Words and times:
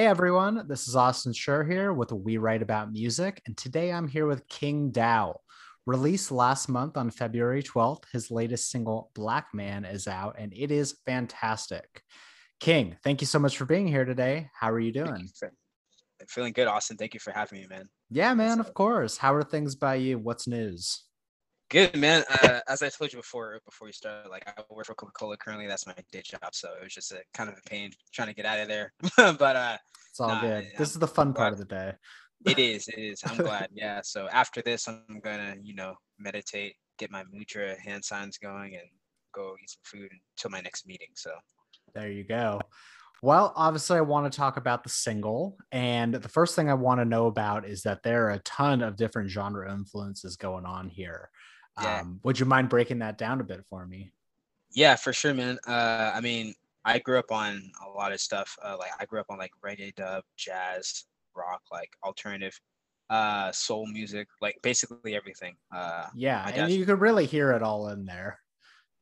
Hey 0.00 0.06
everyone, 0.06 0.64
this 0.66 0.88
is 0.88 0.96
Austin 0.96 1.34
Schur 1.34 1.70
here 1.70 1.92
with 1.92 2.10
We 2.10 2.38
Write 2.38 2.62
About 2.62 2.90
Music, 2.90 3.42
and 3.44 3.54
today 3.54 3.92
I'm 3.92 4.08
here 4.08 4.26
with 4.26 4.48
KingDow. 4.48 5.34
Released 5.84 6.32
last 6.32 6.70
month 6.70 6.96
on 6.96 7.10
February 7.10 7.62
12th, 7.62 8.04
his 8.10 8.30
latest 8.30 8.70
single, 8.70 9.10
Black 9.14 9.48
Man, 9.52 9.84
is 9.84 10.08
out, 10.08 10.36
and 10.38 10.54
it 10.56 10.70
is 10.70 10.96
fantastic. 11.04 12.02
King, 12.60 12.96
thank 13.04 13.20
you 13.20 13.26
so 13.26 13.38
much 13.38 13.58
for 13.58 13.66
being 13.66 13.86
here 13.86 14.06
today. 14.06 14.48
How 14.58 14.70
are 14.70 14.80
you 14.80 14.90
doing? 14.90 15.28
I'm 15.42 16.26
feeling 16.28 16.54
good, 16.54 16.66
Austin. 16.66 16.96
Thank 16.96 17.12
you 17.12 17.20
for 17.20 17.32
having 17.32 17.60
me, 17.60 17.66
man. 17.68 17.86
Yeah, 18.08 18.32
man, 18.32 18.58
of 18.58 18.72
course. 18.72 19.18
How 19.18 19.34
are 19.34 19.44
things 19.44 19.74
by 19.74 19.96
you? 19.96 20.18
What's 20.18 20.48
news? 20.48 21.04
Good, 21.70 21.96
man. 21.96 22.24
Uh, 22.42 22.58
as 22.68 22.82
I 22.82 22.88
told 22.88 23.12
you 23.12 23.18
before, 23.20 23.60
before 23.64 23.86
we 23.86 23.92
started, 23.92 24.28
like 24.28 24.42
I 24.48 24.60
work 24.74 24.86
for 24.86 24.94
Coca 24.94 25.12
Cola 25.12 25.36
currently. 25.36 25.68
That's 25.68 25.86
my 25.86 25.94
day 26.10 26.20
job, 26.20 26.52
so 26.52 26.68
it 26.80 26.82
was 26.82 26.92
just 26.92 27.12
a 27.12 27.20
kind 27.32 27.48
of 27.48 27.56
a 27.56 27.70
pain 27.70 27.92
trying 28.12 28.26
to 28.26 28.34
get 28.34 28.44
out 28.44 28.58
of 28.58 28.66
there. 28.66 28.92
but 29.16 29.54
uh, 29.54 29.78
it's 30.10 30.18
all 30.18 30.30
nah, 30.30 30.40
good. 30.40 30.66
This 30.76 30.90
is 30.90 30.98
the 30.98 31.06
fun 31.06 31.32
part 31.32 31.52
of 31.52 31.60
the 31.60 31.64
day. 31.64 31.92
it 32.44 32.58
is. 32.58 32.88
It 32.88 32.98
is. 32.98 33.22
I'm 33.24 33.36
glad. 33.36 33.68
Yeah. 33.72 34.00
So 34.02 34.28
after 34.32 34.62
this, 34.62 34.88
I'm 34.88 35.20
gonna, 35.22 35.54
you 35.62 35.76
know, 35.76 35.94
meditate, 36.18 36.74
get 36.98 37.12
my 37.12 37.22
mudra 37.32 37.78
hand 37.78 38.04
signs 38.04 38.36
going, 38.36 38.74
and 38.74 38.88
go 39.32 39.54
eat 39.62 39.70
some 39.70 40.00
food 40.00 40.10
until 40.36 40.50
my 40.50 40.60
next 40.60 40.88
meeting. 40.88 41.10
So 41.14 41.30
there 41.94 42.10
you 42.10 42.24
go. 42.24 42.60
Well, 43.22 43.52
obviously, 43.54 43.98
I 43.98 44.00
want 44.00 44.32
to 44.32 44.36
talk 44.36 44.56
about 44.56 44.82
the 44.82 44.88
single. 44.88 45.56
And 45.70 46.14
the 46.14 46.28
first 46.28 46.56
thing 46.56 46.68
I 46.68 46.74
want 46.74 47.00
to 47.00 47.04
know 47.04 47.26
about 47.26 47.64
is 47.64 47.82
that 47.82 48.02
there 48.02 48.26
are 48.26 48.30
a 48.30 48.38
ton 48.40 48.82
of 48.82 48.96
different 48.96 49.30
genre 49.30 49.72
influences 49.72 50.36
going 50.36 50.64
on 50.64 50.88
here. 50.88 51.30
Yeah. 51.82 52.00
Um, 52.00 52.20
would 52.22 52.38
you 52.38 52.46
mind 52.46 52.68
breaking 52.68 52.98
that 53.00 53.18
down 53.18 53.40
a 53.40 53.44
bit 53.44 53.64
for 53.68 53.86
me? 53.86 54.12
Yeah, 54.72 54.96
for 54.96 55.12
sure, 55.12 55.34
man. 55.34 55.58
Uh, 55.66 56.12
I 56.14 56.20
mean, 56.20 56.54
I 56.84 56.98
grew 56.98 57.18
up 57.18 57.30
on 57.32 57.72
a 57.84 57.90
lot 57.90 58.12
of 58.12 58.20
stuff. 58.20 58.56
Uh, 58.62 58.76
like 58.78 58.90
I 58.98 59.04
grew 59.04 59.20
up 59.20 59.26
on 59.30 59.38
like 59.38 59.52
reggae, 59.64 59.94
dub, 59.94 60.24
jazz, 60.36 61.04
rock, 61.36 61.62
like 61.72 61.90
alternative, 62.04 62.58
uh, 63.10 63.50
soul 63.52 63.86
music, 63.86 64.28
like 64.40 64.56
basically 64.62 65.14
everything. 65.14 65.56
Uh, 65.74 66.06
yeah, 66.14 66.48
and 66.54 66.72
you 66.72 66.86
could 66.86 67.00
really 67.00 67.26
hear 67.26 67.52
it 67.52 67.62
all 67.62 67.88
in 67.88 68.04
there. 68.06 68.38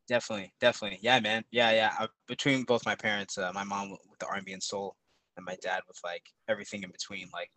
Definitely, 0.08 0.52
definitely, 0.58 0.98
yeah, 1.02 1.20
man, 1.20 1.44
yeah, 1.50 1.70
yeah. 1.70 1.92
Uh, 2.00 2.06
between 2.26 2.64
both 2.64 2.86
my 2.86 2.94
parents, 2.94 3.36
uh, 3.36 3.52
my 3.54 3.64
mom 3.64 3.90
with 3.90 4.18
the 4.18 4.26
R&B 4.26 4.52
and 4.52 4.62
soul, 4.62 4.96
and 5.36 5.44
my 5.44 5.56
dad 5.62 5.82
with 5.86 5.98
like 6.02 6.24
everything 6.48 6.82
in 6.82 6.90
between. 6.90 7.28
Like, 7.32 7.50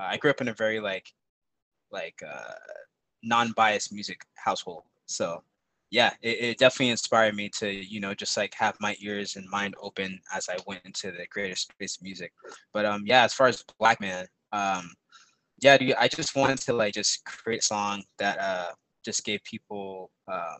uh, 0.00 0.04
I 0.04 0.16
grew 0.16 0.30
up 0.30 0.40
in 0.40 0.48
a 0.48 0.54
very 0.54 0.80
like, 0.80 1.06
like 1.90 2.18
uh, 2.26 2.54
non-biased 3.22 3.92
music 3.92 4.22
household. 4.34 4.82
So 5.06 5.42
yeah, 5.90 6.12
it, 6.22 6.40
it, 6.40 6.58
definitely 6.58 6.90
inspired 6.90 7.34
me 7.34 7.50
to, 7.58 7.70
you 7.70 8.00
know, 8.00 8.14
just 8.14 8.36
like 8.36 8.54
have 8.54 8.76
my 8.80 8.96
ears 9.00 9.36
and 9.36 9.46
mind 9.50 9.74
open 9.80 10.18
as 10.34 10.48
I 10.48 10.56
went 10.66 10.80
into 10.86 11.12
the 11.12 11.26
greater 11.30 11.54
space 11.54 11.96
of 11.96 12.02
music. 12.02 12.32
But 12.72 12.86
um, 12.86 13.02
yeah, 13.04 13.24
as 13.24 13.34
far 13.34 13.46
as 13.46 13.62
Black 13.78 14.00
Man, 14.00 14.26
um, 14.52 14.90
yeah, 15.60 15.76
dude, 15.76 15.94
I 15.98 16.08
just 16.08 16.34
wanted 16.34 16.58
to 16.62 16.72
like 16.72 16.94
just 16.94 17.24
create 17.24 17.60
a 17.60 17.64
song 17.64 18.02
that 18.18 18.38
uh 18.38 18.72
just 19.04 19.24
gave 19.24 19.42
people 19.44 20.10
um 20.28 20.58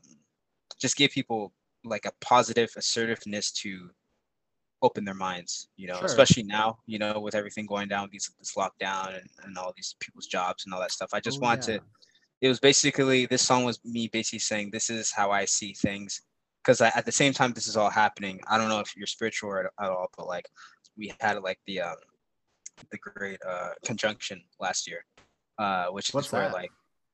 just 0.81 0.97
gave 0.97 1.11
people 1.11 1.53
like 1.85 2.07
a 2.07 2.13
positive 2.21 2.71
assertiveness 2.77 3.51
to 3.53 3.91
open 4.83 5.05
their 5.05 5.15
minds, 5.15 5.69
you 5.77 5.87
know, 5.87 5.97
sure. 5.97 6.07
especially 6.07 6.43
now, 6.43 6.79
you 6.87 6.99
know, 6.99 7.21
with 7.21 7.35
everything 7.35 7.67
going 7.67 7.89
down, 7.89 8.09
these 8.13 8.31
this 8.39 8.55
lockdown 8.55 9.17
and, 9.17 9.29
and 9.45 9.57
all 9.57 9.73
these 9.77 9.97
people's 10.01 10.27
jobs 10.27 10.65
and 10.65 10.75
all 10.75 10.81
that 10.81 10.93
stuff. 10.93 11.11
I 11.13 11.21
just 11.21 11.39
oh, 11.39 11.43
wanted 11.47 11.69
yeah. 11.69 11.79
to 11.79 11.85
it 12.43 12.48
was 12.48 12.59
basically 12.59 13.25
this 13.27 13.41
song 13.41 13.65
was 13.65 13.79
me 13.85 14.09
basically 14.09 14.41
saying 14.41 14.71
this 14.71 14.91
is 14.91 15.12
how 15.12 15.31
I 15.31 15.45
see 15.45 15.73
things 15.73 16.21
because 16.62 16.81
at 16.81 17.07
the 17.07 17.12
same 17.12 17.33
time 17.33 17.53
this 17.53 17.69
is 17.69 17.77
all 17.77 17.89
happening. 17.89 18.41
I 18.48 18.59
don't 18.59 18.69
know 18.69 18.81
if 18.81 18.95
you're 18.97 19.07
spiritual 19.07 19.57
at, 19.57 19.67
at 19.80 19.91
all, 19.91 20.08
but 20.17 20.27
like 20.27 20.47
we 20.97 21.13
had 21.20 21.41
like 21.41 21.61
the 21.67 21.80
um, 21.83 21.97
the 22.91 22.98
great 22.98 23.39
uh, 23.48 23.70
conjunction 23.85 24.42
last 24.61 24.89
year, 24.89 25.05
uh, 25.58 25.86
which 25.86 26.13
What's 26.13 26.27
is 26.27 26.33
where 26.33 26.42
that? 26.42 26.53
like 26.53 26.70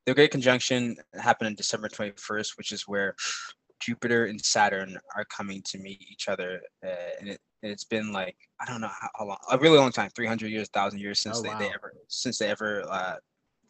the 0.07 0.15
great 0.15 0.31
conjunction 0.31 0.97
happened 1.21 1.49
on 1.49 1.55
December 1.55 1.89
21st, 1.89 2.57
which 2.57 2.73
is 2.73 2.89
where 2.89 3.15
Jupiter 3.81 4.25
and 4.25 4.43
Saturn 4.43 4.99
are 5.15 5.27
coming 5.27 5.63
to 5.67 5.79
meet 5.79 6.03
each 6.11 6.29
other, 6.29 6.63
uh, 6.85 7.11
and 7.21 7.29
it 7.29 7.41
it's 7.63 7.85
been 7.85 8.13
like 8.13 8.37
I 8.63 8.65
don't 8.65 8.81
know 8.81 8.91
how, 9.19 9.27
long, 9.27 9.39
a 9.51 9.59
really 9.59 9.79
long 9.79 9.93
time, 9.93 10.09
300 10.17 10.51
years, 10.51 10.69
thousand 10.69 11.01
years 11.01 11.21
since 11.21 11.39
oh, 11.39 11.43
they, 11.43 11.51
wow. 11.51 11.59
they 11.59 11.67
ever 11.67 11.93
since 12.09 12.39
they 12.39 12.49
ever 12.49 12.83
uh, 12.89 13.17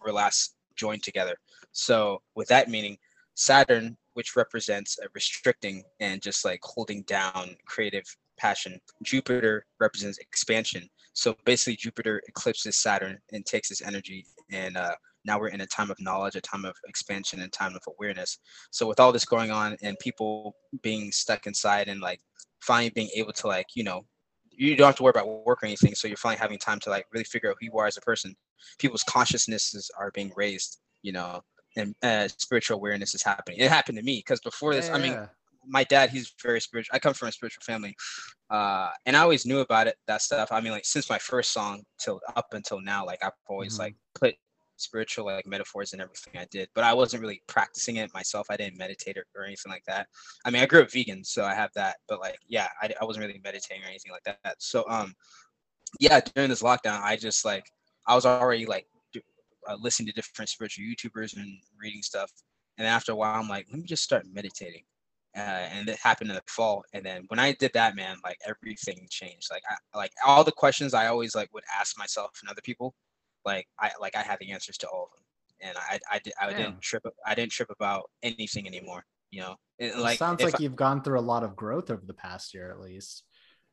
were 0.00 0.12
last 0.12 0.54
joined 0.78 1.02
together. 1.02 1.36
So 1.72 2.22
with 2.34 2.48
that 2.48 2.70
meaning, 2.70 2.96
Saturn, 3.34 3.96
which 4.14 4.36
represents 4.36 4.98
a 4.98 5.06
restricting 5.14 5.84
and 6.00 6.20
just 6.20 6.44
like 6.44 6.60
holding 6.62 7.02
down 7.02 7.56
creative 7.66 8.04
passion, 8.36 8.80
Jupiter 9.02 9.66
represents 9.78 10.18
expansion. 10.18 10.88
So 11.12 11.36
basically, 11.44 11.76
Jupiter 11.76 12.22
eclipses 12.28 12.76
Saturn 12.76 13.18
and 13.32 13.44
takes 13.44 13.70
its 13.70 13.82
energy. 13.82 14.24
And 14.50 14.76
uh, 14.76 14.94
now 15.24 15.38
we're 15.38 15.48
in 15.48 15.60
a 15.60 15.66
time 15.66 15.90
of 15.90 16.00
knowledge, 16.00 16.36
a 16.36 16.40
time 16.40 16.64
of 16.64 16.76
expansion, 16.88 17.40
and 17.40 17.52
time 17.52 17.74
of 17.74 17.82
awareness. 17.86 18.38
So 18.70 18.86
with 18.86 19.00
all 19.00 19.12
this 19.12 19.24
going 19.24 19.50
on 19.50 19.76
and 19.82 19.98
people 19.98 20.56
being 20.82 21.12
stuck 21.12 21.46
inside 21.46 21.88
and 21.88 22.00
like 22.00 22.20
finally 22.60 22.90
being 22.90 23.10
able 23.14 23.32
to 23.32 23.46
like 23.46 23.66
you 23.74 23.84
know 23.84 24.04
you 24.58 24.74
don't 24.74 24.86
have 24.86 24.96
to 24.96 25.02
worry 25.04 25.12
about 25.14 25.28
work 25.46 25.62
or 25.62 25.66
anything. 25.66 25.94
So 25.94 26.08
you're 26.08 26.16
finally 26.16 26.38
having 26.38 26.58
time 26.58 26.80
to 26.80 26.90
like 26.90 27.06
really 27.12 27.24
figure 27.24 27.50
out 27.50 27.56
who 27.60 27.66
you 27.66 27.78
are 27.78 27.86
as 27.86 27.96
a 27.96 28.00
person. 28.00 28.34
People's 28.78 29.04
consciousnesses 29.04 29.90
are 29.96 30.10
being 30.10 30.32
raised, 30.36 30.78
you 31.02 31.12
know, 31.12 31.42
and 31.76 31.94
uh, 32.02 32.26
spiritual 32.28 32.76
awareness 32.76 33.14
is 33.14 33.22
happening. 33.22 33.60
It 33.60 33.70
happened 33.70 33.98
to 33.98 34.04
me 34.04 34.18
because 34.18 34.40
before 34.40 34.74
this, 34.74 34.88
yeah, 34.88 34.96
I 34.96 34.98
mean, 34.98 35.28
my 35.64 35.84
dad, 35.84 36.10
he's 36.10 36.34
very 36.42 36.60
spiritual. 36.60 36.94
I 36.94 36.98
come 36.98 37.14
from 37.14 37.28
a 37.28 37.32
spiritual 37.32 37.62
family, 37.62 37.94
uh, 38.50 38.90
and 39.06 39.16
I 39.16 39.20
always 39.20 39.46
knew 39.46 39.60
about 39.60 39.86
it, 39.86 39.96
that 40.08 40.22
stuff. 40.22 40.50
I 40.50 40.60
mean, 40.60 40.72
like 40.72 40.84
since 40.84 41.08
my 41.08 41.18
first 41.18 41.52
song 41.52 41.82
till 42.00 42.20
up 42.34 42.48
until 42.52 42.80
now, 42.80 43.06
like 43.06 43.22
I've 43.22 43.32
always 43.48 43.74
mm-hmm. 43.74 43.82
like 43.82 43.96
put 44.18 44.34
spiritual 44.80 45.26
like 45.26 45.46
metaphors 45.46 45.92
and 45.92 46.02
everything 46.02 46.34
I 46.38 46.46
did, 46.50 46.68
but 46.74 46.84
I 46.84 46.94
wasn't 46.94 47.22
really 47.22 47.42
practicing 47.46 47.96
it 47.96 48.12
myself. 48.14 48.46
I 48.50 48.56
didn't 48.56 48.78
meditate 48.78 49.16
or, 49.16 49.24
or 49.34 49.44
anything 49.44 49.70
like 49.70 49.84
that. 49.86 50.06
I 50.44 50.50
mean, 50.50 50.62
I 50.62 50.66
grew 50.66 50.82
up 50.82 50.92
vegan, 50.92 51.24
so 51.24 51.44
I 51.44 51.54
have 51.54 51.70
that, 51.74 51.96
but 52.08 52.20
like, 52.20 52.38
yeah, 52.48 52.68
I, 52.82 52.92
I 53.00 53.04
wasn't 53.04 53.26
really 53.26 53.40
meditating 53.42 53.82
or 53.82 53.88
anything 53.88 54.12
like 54.12 54.24
that. 54.24 54.56
So, 54.58 54.84
um, 54.88 55.14
yeah, 56.00 56.20
during 56.34 56.50
this 56.50 56.62
lockdown, 56.62 57.02
I 57.02 57.16
just 57.16 57.44
like, 57.44 57.64
I 58.06 58.14
was 58.14 58.26
already 58.26 58.66
like 58.66 58.86
uh, 59.68 59.76
listening 59.80 60.06
to 60.08 60.12
different 60.12 60.48
spiritual 60.48 60.84
YouTubers 60.84 61.36
and 61.36 61.46
reading 61.80 62.02
stuff. 62.02 62.30
And 62.78 62.86
after 62.86 63.12
a 63.12 63.16
while, 63.16 63.40
I'm 63.40 63.48
like, 63.48 63.66
let 63.70 63.80
me 63.80 63.86
just 63.86 64.04
start 64.04 64.24
meditating. 64.32 64.82
Uh, 65.36 65.40
and 65.40 65.88
it 65.88 65.98
happened 66.02 66.30
in 66.30 66.36
the 66.36 66.42
fall. 66.48 66.84
And 66.94 67.04
then 67.04 67.24
when 67.28 67.38
I 67.38 67.52
did 67.52 67.72
that, 67.74 67.94
man, 67.94 68.16
like 68.24 68.38
everything 68.46 69.06
changed. 69.10 69.48
Like, 69.50 69.62
I, 69.68 69.98
like 69.98 70.12
all 70.26 70.42
the 70.42 70.52
questions 70.52 70.94
I 70.94 71.08
always 71.08 71.34
like 71.34 71.52
would 71.52 71.64
ask 71.78 71.98
myself 71.98 72.30
and 72.40 72.50
other 72.50 72.62
people, 72.62 72.94
like 73.44 73.66
I 73.78 73.90
like 74.00 74.16
I 74.16 74.22
had 74.22 74.38
the 74.40 74.52
answers 74.52 74.78
to 74.78 74.88
all 74.88 75.04
of 75.04 75.10
them, 75.16 75.24
and 75.68 75.78
I 75.78 75.98
I, 76.10 76.18
did, 76.18 76.32
I 76.40 76.52
didn't 76.52 76.80
trip 76.80 77.04
I 77.26 77.34
didn't 77.34 77.52
trip 77.52 77.70
about 77.70 78.10
anything 78.22 78.66
anymore. 78.66 79.04
You 79.30 79.40
know, 79.42 79.56
it, 79.78 79.96
like 79.98 80.18
sounds 80.18 80.42
like 80.42 80.54
I, 80.54 80.62
you've 80.62 80.76
gone 80.76 81.02
through 81.02 81.18
a 81.18 81.20
lot 81.20 81.42
of 81.42 81.54
growth 81.54 81.90
over 81.90 82.02
the 82.06 82.14
past 82.14 82.54
year, 82.54 82.70
at 82.70 82.80
least. 82.80 83.24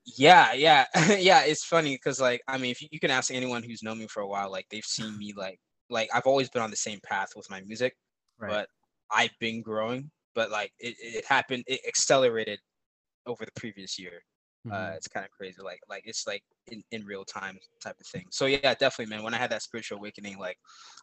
Yeah, 0.06 0.54
yeah, 0.54 0.86
yeah. 1.18 1.44
It's 1.46 1.64
funny 1.64 1.96
because 1.96 2.20
like 2.20 2.42
I 2.48 2.58
mean, 2.58 2.72
if 2.72 2.82
you, 2.82 2.88
you 2.92 3.00
can 3.00 3.12
ask 3.12 3.34
anyone 3.34 3.64
who's 3.64 3.84
known 3.84 4.00
me 4.00 4.08
for 4.08 4.22
a 4.22 4.28
while, 4.28 4.52
like 4.52 4.68
they've 4.70 4.86
seen 4.86 5.18
me 5.18 5.34
like 5.36 5.60
like 5.90 6.10
I've 6.14 6.28
always 6.28 6.50
been 6.50 6.62
on 6.62 6.72
the 6.72 6.78
same 6.78 7.00
path 7.04 7.30
with 7.36 7.50
my 7.50 7.62
music, 7.62 7.96
right. 8.38 8.50
but 8.50 8.68
I've 9.12 9.38
been 9.40 9.62
growing. 9.62 10.12
But 10.34 10.52
like 10.52 10.72
it, 10.80 10.96
it 11.00 11.26
happened, 11.26 11.64
it 11.68 11.80
accelerated 11.88 12.60
over 13.26 13.46
the 13.46 13.52
previous 13.60 13.98
year. 13.98 14.22
Uh, 14.66 14.74
mm-hmm. 14.74 14.94
Uh, 14.94 14.96
it's 14.96 15.08
kind 15.08 15.26
of 15.26 15.32
crazy. 15.32 15.62
Like 15.62 15.80
like 15.90 16.04
it's 16.06 16.26
like 16.28 16.44
in, 16.68 16.84
in 16.92 17.06
real 17.06 17.24
time 17.24 17.58
type 17.82 17.96
of 18.00 18.08
thing. 18.08 18.26
So 18.32 18.46
yeah, 18.46 18.74
definitely, 18.74 19.14
man. 19.14 19.24
When 19.24 19.34
I 19.34 19.38
had 19.38 19.52
that 19.52 19.62
spiritual 19.62 19.98
awakening, 19.98 20.38
like 20.38 20.58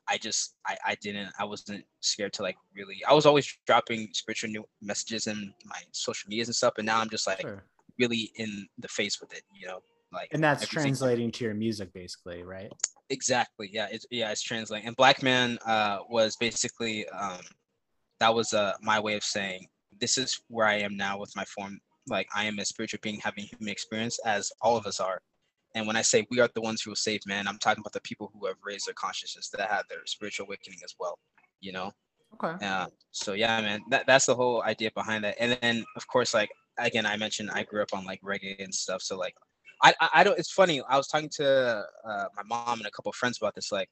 I 0.09 0.19
just 0.19 0.55
I 0.67 0.77
I 0.87 0.97
didn't 1.01 1.31
I 1.39 1.45
wasn't 1.45 1.85
scared 2.01 2.33
to 2.35 2.43
like 2.43 2.57
really. 2.75 3.03
I 3.09 3.13
was 3.13 3.27
always 3.27 3.57
dropping 3.67 4.09
spiritual 4.13 4.51
new 4.51 4.65
messages 4.81 5.27
in 5.27 5.53
my 5.67 5.81
social 5.93 6.29
medias 6.29 6.49
and 6.49 6.57
stuff, 6.57 6.75
and 6.79 6.87
now 6.87 7.01
I'm 7.01 7.11
just 7.11 7.27
like 7.27 7.41
sure. 7.41 7.65
really 7.99 8.31
in 8.37 8.67
the 8.79 8.89
face 8.89 9.21
with 9.21 9.33
it. 9.33 9.43
You 9.53 9.69
know, 9.69 9.81
like 10.13 10.29
and 10.33 10.43
that's 10.43 10.67
translating 10.67 11.31
to 11.33 11.45
your 11.45 11.55
music 11.55 11.93
basically, 11.93 12.43
right? 12.43 12.71
Exactly. 13.11 13.69
Yeah. 13.73 13.89
It's 13.91 14.07
yeah. 14.11 14.31
It's 14.31 14.43
translating. 14.43 14.87
And 14.87 14.97
Black 14.97 15.23
Man 15.23 15.59
uh, 15.67 15.99
was 16.09 16.37
basically 16.37 17.09
um, 17.09 17.41
that 18.21 18.35
was 18.35 18.53
uh, 18.53 18.73
my 18.83 19.01
way 19.01 19.15
of 19.15 19.25
saying 19.25 19.67
this 20.01 20.19
is 20.19 20.41
where 20.49 20.67
I 20.67 20.79
am 20.79 20.97
now 20.97 21.19
with 21.19 21.35
my 21.37 21.45
form 21.45 21.81
like 22.09 22.27
I 22.35 22.45
am 22.45 22.59
a 22.59 22.65
spiritual 22.65 23.01
being 23.03 23.21
having 23.21 23.45
human 23.45 23.71
experience 23.71 24.19
as 24.25 24.51
all 24.61 24.77
of 24.77 24.87
us 24.87 25.01
are. 25.01 25.21
And 25.75 25.87
when 25.87 25.97
I 25.97 26.03
say 26.03 26.27
we 26.31 26.41
are 26.41 26.49
the 26.55 26.61
ones 26.61 26.83
who 26.83 26.91
will 26.91 26.97
save 26.97 27.21
man, 27.27 27.49
I'm 27.49 27.59
talking 27.59 27.81
about 27.81 27.93
the 27.93 28.01
people 28.03 28.31
who 28.35 28.47
have 28.47 28.57
raised 28.65 28.87
their 28.87 28.95
consciousness 28.95 29.49
that 29.51 29.71
have 29.71 29.85
their 29.89 30.01
spiritual 30.07 30.47
awakening 30.47 30.81
as 30.85 30.95
well. 30.99 31.19
You 31.61 31.73
know. 31.73 31.93
Okay. 32.43 32.65
Uh, 32.65 32.87
so 33.11 33.35
yeah, 33.35 33.61
man, 33.61 33.81
that, 33.91 34.07
that's 34.07 34.27
the 34.27 34.35
whole 34.35 34.63
idea 34.63 34.91
behind 34.95 35.25
that. 35.25 35.37
And 35.39 35.59
then 35.61 35.85
of 35.97 36.07
course, 36.07 36.35
like 36.35 36.51
again, 36.79 37.07
I 37.07 37.17
mentioned 37.17 37.51
I 37.53 37.65
grew 37.65 37.83
up 37.83 37.91
on 37.93 38.05
like 38.05 38.21
reggae 38.23 38.63
and 38.63 38.75
stuff. 38.75 39.03
So 39.03 39.17
like, 39.17 39.35
I 39.83 39.95
I, 40.15 40.25
don't. 40.25 40.39
It's 40.39 40.53
funny. 40.53 40.81
I 40.89 40.97
was 40.97 41.09
talking 41.09 41.31
to 41.37 41.85
uh, 42.09 42.25
my 42.37 42.43
mom 42.47 42.79
and 42.79 42.87
a 42.87 42.91
couple 42.91 43.11
of 43.11 43.17
friends 43.17 43.39
about 43.41 43.55
this. 43.55 43.73
Like, 43.73 43.89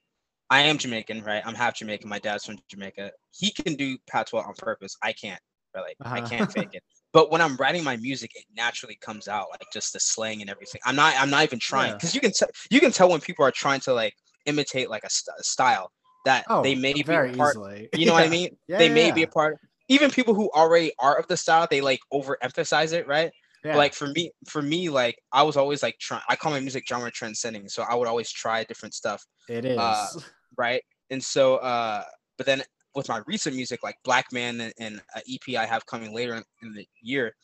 I 0.48 0.62
am 0.62 0.78
Jamaican, 0.78 1.22
right? 1.24 1.42
I'm 1.44 1.54
half 1.54 1.76
Jamaican. 1.76 2.08
My 2.08 2.20
dad's 2.20 2.44
from 2.44 2.58
Jamaica. 2.68 3.10
He 3.32 3.50
can 3.50 3.74
do 3.74 3.98
patois 4.08 4.42
on 4.42 4.54
purpose. 4.54 4.96
I 5.02 5.12
can't. 5.12 5.40
Really, 5.74 5.94
uh-huh. 6.04 6.14
I 6.14 6.20
can't 6.20 6.52
fake 6.52 6.70
it. 6.72 6.82
but 7.12 7.30
when 7.30 7.40
I'm 7.40 7.56
writing 7.56 7.82
my 7.84 7.96
music, 7.96 8.32
it 8.34 8.44
naturally 8.54 8.96
comes 9.00 9.28
out 9.28 9.46
like 9.50 9.62
just 9.72 9.92
the 9.92 10.00
slang 10.00 10.40
and 10.40 10.50
everything. 10.50 10.80
I'm 10.84 10.96
not 10.96 11.14
I'm 11.18 11.30
not 11.30 11.42
even 11.44 11.58
trying 11.58 11.90
Yeah. 11.90 11.96
because 11.96 12.14
you 12.14 12.20
can 12.20 12.32
tell 12.32 12.48
you 12.70 12.80
can 12.80 12.92
tell 12.92 13.08
when 13.10 13.20
people 13.20 13.44
are 13.44 13.50
trying 13.50 13.80
to 13.80 13.94
like 13.94 14.14
imitate 14.46 14.88
like 14.90 15.04
a, 15.04 15.10
st- 15.10 15.34
a 15.38 15.42
style 15.42 15.90
that 16.24 16.44
Oh, 16.48 16.62
they 16.62 16.74
may 16.74 16.92
be 16.92 17.00
a 17.02 17.04
part. 17.04 17.56
easily. 17.56 17.88
You 17.94 18.06
know 18.06 18.12
what 18.12 18.24
I 18.24 18.28
mean? 18.38 18.56
Yeah, 18.68 18.78
they 18.78 18.88
yeah, 18.88 18.94
may 18.94 19.10
be 19.10 19.22
a 19.22 19.28
part. 19.28 19.58
Even 19.88 20.10
people 20.10 20.34
who 20.34 20.50
already 20.54 20.92
are 20.98 21.18
of 21.18 21.26
the 21.26 21.36
style, 21.36 21.66
they 21.68 21.80
like 21.80 22.00
overemphasize 22.12 22.92
it, 22.92 23.06
right? 23.08 23.32
Yeah. 23.64 23.76
Like 23.76 23.92
for 23.92 24.06
me, 24.08 24.30
for 24.48 24.62
me, 24.62 24.88
like 24.88 25.18
I 25.32 25.42
was 25.42 25.56
always 25.56 25.82
like 25.82 25.98
trying. 25.98 26.22
I 26.28 26.36
call 26.36 26.52
my 26.52 26.60
music 26.60 26.84
genre 26.88 27.10
transcending, 27.10 27.68
so 27.68 27.82
I 27.82 27.94
would 27.94 28.08
always 28.08 28.30
try 28.30 28.64
different 28.64 28.94
stuff, 28.94 29.24
it 29.48 29.64
is. 29.64 29.78
uh, 29.78 30.08
right? 30.56 30.82
And 31.10 31.22
so, 31.22 31.56
uh, 31.56 32.04
but 32.38 32.46
then 32.46 32.62
with 32.94 33.08
my 33.08 33.20
recent 33.26 33.54
music, 33.56 33.82
like 33.82 33.96
Black 34.04 34.32
Man 34.32 34.60
and, 34.60 34.72
and 34.78 35.02
a 35.16 35.20
EP 35.30 35.56
I 35.56 35.66
have 35.66 35.86
coming 35.86 36.14
later 36.14 36.34
in, 36.34 36.44
in 36.62 36.74
the 36.74 36.86
year, 37.02 37.34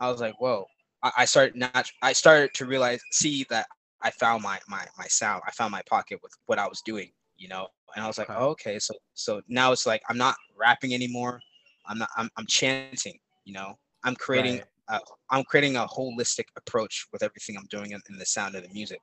I 0.00 0.10
was 0.10 0.20
like, 0.20 0.40
whoa. 0.40 0.66
I, 1.02 1.12
I 1.18 1.24
started 1.24 1.56
not. 1.56 1.90
I 2.02 2.12
started 2.12 2.52
to 2.54 2.66
realize, 2.66 3.00
see 3.12 3.46
that 3.50 3.66
I 4.02 4.10
found 4.10 4.42
my 4.42 4.58
my 4.68 4.86
my 4.98 5.06
sound. 5.06 5.42
I 5.46 5.50
found 5.52 5.72
my 5.72 5.82
pocket 5.88 6.20
with 6.22 6.32
what 6.46 6.58
I 6.58 6.66
was 6.66 6.82
doing, 6.82 7.10
you 7.38 7.48
know. 7.48 7.68
And 7.94 8.04
I 8.04 8.06
was 8.06 8.18
like, 8.18 8.30
Okay. 8.30 8.38
oh, 8.38 8.48
okay, 8.50 8.78
so 8.78 8.94
so 9.14 9.40
now 9.48 9.72
it's 9.72 9.86
like 9.86 10.02
I'm 10.08 10.18
not 10.18 10.36
rapping 10.58 10.94
anymore. 10.94 11.40
I'm 11.86 11.98
not. 11.98 12.10
I'm 12.16 12.28
I'm 12.36 12.46
chanting, 12.46 13.18
you 13.44 13.54
know. 13.54 13.78
I'm 14.04 14.14
creating 14.16 14.56
Right. 14.58 14.64
uh, 14.88 14.98
I'm 15.30 15.44
creating 15.44 15.76
a 15.76 15.86
holistic 15.86 16.44
approach 16.56 17.06
with 17.12 17.22
everything 17.22 17.56
I'm 17.56 17.66
doing 17.70 17.92
in, 17.92 18.00
in 18.10 18.18
the 18.18 18.26
sound 18.26 18.54
of 18.56 18.62
the 18.62 18.68
music, 18.70 19.00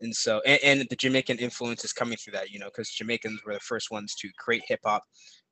and 0.00 0.14
so 0.14 0.40
and, 0.46 0.60
and 0.62 0.88
the 0.90 0.96
Jamaican 0.96 1.38
influence 1.38 1.84
is 1.84 1.92
coming 1.92 2.16
through 2.16 2.34
that, 2.34 2.50
you 2.50 2.58
know, 2.58 2.66
because 2.66 2.90
Jamaicans 2.90 3.40
were 3.46 3.54
the 3.54 3.60
first 3.60 3.90
ones 3.90 4.14
to 4.16 4.28
create 4.38 4.62
hip 4.66 4.80
hop, 4.84 5.04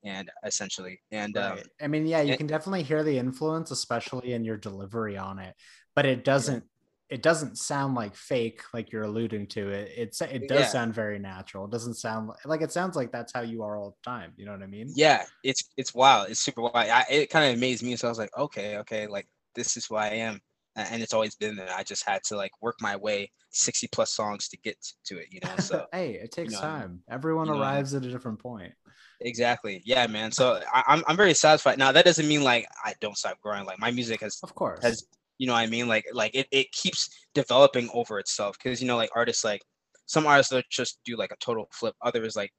and 0.06 0.30
essentially, 0.44 1.00
and 1.10 1.36
um, 1.36 1.58
I 1.82 1.88
mean, 1.88 2.06
yeah, 2.06 2.22
you 2.22 2.30
and- 2.30 2.38
can 2.38 2.46
definitely 2.46 2.82
hear 2.84 3.04
the 3.04 3.18
influence, 3.18 3.70
especially 3.70 4.32
in 4.32 4.44
your 4.44 4.56
delivery 4.56 5.18
on 5.18 5.38
it, 5.38 5.54
but 5.94 6.06
it 6.06 6.24
doesn't. 6.24 6.64
It 7.08 7.22
doesn't 7.22 7.56
sound 7.56 7.94
like 7.94 8.16
fake, 8.16 8.62
like 8.74 8.90
you're 8.90 9.04
alluding 9.04 9.46
to. 9.48 9.68
It 9.70 9.92
it's 9.96 10.20
it 10.22 10.48
does 10.48 10.58
Yeah. 10.58 10.66
sound 10.72 10.92
very 10.94 11.20
natural. 11.20 11.64
It 11.66 11.70
doesn't 11.70 11.94
sound 11.94 12.28
like, 12.28 12.44
like 12.46 12.62
it 12.62 12.72
sounds 12.72 12.96
like 12.96 13.12
that's 13.12 13.32
how 13.32 13.42
you 13.42 13.62
are 13.62 13.76
all 13.78 13.90
the 13.90 14.10
time. 14.10 14.32
You 14.36 14.44
know 14.46 14.52
what 14.52 14.62
I 14.62 14.66
mean? 14.66 14.88
yeah, 14.94 15.24
it's 15.44 15.68
it's 15.76 15.94
wild, 15.94 16.30
it's 16.30 16.40
super 16.40 16.62
wild. 16.62 16.76
I, 16.76 17.04
it 17.10 17.30
kind 17.30 17.50
of 17.50 17.56
amazed 17.56 17.82
me, 17.84 17.96
so 17.96 18.08
I 18.08 18.10
was 18.10 18.18
like, 18.18 18.36
okay, 18.36 18.78
okay, 18.78 19.06
like 19.06 19.28
this 19.54 19.76
is 19.76 19.86
who 19.86 19.96
I 19.96 20.08
am, 20.08 20.40
and 20.76 21.02
it's 21.02 21.14
always 21.14 21.34
been 21.34 21.56
that 21.56 21.70
I 21.70 21.82
just 21.82 22.06
had 22.06 22.22
to 22.24 22.36
like 22.36 22.52
work 22.60 22.76
my 22.80 22.96
way 22.96 23.30
sixty 23.50 23.88
plus 23.88 24.12
songs 24.12 24.48
to 24.48 24.58
get 24.58 24.76
to 25.06 25.18
it, 25.18 25.28
you 25.30 25.40
know. 25.42 25.56
So 25.58 25.86
hey, 25.92 26.14
it 26.14 26.32
takes 26.32 26.52
know 26.52 26.60
I 26.60 26.62
mean? 26.62 26.80
time. 26.80 27.02
Everyone 27.10 27.46
You 27.46 27.52
know 27.52 27.58
what 27.58 27.66
I 27.66 27.72
mean? 27.72 27.76
arrives 27.78 27.94
at 27.94 28.04
a 28.04 28.10
different 28.10 28.38
point. 28.38 28.72
exactly, 29.20 29.82
yeah, 29.84 30.06
man. 30.06 30.32
So 30.32 30.60
I, 30.72 30.82
I'm 30.86 31.02
I'm 31.06 31.16
very 31.16 31.34
satisfied. 31.34 31.78
Now 31.78 31.92
that 31.92 32.04
doesn't 32.04 32.28
mean 32.28 32.42
like 32.42 32.66
I 32.84 32.94
don't 33.00 33.16
stop 33.16 33.40
growing. 33.40 33.64
Like 33.64 33.78
my 33.78 33.90
music 33.90 34.20
has 34.20 34.40
Of 34.42 34.54
course. 34.54 34.82
has 34.82 35.06
you 35.38 35.46
know 35.46 35.52
what 35.52 35.60
I 35.60 35.66
mean? 35.66 35.88
Like 35.88 36.06
like 36.12 36.34
it, 36.34 36.46
it 36.50 36.70
keeps 36.72 37.08
developing 37.34 37.88
over 37.94 38.18
itself 38.18 38.56
because 38.62 38.80
you 38.80 38.88
know 38.88 38.96
like 38.96 39.10
artists 39.14 39.44
like 39.44 39.62
some 40.06 40.26
artists 40.26 40.50
that 40.52 40.64
just 40.70 41.00
do 41.04 41.16
like 41.16 41.32
a 41.32 41.36
total 41.40 41.68
flip. 41.72 41.94
Others 42.02 42.36
like 42.36 42.52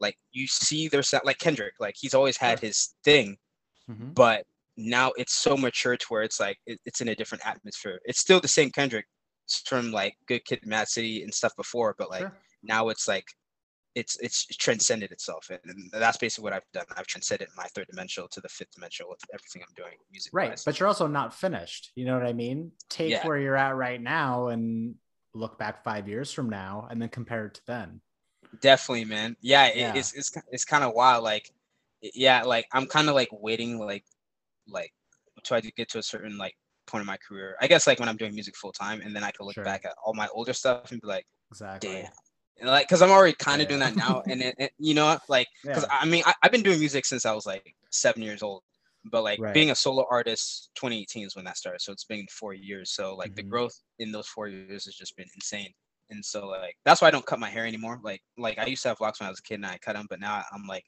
like 0.00 0.16
you 0.32 0.46
see 0.46 0.88
their 0.88 1.02
sound 1.02 1.24
like 1.24 1.38
Kendrick, 1.38 1.74
like 1.80 1.94
he's 1.98 2.14
always 2.14 2.36
had 2.36 2.60
his 2.60 2.94
thing, 3.04 3.36
Mhm. 3.88 4.14
but 4.14 4.44
now 4.78 5.10
it's 5.18 5.34
so 5.34 5.56
mature 5.56 5.96
to 5.96 6.06
where 6.08 6.22
it's 6.22 6.38
like 6.40 6.56
it, 6.64 6.78
it's 6.86 7.00
in 7.00 7.08
a 7.08 7.14
different 7.14 7.44
atmosphere. 7.46 8.00
It's 8.04 8.20
still 8.20 8.40
the 8.40 8.48
same 8.48 8.70
Kendrick 8.70 9.06
from 9.66 9.90
like 9.90 10.16
Good 10.26 10.44
Kid, 10.44 10.60
Mad 10.64 10.88
City, 10.88 11.22
and 11.24 11.34
stuff 11.34 11.54
before, 11.56 11.94
but 11.98 12.08
like 12.10 12.20
Sure. 12.20 12.32
now 12.62 12.88
it's 12.88 13.08
like 13.08 13.24
it's 13.94 14.16
it's 14.20 14.46
transcended 14.46 15.10
itself, 15.10 15.50
and, 15.50 15.58
and 15.64 15.90
that's 15.90 16.16
basically 16.18 16.44
what 16.44 16.52
I've 16.52 16.62
done. 16.72 16.84
I've 16.96 17.06
transcended 17.08 17.48
my 17.56 17.64
third 17.74 17.88
dimensional 17.90 18.28
to 18.28 18.40
the 18.40 18.48
fifth 18.48 18.70
dimensional 18.74 19.10
with 19.10 19.18
everything 19.34 19.62
I'm 19.66 19.74
doing 19.74 19.96
music. 20.12 20.30
Right. 20.32 20.60
But 20.64 20.78
you're 20.78 20.86
also 20.86 21.08
not 21.08 21.34
finished. 21.34 21.90
You 21.96 22.04
know 22.04 22.16
what 22.16 22.26
I 22.26 22.32
mean? 22.32 22.70
Take 22.88 23.10
Yeah. 23.10 23.26
where 23.26 23.38
you're 23.38 23.56
at 23.56 23.74
right 23.74 24.00
now 24.00 24.48
and 24.48 24.94
look 25.34 25.58
back 25.58 25.82
five 25.82 26.06
years 26.08 26.32
from 26.32 26.48
now 26.48 26.86
and 26.90 27.02
then 27.02 27.08
compare 27.08 27.46
it 27.46 27.54
to 27.54 27.60
then. 27.66 28.00
Definitely, 28.60 29.06
man. 29.06 29.36
Yeah, 29.40 29.66
it, 29.66 29.76
Yeah. 29.76 29.94
it's 29.96 30.12
it's 30.14 30.32
it's 30.52 30.64
kind 30.64 30.84
of 30.84 30.92
wild. 30.94 31.24
Like, 31.24 31.50
yeah, 32.00 32.44
like 32.44 32.66
I'm 32.72 32.86
kind 32.86 33.08
of 33.08 33.16
like 33.16 33.28
waiting, 33.32 33.78
like, 33.78 34.04
like 34.68 34.92
try 35.44 35.60
to 35.60 35.70
get 35.72 35.88
to 35.90 35.98
a 35.98 36.02
certain 36.02 36.36
like 36.38 36.54
point 36.86 37.02
in 37.02 37.06
my 37.06 37.18
career. 37.18 37.56
I 37.60 37.66
guess 37.68 37.86
like 37.86 38.00
when 38.00 38.08
I'm 38.08 38.16
doing 38.16 38.34
music 38.34 38.56
full 38.56 38.72
time, 38.72 39.00
and 39.02 39.14
then 39.14 39.24
I 39.24 39.30
can 39.32 39.46
look 39.46 39.56
Sure. 39.56 39.64
back 39.64 39.84
at 39.84 39.94
all 40.04 40.14
my 40.14 40.28
older 40.28 40.52
stuff 40.52 40.90
and 40.92 41.00
be 41.00 41.06
like, 41.06 41.26
Exactly. 41.50 42.02
damn. 42.02 42.12
And 42.60 42.68
like, 42.68 42.88
cause 42.88 43.02
I'm 43.02 43.10
already 43.10 43.34
kind 43.38 43.62
of 43.62 43.68
Yeah. 43.68 43.68
doing 43.68 43.80
that 43.80 43.96
now, 43.96 44.22
and, 44.28 44.42
it, 44.42 44.54
it- 44.58 44.72
you 44.78 44.94
know, 44.94 45.18
like, 45.28 45.46
cause 45.72 45.84
Yeah. 45.84 45.90
I 45.90 46.04
mean, 46.06 46.22
I, 46.26 46.34
I've 46.42 46.52
been 46.52 46.62
doing 46.62 46.78
music 46.80 47.04
since 47.06 47.24
I 47.26 47.32
was 47.32 47.46
like 47.46 47.74
seven 47.90 48.22
years 48.22 48.42
old, 48.42 48.62
but 49.04 49.22
like 49.22 49.40
Right. 49.40 49.52
being 49.52 49.70
a 49.70 49.74
solo 49.74 50.06
artist, 50.10 50.70
2018 50.74 51.26
is 51.26 51.36
when 51.36 51.44
that 51.44 51.56
started, 51.56 51.80
so 51.80 51.92
it's 51.92 52.04
been 52.04 52.26
four 52.30 52.54
years. 52.54 52.92
So 52.92 53.14
like 53.14 53.34
the 53.36 53.42
Mhm. 53.42 53.48
growth 53.48 53.74
in 53.98 54.12
those 54.12 54.26
four 54.28 54.48
years 54.48 54.84
has 54.86 54.94
just 54.96 55.16
been 55.16 55.28
insane 55.34 55.72
and 56.10 56.24
so 56.24 56.46
like 56.46 56.74
that's 56.86 57.02
why 57.02 57.08
I 57.08 57.10
don't 57.10 57.26
cut 57.26 57.38
my 57.38 57.50
hair 57.50 57.66
anymore. 57.66 58.00
Like 58.02 58.22
like 58.38 58.58
I 58.58 58.64
used 58.66 58.82
to 58.84 58.88
have 58.88 59.00
locks 59.00 59.20
when 59.20 59.26
I 59.26 59.30
was 59.30 59.40
a 59.40 59.42
kid 59.42 59.56
and 59.56 59.66
I 59.66 59.78
cut 59.78 59.94
them, 59.94 60.06
but 60.08 60.20
now 60.20 60.42
I'm 60.52 60.64
like 60.66 60.84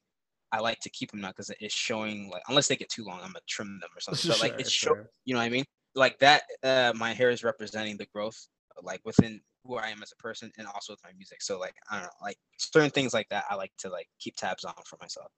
I 0.52 0.60
like 0.60 0.80
to 0.80 0.90
keep 0.90 1.10
them 1.10 1.20
now 1.20 1.28
because 1.28 1.50
it's 1.60 1.74
showing 1.74 2.30
like 2.30 2.42
unless 2.48 2.68
they 2.68 2.76
get 2.76 2.88
too 2.88 3.04
long, 3.04 3.18
I'm 3.18 3.28
gonna 3.28 3.40
trim 3.48 3.78
them 3.80 3.90
or 3.96 4.00
something. 4.00 4.32
So 4.32 4.42
like 4.42 4.58
it's 4.58 4.70
show, 4.70 4.96
you 5.24 5.34
know 5.34 5.40
what 5.40 5.46
I 5.46 5.50
mean? 5.50 5.64
Like 5.94 6.18
that, 6.18 6.42
uh, 6.62 6.92
my 6.96 7.12
hair 7.12 7.30
is 7.30 7.44
representing 7.44 7.96
the 7.96 8.06
growth, 8.06 8.48
like 8.82 9.00
within 9.04 9.40
who 9.64 9.76
I 9.76 9.88
am 9.88 10.02
as 10.02 10.12
a 10.12 10.22
person 10.22 10.50
and 10.58 10.66
also 10.66 10.92
with 10.92 11.00
my 11.04 11.10
music. 11.16 11.42
So 11.42 11.58
like 11.58 11.74
I 11.90 11.96
don't 11.96 12.04
know, 12.04 12.10
like 12.22 12.36
certain 12.58 12.90
things 12.90 13.14
like 13.14 13.28
that, 13.30 13.44
I 13.50 13.54
like 13.54 13.72
to 13.78 13.88
like 13.88 14.08
keep 14.18 14.36
tabs 14.36 14.64
on 14.64 14.74
for 14.86 14.98
myself. 15.00 15.30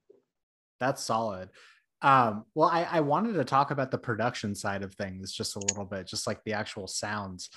That's 0.80 1.02
solid. 1.02 1.50
Um, 2.02 2.46
well, 2.54 2.68
I, 2.68 2.82
I 2.82 3.00
wanted 3.00 3.34
to 3.34 3.44
talk 3.44 3.70
about 3.70 3.92
the 3.92 3.98
production 3.98 4.54
side 4.54 4.82
of 4.82 4.94
things 4.94 5.32
just 5.32 5.54
a 5.54 5.60
little 5.60 5.84
bit, 5.84 6.06
just 6.06 6.26
like 6.26 6.42
the 6.44 6.54
actual 6.54 6.88
sounds. 6.88 7.48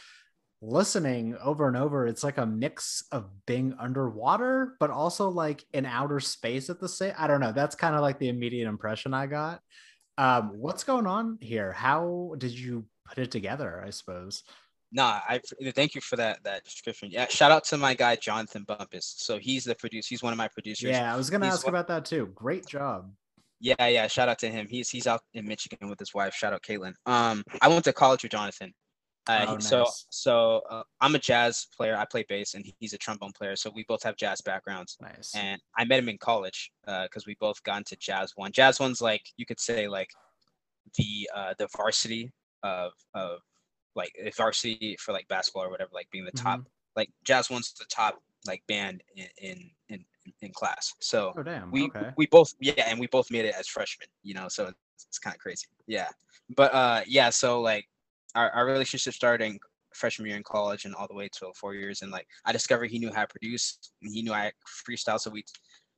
Listening 0.62 1.36
over 1.44 1.68
and 1.68 1.78
over, 1.78 2.08
it's 2.08 2.24
like 2.24 2.38
a 2.38 2.46
mix 2.46 3.04
of 3.12 3.30
being 3.46 3.76
underwater, 3.80 4.76
but 4.80 4.90
also 4.90 5.30
like 5.30 5.64
in 5.74 5.86
outer 5.86 6.20
space 6.20 6.70
at 6.70 6.80
the 6.80 6.90
same. 6.90 7.14
I 7.18 7.28
don't 7.28 7.42
know. 7.42 7.52
That's 7.52 7.76
kind 7.76 7.94
of 7.94 8.02
like 8.02 8.18
the 8.20 8.30
immediate 8.30 8.68
impression 8.68 9.14
I 9.14 9.28
got. 9.28 9.60
Um, 10.18 10.54
what's 10.56 10.84
going 10.84 11.08
on 11.08 11.38
here? 11.42 11.72
How 11.74 12.34
did 12.38 12.58
you 12.58 12.86
put 13.06 13.20
it 13.20 13.32
together? 13.32 13.84
I 13.86 13.90
suppose. 13.90 14.44
Nah, 14.92 15.20
I 15.28 15.42
thank 15.76 15.94
you 15.94 16.00
for 16.02 16.16
that 16.16 16.42
that 16.46 16.64
description. 16.64 17.10
Yeah, 17.12 17.28
shout 17.28 17.52
out 17.52 17.66
to 17.66 17.78
my 17.78 17.94
guy 17.94 18.16
Jonathan 18.16 18.64
Bumpus. 18.64 19.14
So 19.18 19.38
he's 19.38 19.66
the 19.66 19.76
producer. 19.76 20.08
He's 20.10 20.24
one 20.24 20.32
of 20.32 20.38
my 20.38 20.48
producers. 20.48 20.90
Yeah, 20.90 21.14
I 21.14 21.18
was 21.18 21.30
gonna 21.30 21.46
He's 21.46 21.56
ask 21.56 21.66
one- 21.66 21.76
about 21.76 21.88
that 21.90 22.06
too. 22.06 22.32
Great 22.34 22.66
job. 22.66 23.12
Yeah, 23.60 23.88
yeah. 23.88 24.08
Shout 24.08 24.30
out 24.30 24.40
to 24.40 24.50
him. 24.50 24.68
He's 24.70 24.90
he's 24.90 25.06
out 25.06 25.22
in 25.34 25.46
Michigan 25.46 25.90
with 25.90 26.00
his 26.00 26.14
wife. 26.14 26.34
Shout 26.34 26.54
out 26.54 26.62
Caitlin. 26.64 26.94
Um, 27.06 27.44
I 27.62 27.68
went 27.68 27.84
to 27.86 27.94
college 27.94 28.24
with 28.24 28.32
Jonathan. 28.32 28.74
Uh, 29.28 29.46
Oh, 29.50 29.60
So 29.60 29.80
nice. 29.80 30.06
so 30.10 30.62
uh, 30.70 30.84
I'm 31.02 31.16
a 31.16 31.20
jazz 31.20 31.68
player. 31.76 31.98
I 31.98 32.06
play 32.06 32.26
bass, 32.28 32.54
and 32.54 32.66
he's 32.80 32.94
a 32.94 32.98
trombone 32.98 33.32
player. 33.32 33.56
So 33.56 33.72
we 33.74 33.84
both 33.88 34.04
have 34.04 34.16
jazz 34.18 34.42
backgrounds. 34.42 34.98
Nice. 35.02 35.34
And 35.36 35.60
I 35.78 35.86
met 35.86 36.00
him 36.00 36.10
in 36.10 36.18
college 36.18 36.72
because 36.86 37.26
we 37.26 37.36
both 37.40 37.62
got 37.64 37.78
into 37.78 37.96
jazz 37.98 38.34
one. 38.36 38.52
Jazz 38.52 38.80
one's 38.80 39.02
like 39.02 39.24
you 39.38 39.46
could 39.46 39.60
say 39.60 39.88
like 39.88 40.10
the 40.98 41.30
uh, 41.34 41.54
the 41.58 41.68
varsity 41.76 42.32
of 42.64 42.92
of 43.14 43.40
like 43.96 44.14
a 44.22 44.32
varsity 44.32 44.96
for 45.00 45.12
like 45.14 45.28
basketball 45.28 45.64
or 45.64 45.70
whatever, 45.70 45.92
like 45.94 46.10
being 46.12 46.26
the 46.26 46.32
top. 46.32 46.62
Like 46.96 47.10
jazz 47.24 47.50
one's 47.50 47.74
the 47.74 47.86
top 47.86 48.22
like 48.46 48.62
band 48.68 49.02
in 49.16 49.28
in 49.42 49.72
in, 49.90 50.06
in 50.42 50.52
class. 50.52 50.94
So 51.02 51.34
oh 51.38 51.44
damn. 51.44 51.72
we 51.72 51.86
okay. 51.86 52.12
we 52.18 52.28
both 52.28 52.54
yeah 52.60 52.74
and 52.88 53.00
we 53.00 53.08
both 53.08 53.32
made 53.32 53.46
it 53.46 53.56
as 53.58 53.68
freshmen 53.68 54.08
you 54.24 54.34
know 54.34 54.48
so 54.48 54.66
it's, 54.68 55.06
it's 55.08 55.20
kind 55.20 55.36
of 55.36 55.40
crazy 55.40 55.68
yeah 55.88 56.08
but 56.56 56.74
uh 56.74 57.02
yeah 57.06 57.30
so 57.30 57.62
like 57.62 57.88
our, 58.36 58.50
our 58.52 58.66
relationship 58.66 59.14
started 59.14 59.46
in 59.46 59.60
freshman 59.94 60.28
year 60.28 60.38
in 60.38 60.44
college 60.44 60.86
and 60.86 60.94
all 60.94 61.08
the 61.08 61.14
way 61.16 61.30
to 61.32 61.52
four 61.56 61.74
years. 61.74 62.02
And 62.02 62.12
like 62.12 62.28
i 62.46 62.52
discovered 62.52 62.92
he 62.92 63.00
knew 63.00 63.12
how 63.14 63.22
to 63.22 63.28
produce. 63.28 63.78
And 64.02 64.14
he 64.14 64.22
knew 64.22 64.34
i 64.34 64.52
freestyle. 64.88 65.20
So 65.20 65.30
we 65.32 65.44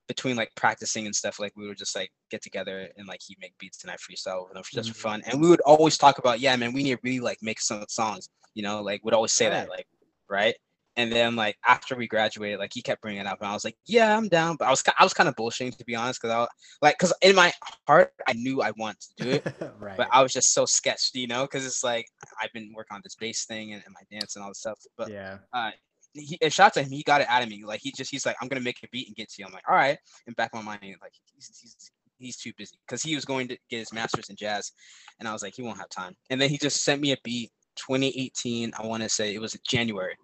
between 0.07 0.37
like 0.37 0.51
practicing 0.55 1.05
and 1.05 1.13
stuff 1.15 1.37
like 1.39 1.51
we 1.57 1.67
would 1.67 1.77
just 1.77 1.95
like 1.95 2.09
get 2.31 2.41
together 2.41 2.87
and 2.95 3.07
like 3.07 3.19
he'd 3.25 3.39
make 3.41 3.53
beats 3.59 3.83
and 3.83 3.91
i 3.91 3.95
freestyle 3.95 4.47
with 4.47 4.55
him 4.55 4.63
just 4.71 4.89
Mhm. 4.89 4.93
for 4.93 4.99
fun. 4.99 5.21
And 5.25 5.41
we 5.41 5.49
would 5.49 5.59
always 5.61 5.97
talk 5.97 6.17
about 6.17 6.39
yeah 6.39 6.55
man 6.55 6.71
we 6.73 6.83
need 6.83 6.95
to 6.95 7.01
really 7.03 7.19
like 7.19 7.39
make 7.41 7.59
some 7.59 7.83
songs 7.89 8.29
you 8.53 8.63
know 8.63 8.81
like 8.81 9.03
would 9.03 9.13
always 9.13 9.33
say 9.33 9.49
that 9.49 9.67
like 9.69 9.85
right 10.29 10.55
and 10.97 11.11
then 11.11 11.35
like 11.35 11.55
after 11.65 11.95
we 11.95 12.07
graduated, 12.07 12.59
like 12.59 12.71
he 12.73 12.81
kept 12.81 13.01
bringing 13.01 13.21
it 13.21 13.27
up, 13.27 13.39
and 13.39 13.47
I 13.47 13.53
was 13.53 13.63
like, 13.63 13.77
"Yeah, 13.85 14.17
I'm 14.17 14.27
down." 14.27 14.55
But 14.57 14.67
I 14.67 14.71
was 14.71 14.83
I 14.99 15.03
was 15.03 15.13
kind 15.13 15.29
of 15.29 15.35
bullshitting 15.35 15.77
to 15.77 15.85
be 15.85 15.95
honest, 15.95 16.19
because 16.21 16.33
I 16.33 16.39
was, 16.39 16.49
like 16.81 16.97
because 16.97 17.13
in 17.21 17.35
my 17.35 17.53
heart 17.87 18.11
I 18.27 18.33
knew 18.33 18.61
I 18.61 18.71
wanted 18.77 19.01
to 19.01 19.23
do 19.23 19.29
it, 19.29 19.73
right. 19.79 19.95
but 19.95 20.09
I 20.11 20.23
was 20.23 20.33
just 20.33 20.53
so 20.53 20.65
sketched, 20.65 21.15
you 21.15 21.27
know, 21.27 21.43
because 21.43 21.65
it's 21.65 21.83
like 21.83 22.07
I've 22.41 22.51
been 22.51 22.73
working 22.75 22.95
on 22.95 23.01
this 23.03 23.15
bass 23.15 23.45
thing 23.45 23.73
and, 23.73 23.83
and 23.85 23.93
my 23.93 24.17
dance 24.17 24.35
and 24.35 24.43
all 24.43 24.49
this 24.49 24.59
stuff. 24.59 24.79
But 24.97 25.11
yeah. 25.11 25.37
uh, 25.53 25.71
he 26.13 26.37
and 26.41 26.51
shout 26.51 26.67
out 26.67 26.73
to 26.73 26.83
him, 26.83 26.89
he 26.89 27.03
got 27.03 27.21
it 27.21 27.27
out 27.29 27.43
of 27.43 27.49
me. 27.49 27.63
Like 27.63 27.81
he 27.81 27.91
just 27.91 28.09
he's 28.09 28.25
like, 28.25 28.35
"I'm 28.41 28.47
gonna 28.47 28.61
make 28.61 28.79
a 28.83 28.87
beat 28.91 29.07
and 29.07 29.15
get 29.15 29.29
to 29.29 29.35
you." 29.39 29.45
I'm 29.45 29.53
like, 29.53 29.69
"All 29.69 29.75
right." 29.75 29.99
And 30.25 30.35
back 30.35 30.49
of 30.53 30.63
my 30.63 30.77
mind, 30.81 30.95
like 31.01 31.13
he's 31.35 31.55
he's 31.61 31.91
he's 32.17 32.37
too 32.37 32.51
busy 32.57 32.75
because 32.87 33.03
he 33.03 33.13
was 33.13 33.25
going 33.25 33.47
to 33.47 33.57
get 33.69 33.77
his 33.79 33.93
master's 33.93 34.29
in 34.29 34.35
jazz, 34.35 34.71
and 35.19 35.27
I 35.27 35.33
was 35.33 35.43
like, 35.43 35.53
he 35.55 35.61
won't 35.61 35.77
have 35.77 35.89
time. 35.89 36.15
And 36.31 36.41
then 36.41 36.49
he 36.49 36.57
just 36.57 36.83
sent 36.83 37.01
me 37.01 37.11
a 37.11 37.17
beat. 37.23 37.51
2018, 37.77 38.73
I 38.75 38.87
want 38.87 39.03
to 39.03 39.09
say 39.09 39.35
it 39.35 39.39
was 39.39 39.55
January. 39.63 40.15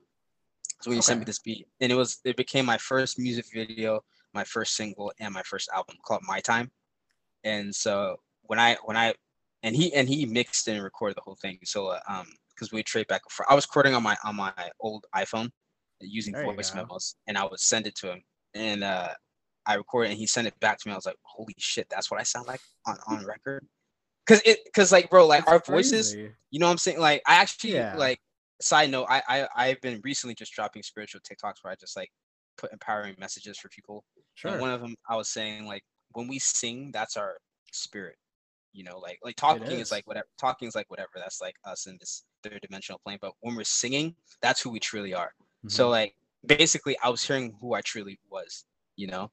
So 0.84 0.90
when 0.90 0.98
he 0.98 1.02
sent 1.02 1.20
me 1.20 1.26
this 1.26 1.40
beat, 1.40 1.66
and 1.80 1.94
it 1.94 1.96
was 1.96 2.20
it 2.26 2.36
became 2.36 2.66
my 2.66 2.78
first 2.78 3.18
music 3.18 3.46
video, 3.54 4.02
my 4.34 4.44
first 4.44 4.76
single, 4.76 5.14
and 5.18 5.34
my 5.34 5.44
first 5.44 5.70
album 5.74 5.96
called 6.04 6.24
My 6.28 6.42
Time. 6.42 6.72
And 7.46 7.74
so 7.74 8.18
when 8.42 8.60
I 8.60 8.76
when 8.84 8.98
I 8.98 9.14
and 9.64 9.78
he 9.78 9.94
and 9.94 10.10
he 10.10 10.26
mixed 10.26 10.68
and 10.68 10.84
recorded 10.84 11.16
the 11.16 11.22
whole 11.22 11.38
thing. 11.42 11.58
So 11.64 11.88
uh, 11.88 12.00
um, 12.10 12.28
because 12.50 12.74
we 12.74 12.84
trade 12.84 13.08
back 13.08 13.22
and 13.24 13.32
forth. 13.32 13.48
I 13.50 13.56
was 13.56 13.66
recording 13.66 13.96
on 13.96 14.04
my 14.04 14.18
on 14.26 14.36
my 14.36 14.52
old 14.82 15.06
iPhone 15.16 15.52
using 16.02 16.34
voice 16.36 16.74
memos, 16.76 17.16
and 17.28 17.38
I 17.38 17.46
would 17.46 17.62
send 17.62 17.88
it 17.88 17.96
to 17.96 18.12
him, 18.12 18.24
and 18.54 18.84
uh, 18.84 19.14
I 19.66 19.76
recorded, 19.76 20.10
and 20.10 20.20
he 20.20 20.28
sent 20.28 20.48
it 20.48 20.60
back 20.60 20.80
to 20.80 20.90
me. 20.90 20.92
I 20.92 20.98
was 20.98 21.06
like, 21.06 21.16
"Holy 21.24 21.56
shit, 21.58 21.88
that's 21.90 22.12
what 22.12 22.20
I 22.20 22.24
sound 22.24 22.48
like 22.48 22.60
on 22.86 22.98
on 23.08 23.26
record." 23.26 23.66
Cause 24.28 24.42
it, 24.46 24.60
cause 24.76 24.92
like, 24.92 25.10
bro, 25.10 25.26
like 25.28 25.46
That's 25.46 25.52
our 25.54 25.60
crazy. 25.62 25.96
voices, 25.96 26.16
you 26.52 26.60
know 26.60 26.66
what 26.66 26.74
I'm 26.74 26.78
saying? 26.78 27.00
Like, 27.00 27.22
I 27.26 27.36
actually 27.36 27.76
Yeah. 27.76 27.96
like. 27.96 28.20
Side 28.64 28.92
note, 28.92 29.08
I 29.10 29.22
I 29.28 29.48
I've 29.58 29.82
been 29.82 30.00
recently 30.06 30.36
just 30.36 30.54
dropping 30.54 30.84
spiritual 30.84 31.20
TikToks 31.20 31.56
where 31.62 31.74
I 31.74 31.76
just 31.76 31.98
like 31.98 32.10
put 32.58 32.72
empowering 32.72 33.14
messages 33.20 33.58
for 33.58 33.68
people. 33.68 34.06
Sure. 34.36 34.52
And 34.52 34.62
one 34.62 34.70
of 34.72 34.80
them, 34.80 34.96
I 35.10 35.18
was 35.18 35.28
saying 35.28 35.66
like 35.66 35.84
when 36.14 36.30
we 36.30 36.40
sing, 36.40 36.90
that's 36.94 37.18
our 37.18 37.36
spirit. 37.74 38.16
You 38.72 38.86
know, 38.86 39.00
like 39.00 39.20
like 39.22 39.36
talking 39.36 39.64
is. 39.64 39.88
is. 39.88 39.92
like 39.92 40.08
whatever. 40.08 40.28
Talking 40.40 40.70
is 40.70 40.76
like 40.76 40.90
whatever. 40.90 41.10
That's 41.16 41.42
like 41.42 41.56
us 41.66 41.88
in 41.88 41.98
this 42.00 42.24
third 42.42 42.62
dimensional 42.62 43.02
plane. 43.04 43.18
But 43.22 43.34
when 43.42 43.56
we're 43.56 43.66
singing, 43.66 44.16
that's 44.42 44.62
who 44.62 44.70
we 44.70 44.80
truly 44.80 45.14
are. 45.14 45.34
So 45.68 45.88
Mhm. 45.88 45.92
like 45.92 46.16
basically, 46.46 46.98
I 47.04 47.10
was 47.10 47.22
hearing 47.22 47.58
who 47.60 47.74
I 47.74 47.82
truly 47.82 48.18
was. 48.32 48.64
You 48.96 49.08
know, 49.08 49.30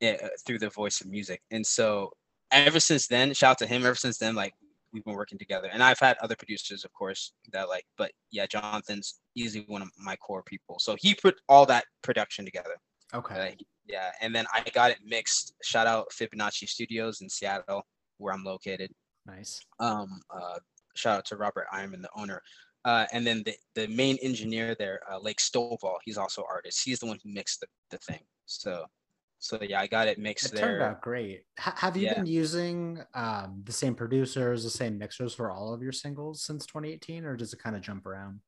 eh, 0.00 0.16
uh, 0.20 0.28
through 0.44 0.58
the 0.58 0.70
voice 0.70 1.00
of 1.00 1.06
music. 1.06 1.42
And 1.52 1.64
so 1.64 2.10
ever 2.50 2.80
since 2.80 3.06
then, 3.06 3.34
shout 3.34 3.52
out 3.52 3.58
to 3.58 3.66
him. 3.66 3.86
Ever 3.86 3.94
since 3.94 4.18
then, 4.18 4.34
like 4.34 4.54
we've 4.94 5.04
been 5.04 5.14
working 5.14 5.38
together. 5.38 5.68
And 5.70 5.82
I've 5.82 5.98
had 5.98 6.16
other 6.22 6.36
producers, 6.36 6.84
of 6.84 6.92
course, 6.92 7.32
that 7.52 7.68
like. 7.68 7.84
But 7.98 8.12
yeah, 8.30 8.46
Jonathan's 8.46 9.20
easily 9.34 9.64
one 9.68 9.82
of 9.82 9.90
my 9.98 10.16
core 10.16 10.44
people. 10.44 10.78
So 10.78 10.96
he 10.98 11.14
put 11.14 11.34
all 11.48 11.66
that 11.66 11.84
production 12.02 12.44
together. 12.44 12.76
okay. 13.12 13.56
Uh, 13.60 13.64
yeah, 13.86 14.12
and 14.22 14.34
then 14.34 14.46
I 14.54 14.64
got 14.72 14.92
it 14.92 14.98
mixed. 15.04 15.52
Shout 15.62 15.86
out 15.86 16.06
Fibonacci 16.10 16.66
Studios 16.66 17.20
in 17.20 17.28
Seattle, 17.28 17.82
where 18.16 18.32
I'm 18.32 18.42
located. 18.42 18.90
Nice. 19.26 19.60
Um, 19.78 20.20
uh, 20.30 20.58
shout 20.94 21.18
out 21.18 21.24
to 21.26 21.36
Robert 21.36 21.66
Ironman, 21.72 22.00
the 22.00 22.08
owner. 22.16 22.40
Uh, 22.86 23.06
and 23.12 23.26
then 23.26 23.42
the, 23.44 23.54
the 23.74 23.86
main 23.88 24.16
engineer 24.22 24.74
there, 24.78 25.00
uh, 25.10 25.18
Lake 25.18 25.38
Stovall, 25.38 25.96
he's 26.04 26.18
also 26.18 26.44
artist. 26.48 26.82
He's 26.84 27.00
the 27.00 27.06
one 27.06 27.18
who 27.22 27.32
mixed 27.32 27.60
the, 27.60 27.66
the 27.90 27.98
thing. 27.98 28.20
So, 28.46 28.84
so 29.44 29.58
yeah, 29.62 29.80
I 29.80 29.86
got 29.86 30.08
it 30.08 30.18
mixed 30.18 30.52
It 30.52 30.56
turned 30.56 30.80
out 30.80 31.00
great. 31.00 31.44
H- 31.58 31.74
have 31.78 31.96
you 31.96 32.06
Yeah. 32.06 32.14
been 32.14 32.26
using 32.26 33.02
um, 33.14 33.62
the 33.64 33.72
same 33.72 33.94
producers, 33.94 34.64
the 34.64 34.70
same 34.70 34.98
mixers 34.98 35.34
for 35.34 35.50
all 35.50 35.72
of 35.72 35.82
your 35.82 35.92
singles 35.92 36.42
since 36.44 36.66
2018, 36.66 37.24
or 37.24 37.36
does 37.36 37.52
it 37.52 37.58
kind 37.60 37.76
of 37.76 37.82
jump 37.82 38.06
around? 38.06 38.40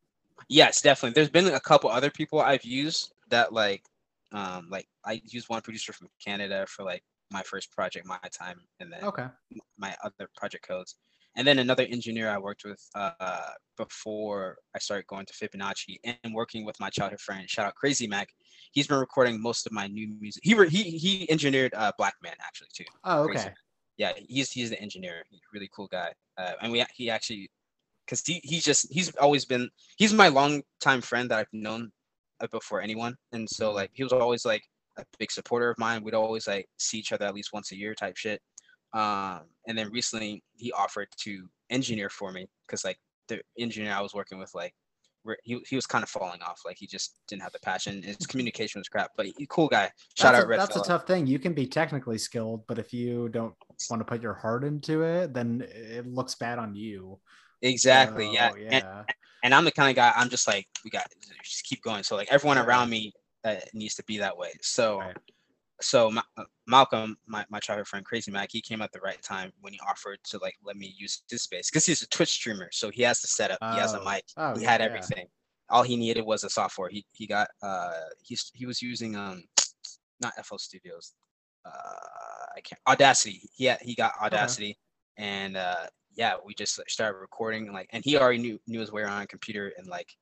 Yes, 0.49 0.81
definitely. 0.81 1.15
There's 1.15 1.31
been 1.31 1.47
a 1.47 1.61
couple 1.61 1.91
other 1.91 2.11
people 2.11 2.41
I've 2.41 2.65
used 2.65 3.13
that 3.29 3.53
like, 3.53 3.85
um, 4.33 4.69
like 4.71 4.89
I 5.05 5.21
used 5.25 5.49
one 5.49 5.63
producer 5.63 5.93
from 5.93 6.09
Canada 6.25 6.67
for 6.69 6.85
like 6.85 7.03
my 7.31 7.43
first 7.43 7.73
project, 7.73 8.07
my 8.07 8.19
time, 8.33 8.61
and 8.81 8.93
then 8.93 9.03
Okay. 9.03 9.29
my 9.79 9.97
other 10.05 10.29
project 10.37 10.67
codes. 10.67 10.97
And 11.37 11.47
then 11.47 11.59
another 11.59 11.85
engineer 11.85 12.31
I 12.31 12.39
worked 12.39 12.65
with 12.65 12.83
uh, 12.95 13.51
before 13.77 14.57
I 14.75 14.79
started 14.79 15.07
going 15.07 15.27
to 15.27 15.35
Fibonacci 15.35 15.99
and 16.05 16.35
working 16.35 16.65
with 16.65 16.77
my 16.81 16.89
childhood 16.89 17.21
friend, 17.21 17.49
shout 17.49 17.67
out 17.67 17.75
Crazy 17.75 18.07
Mac. 18.07 18.29
He's 18.73 18.87
been 18.87 18.99
recording 18.99 19.41
most 19.41 19.67
of 19.67 19.73
my 19.73 19.87
new 19.87 20.09
music. 20.19 20.43
He 20.45 20.55
re- 20.55 20.71
he 20.71 20.83
he 20.83 21.31
engineered 21.31 21.75
uh, 21.75 21.93
Black 21.99 22.15
Man 22.23 22.35
actually 22.41 22.69
too. 22.75 22.85
Oh, 23.05 23.27
Crazy. 23.27 23.41
okay. 23.47 23.55
Yeah, 23.99 24.13
he's 24.29 24.51
he's 24.51 24.71
the 24.71 24.81
engineer. 24.81 25.25
He's 25.31 25.41
a 25.41 25.53
really 25.53 25.71
cool 25.75 25.89
guy. 25.89 26.13
Uh, 26.39 26.53
and 26.63 26.73
we 26.73 26.85
he 26.95 27.11
actually, 27.11 27.51
cause 28.09 28.23
he 28.27 28.41
he's 28.43 28.65
just 28.65 28.87
he's 28.91 29.15
always 29.17 29.45
been 29.45 29.69
he's 29.99 30.15
my 30.15 30.29
longtime 30.29 31.03
friend 31.03 31.31
that 31.31 31.39
I've 31.39 31.53
known 31.53 31.91
uh, 32.41 32.47
before 32.51 32.81
anyone. 32.81 33.15
And 33.33 33.49
so 33.49 33.73
like 33.73 33.91
he 33.93 34.03
was 34.03 34.13
always 34.13 34.47
like 34.47 34.63
a 34.99 35.05
big 35.19 35.31
supporter 35.31 35.71
of 35.71 35.79
mine. 35.79 36.03
We'd 36.03 36.15
always 36.15 36.47
like 36.47 36.67
see 36.79 36.99
each 36.99 37.13
other 37.13 37.27
at 37.27 37.35
least 37.35 37.51
once 37.53 37.73
a 37.73 37.77
year 37.77 37.95
type 37.95 38.17
shit. 38.17 38.41
Um, 38.93 39.41
and 39.67 39.77
then 39.77 39.91
recently 39.91 40.43
he 40.57 40.73
offered 40.73 41.09
to 41.19 41.49
engineer 41.71 42.09
for 42.09 42.33
me 42.33 42.49
because 42.67 42.85
like 42.85 42.99
the 43.29 43.41
engineer 43.59 43.93
I 43.93 44.01
was 44.01 44.15
working 44.15 44.39
with, 44.39 44.55
like 44.55 44.75
he, 45.43 45.61
he 45.69 45.75
was 45.77 45.87
kind 45.87 46.05
of 46.05 46.09
falling 46.09 46.41
off. 46.43 46.63
Like 46.65 46.77
he 46.79 46.87
just 46.87 47.19
didn't 47.27 47.43
have 47.43 47.53
the 47.53 47.59
passion. 47.61 48.03
His 48.03 48.19
communication 48.19 48.79
was 48.79 48.89
crap, 48.89 49.11
but 49.17 49.27
he, 49.27 49.47
cool 49.49 49.69
guy. 49.69 49.91
Shout 50.17 50.33
that's 50.33 50.39
out 50.39 50.45
a, 50.45 50.47
Red 50.47 50.61
that's 50.61 50.77
a 50.77 50.83
tough 50.83 51.07
thing. 51.07 51.27
You 51.27 51.39
can 51.39 51.53
be 51.53 51.67
technically 51.67 52.19
skilled, 52.19 52.67
but 52.67 52.79
if 52.79 52.93
you 52.93 53.29
don't 53.29 53.55
want 53.91 54.01
to 54.01 54.05
put 54.05 54.23
your 54.23 54.35
heart 54.35 54.65
into 54.65 55.03
it, 55.03 55.35
then 55.35 55.67
it 55.69 56.07
looks 56.07 56.35
bad 56.37 56.59
on 56.59 56.75
you. 56.75 57.19
Exactly. 57.63 58.33
yeah. 58.33 58.51
So, 58.51 58.57
And, 58.57 58.85
yeah. 58.85 59.03
and 59.43 59.55
I'm 59.55 59.65
the 59.65 59.73
kind 59.73 59.91
of 59.91 59.97
guy. 59.97 60.13
I'm 60.15 60.29
just 60.29 60.47
like 60.47 60.69
we 60.85 60.91
got 60.91 61.07
just 61.43 61.65
keep 61.65 61.83
going. 61.83 62.03
So 62.05 62.15
like 62.17 62.29
everyone 62.31 62.59
Yeah. 62.59 62.65
around 62.65 62.91
me 62.91 63.13
uh, 63.45 63.57
needs 63.75 63.95
to 63.97 64.05
be 64.05 64.19
that 64.19 64.37
way. 64.37 64.53
So 64.61 65.01
Right. 65.01 65.17
So 65.81 66.13
uh, 66.37 66.45
Malcolm, 66.67 67.17
my, 67.27 67.45
my 67.51 67.59
childhood 67.61 67.87
friend 67.87 68.05
Crazy 68.05 68.31
Mac, 68.31 68.51
he 68.51 68.61
came 68.61 68.81
at 68.83 68.93
the 68.93 69.01
right 69.01 69.21
time 69.23 69.53
when 69.61 69.73
he 69.73 69.81
offered 69.87 70.19
to 70.25 70.39
like 70.39 70.57
let 70.65 70.77
me 70.77 70.95
use 70.97 71.23
his 71.29 71.43
space 71.43 71.71
because 71.71 71.85
he's 71.85 72.03
a 72.03 72.09
Twitch 72.09 72.31
streamer, 72.31 72.69
so 72.73 72.91
he 72.91 73.03
has 73.03 73.21
the 73.21 73.29
setup, 73.29 73.59
he 73.71 73.77
has 73.77 73.93
a 73.95 74.01
Oh. 74.01 74.05
mic, 74.05 74.25
Oh, 74.37 74.55
he 74.57 74.63
yeah, 74.63 74.71
had 74.71 74.81
yeah. 74.81 74.87
everything. 74.87 75.27
All 75.69 75.83
he 75.83 75.97
needed 75.97 76.25
was 76.25 76.45
a 76.45 76.51
software. 76.51 76.89
He 76.89 77.05
he 77.13 77.27
got 77.27 77.49
uh 77.63 77.93
he's 78.23 78.51
he 78.55 78.67
was 78.67 78.81
using 78.81 79.17
um 79.17 79.45
not 80.21 80.33
FL 80.45 80.57
Studios, 80.59 81.15
uh 81.65 81.71
I 82.57 82.61
can't 82.63 82.81
Audacity. 82.89 83.43
He 83.55 83.65
had, 83.67 83.81
he 83.83 83.95
got 83.95 84.13
Audacity, 84.23 84.79
and 85.17 85.57
uh 85.57 85.87
yeah, 86.15 86.37
we 86.45 86.55
just 86.55 86.81
started 86.89 87.19
recording 87.19 87.71
like, 87.73 87.89
and 87.93 88.03
he 88.05 88.17
already 88.17 88.39
knew 88.39 88.59
knew 88.67 88.81
his 88.81 88.93
way 88.93 89.03
around 89.03 89.23
a 89.23 89.27
computer 89.27 89.73
and 89.77 89.87
like 89.89 90.17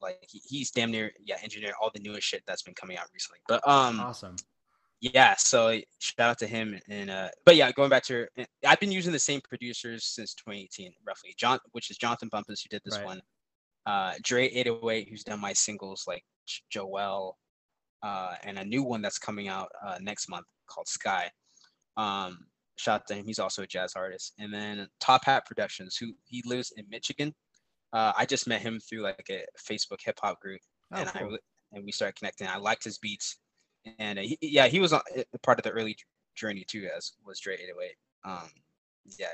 like 0.00 0.18
he's 0.28 0.70
damn 0.70 0.90
near 0.90 1.12
yeah 1.24 1.36
engineering 1.42 1.74
all 1.80 1.90
the 1.94 2.00
newest 2.00 2.26
shit 2.26 2.42
that's 2.46 2.62
been 2.62 2.74
coming 2.74 2.96
out 2.96 3.06
recently. 3.12 3.40
But 3.48 3.66
um 3.68 4.00
Awesome. 4.00 4.36
Yeah 5.02 5.34
so 5.36 5.78
shout 5.98 6.30
out 6.30 6.38
to 6.38 6.46
him 6.46 6.78
and 6.88 7.10
uh 7.10 7.28
but 7.44 7.56
yeah 7.56 7.70
going 7.72 7.90
back 7.90 8.04
to 8.04 8.26
i've 8.66 8.78
been 8.80 8.92
using 8.92 9.12
the 9.12 9.18
same 9.18 9.40
producers 9.48 10.04
since 10.04 10.32
2018 10.34 10.92
roughly. 11.06 11.34
John 11.36 11.58
which 11.72 11.90
is 11.90 11.96
jonathan 11.98 12.28
bumpus 12.30 12.62
who 12.62 12.68
did 12.68 12.82
this 12.84 12.96
Right. 12.98 13.04
one. 13.06 13.20
Uh 13.84 14.14
dre 14.22 14.46
808 14.48 15.08
who's 15.10 15.24
done 15.24 15.40
my 15.40 15.52
singles 15.52 16.04
like 16.06 16.22
joel 16.70 17.36
uh 18.04 18.34
and 18.44 18.58
a 18.58 18.64
new 18.64 18.82
one 18.84 19.02
that's 19.02 19.18
coming 19.18 19.48
out 19.48 19.68
uh 19.84 19.98
next 20.00 20.28
month 20.28 20.46
called 20.68 20.86
sky. 20.88 21.28
Um 21.96 22.46
shout 22.78 23.00
out 23.02 23.06
to 23.08 23.14
him. 23.14 23.26
He's 23.26 23.38
also 23.38 23.62
a 23.62 23.66
jazz 23.66 23.92
artist. 23.96 24.32
And 24.38 24.52
then 24.54 24.86
top 25.00 25.24
hat 25.24 25.46
productions 25.46 25.96
who 25.96 26.12
he 26.24 26.42
lives 26.46 26.72
in 26.76 26.84
michigan. 26.88 27.34
Uh 27.92 28.12
i 28.16 28.24
just 28.24 28.46
met 28.46 28.60
him 28.62 28.78
through 28.78 29.00
like 29.02 29.26
a 29.30 29.44
facebook 29.68 29.98
hip-hop 30.04 30.40
group 30.40 30.60
Oh, 30.94 30.98
and 31.00 31.08
I 31.08 31.12
cool. 31.20 31.30
re- 31.30 31.38
and 31.72 31.84
we 31.86 31.90
started 31.92 32.16
connecting. 32.16 32.46
I 32.46 32.58
liked 32.58 32.84
his 32.84 32.98
beats, 32.98 33.38
and 33.98 34.18
uh, 34.18 34.22
he, 34.22 34.38
yeah, 34.40 34.66
he 34.66 34.80
was 34.80 34.92
on, 34.92 35.00
part 35.42 35.58
of 35.58 35.64
the 35.64 35.70
early 35.70 35.96
journey 36.34 36.64
too, 36.66 36.88
as 36.96 37.12
was 37.24 37.40
Dre 37.40 37.54
808. 37.54 37.96
Um, 38.24 38.50
yeah, 39.18 39.26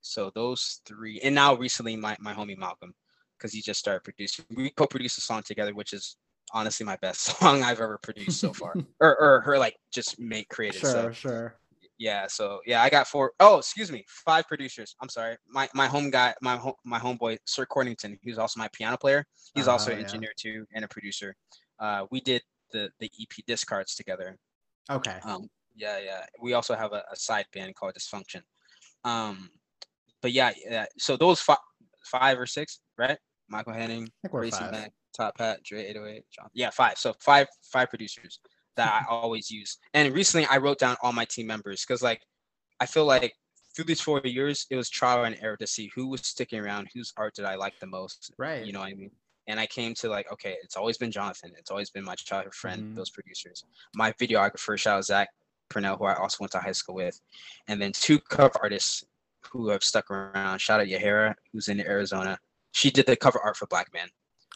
so 0.00 0.30
those 0.34 0.80
three, 0.86 1.20
and 1.22 1.34
now 1.34 1.54
recently 1.54 1.96
my 1.96 2.16
my 2.20 2.32
homie 2.34 2.56
Malcolm, 2.56 2.94
because 3.38 3.52
he 3.52 3.60
just 3.60 3.80
started 3.80 4.04
producing. 4.04 4.44
We 4.54 4.70
co-produced 4.70 5.18
a 5.18 5.22
song 5.22 5.42
together, 5.42 5.74
which 5.74 5.92
is 5.92 6.16
honestly 6.52 6.86
my 6.86 6.96
best 6.96 7.20
song 7.40 7.62
I've 7.62 7.80
ever 7.80 7.98
produced 8.02 8.40
so 8.40 8.52
far, 8.52 8.78
or 9.00 9.18
or 9.20 9.40
her 9.42 9.58
like 9.58 9.76
just 9.92 10.18
make 10.20 10.48
created. 10.48 10.80
Sure, 10.80 10.90
So 10.90 11.12
sure. 11.12 11.54
yeah, 11.98 12.26
so 12.28 12.60
yeah, 12.66 12.82
I 12.82 12.88
got 12.90 13.06
four 13.08 13.32
oh 13.40 13.58
excuse 13.58 13.90
me, 13.92 14.04
five 14.08 14.46
producers. 14.48 14.94
I'm 15.00 15.08
sorry. 15.08 15.36
My 15.48 15.68
my 15.74 15.86
home 15.86 16.10
guy, 16.10 16.34
my 16.40 16.56
home 16.56 16.74
my 16.84 16.98
homeboy, 16.98 17.38
Sir 17.46 17.66
Cornington, 17.66 18.18
who's 18.24 18.38
also 18.38 18.58
my 18.60 18.68
piano 18.72 18.96
player. 18.96 19.26
He's 19.54 19.68
also 19.68 19.90
Oh, 19.90 19.94
an 19.94 19.98
yeah. 19.98 20.00
engineer 20.00 20.32
too 20.36 20.66
and 20.74 20.84
a 20.84 20.88
producer. 20.88 21.34
Uh, 21.78 22.06
we 22.10 22.20
did 22.20 22.42
the 22.72 22.90
the 23.00 23.10
EP 23.20 23.44
discards 23.46 23.94
together. 23.94 24.36
Okay. 24.90 25.18
Um, 25.24 25.48
yeah, 25.76 25.98
yeah. 26.04 26.24
We 26.40 26.52
also 26.52 26.74
have 26.74 26.92
a, 26.92 27.02
a 27.12 27.16
side 27.16 27.46
band 27.54 27.74
called 27.74 27.94
Dysfunction. 27.94 28.42
Um, 29.04 29.50
but 30.22 30.32
yeah, 30.32 30.52
yeah. 30.68 30.86
So 30.98 31.16
those 31.16 31.40
five, 31.40 31.58
five 32.04 32.38
or 32.38 32.46
six, 32.46 32.80
right? 32.98 33.18
Michael 33.48 33.72
Henning, 33.72 34.04
I 34.04 34.10
think 34.22 34.32
we're 34.32 34.40
Crazy 34.40 34.58
five. 34.58 34.72
Mac, 34.72 34.92
Top 35.16 35.38
Hat, 35.38 35.60
Dre 35.64 35.84
808, 35.86 36.24
John. 36.30 36.48
Yeah, 36.54 36.70
five. 36.70 36.98
So 36.98 37.14
five 37.20 37.46
five 37.72 37.88
producers 37.88 38.40
that 38.76 38.92
I 38.92 39.04
always 39.10 39.50
use. 39.50 39.78
And 39.94 40.12
recently 40.14 40.46
I 40.46 40.58
wrote 40.58 40.78
down 40.78 40.96
all 41.02 41.12
my 41.12 41.24
team 41.24 41.46
members 41.46 41.84
because 41.86 42.02
like 42.02 42.22
I 42.80 42.86
feel 42.86 43.04
like 43.04 43.32
through 43.74 43.84
these 43.84 44.00
four 44.00 44.20
years 44.24 44.66
it 44.70 44.76
was 44.76 44.90
trial 44.90 45.24
and 45.24 45.36
error 45.40 45.56
to 45.56 45.66
see 45.66 45.90
who 45.94 46.08
was 46.08 46.22
sticking 46.22 46.60
around, 46.60 46.88
whose 46.94 47.12
art 47.16 47.34
did 47.34 47.44
I 47.44 47.56
like 47.56 47.78
the 47.80 47.86
most. 47.86 48.32
Right. 48.38 48.64
You 48.64 48.72
know 48.72 48.80
what 48.80 48.88
I 48.88 48.94
mean? 48.94 49.10
And 49.46 49.58
I 49.58 49.66
came 49.66 49.94
to 49.94 50.08
like, 50.08 50.30
okay, 50.32 50.56
it's 50.62 50.76
always 50.76 50.96
been 50.98 51.10
Jonathan. 51.10 51.52
It's 51.58 51.70
always 51.70 51.90
been 51.90 52.04
my 52.04 52.14
childhood 52.14 52.54
friend, 52.54 52.92
Mhm. 52.92 52.94
those 52.96 53.10
producers. 53.10 53.64
My 53.94 54.12
videographer, 54.12 54.78
shout 54.78 54.98
out 54.98 55.04
Zach 55.04 55.28
Purnell, 55.68 55.96
who 55.96 56.04
I 56.04 56.14
also 56.14 56.36
went 56.40 56.52
to 56.52 56.60
high 56.60 56.72
school 56.72 56.94
with. 56.94 57.20
And 57.68 57.80
then 57.80 57.92
two 57.92 58.18
cover 58.20 58.52
artists 58.62 59.04
who 59.50 59.68
have 59.70 59.82
stuck 59.82 60.10
around. 60.10 60.60
Shout 60.60 60.80
out 60.80 60.86
Yahara, 60.86 61.34
who's 61.52 61.68
in 61.68 61.80
Arizona. 61.80 62.38
She 62.72 62.90
did 62.90 63.06
the 63.06 63.16
cover 63.16 63.40
art 63.40 63.56
for 63.56 63.66
Black 63.66 63.92
Man. 63.92 64.08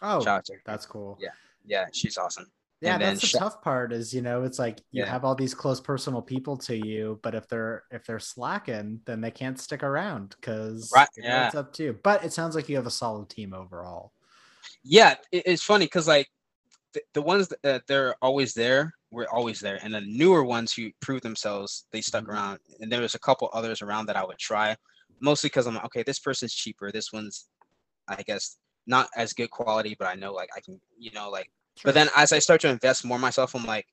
oh, 0.02 0.20
Shout 0.22 0.38
out 0.38 0.44
to 0.46 0.52
her. 0.54 0.62
that's 0.66 0.86
cool. 0.86 1.16
Yeah. 1.20 1.30
Yeah, 1.64 1.86
she's 1.92 2.18
awesome. 2.18 2.50
Yeah, 2.80 2.94
And 2.94 3.02
then 3.02 3.08
that's 3.14 3.22
the 3.22 3.26
sh- 3.28 3.32
tough 3.40 3.62
part 3.62 3.92
is, 3.92 4.12
you 4.12 4.20
know, 4.20 4.42
it's 4.42 4.58
like 4.58 4.80
you 4.90 5.02
Yeah. 5.02 5.10
have 5.10 5.24
all 5.24 5.34
these 5.34 5.54
close 5.54 5.80
personal 5.80 6.20
people 6.20 6.56
to 6.58 6.76
you, 6.76 7.18
but 7.22 7.34
if 7.34 7.48
they're 7.48 7.84
if 7.90 8.04
they're 8.04 8.18
slacking, 8.18 9.00
then 9.06 9.22
they 9.22 9.30
can't 9.30 9.58
stick 9.58 9.82
around 9.82 10.36
because 10.38 10.92
Right, 10.94 11.08
it's 11.16 11.54
up 11.54 11.72
to 11.74 11.82
you. 11.84 11.92
But 12.02 12.24
it 12.24 12.32
sounds 12.34 12.54
like 12.54 12.68
you 12.68 12.76
have 12.76 12.86
a 12.86 12.90
solid 12.90 13.30
team 13.30 13.54
overall. 13.54 14.12
Yeah 14.82 15.14
it, 15.32 15.42
it's 15.46 15.62
funny 15.62 15.86
because 15.86 16.08
like 16.08 16.28
the, 16.92 17.00
the 17.14 17.22
ones 17.22 17.52
that 17.62 17.86
they're 17.86 18.14
always 18.22 18.54
there 18.54 18.92
were 19.10 19.28
always 19.32 19.60
there 19.60 19.78
and 19.82 19.94
the 19.94 20.00
newer 20.02 20.44
ones 20.44 20.72
who 20.72 20.90
prove 21.00 21.20
themselves 21.22 21.86
they 21.92 22.00
stuck 22.00 22.24
Mhm. 22.24 22.28
around 22.28 22.58
and 22.80 22.90
there 22.90 23.00
was 23.00 23.14
a 23.14 23.18
couple 23.20 23.48
others 23.52 23.82
around 23.82 24.06
that 24.06 24.16
i 24.16 24.24
would 24.24 24.38
try 24.38 24.76
mostly 25.20 25.48
because 25.48 25.66
I'm 25.66 25.74
like, 25.74 25.84
okay, 25.86 26.02
this 26.02 26.18
person's 26.18 26.54
cheaper. 26.54 26.92
This 26.92 27.12
one's, 27.12 27.48
I 28.08 28.22
guess, 28.22 28.58
not 28.86 29.08
as 29.16 29.32
good 29.32 29.50
quality, 29.50 29.96
but 29.98 30.06
I 30.06 30.14
know 30.14 30.32
like 30.32 30.50
I 30.56 30.60
can, 30.60 30.80
you 30.98 31.10
know, 31.12 31.30
like. 31.30 31.50
Sure. 31.76 31.88
But 31.88 31.94
then 31.94 32.08
as 32.16 32.32
I 32.32 32.38
start 32.38 32.60
to 32.60 32.68
invest 32.68 33.04
more 33.04 33.18
myself, 33.18 33.54
I'm 33.54 33.64
like, 33.64 33.86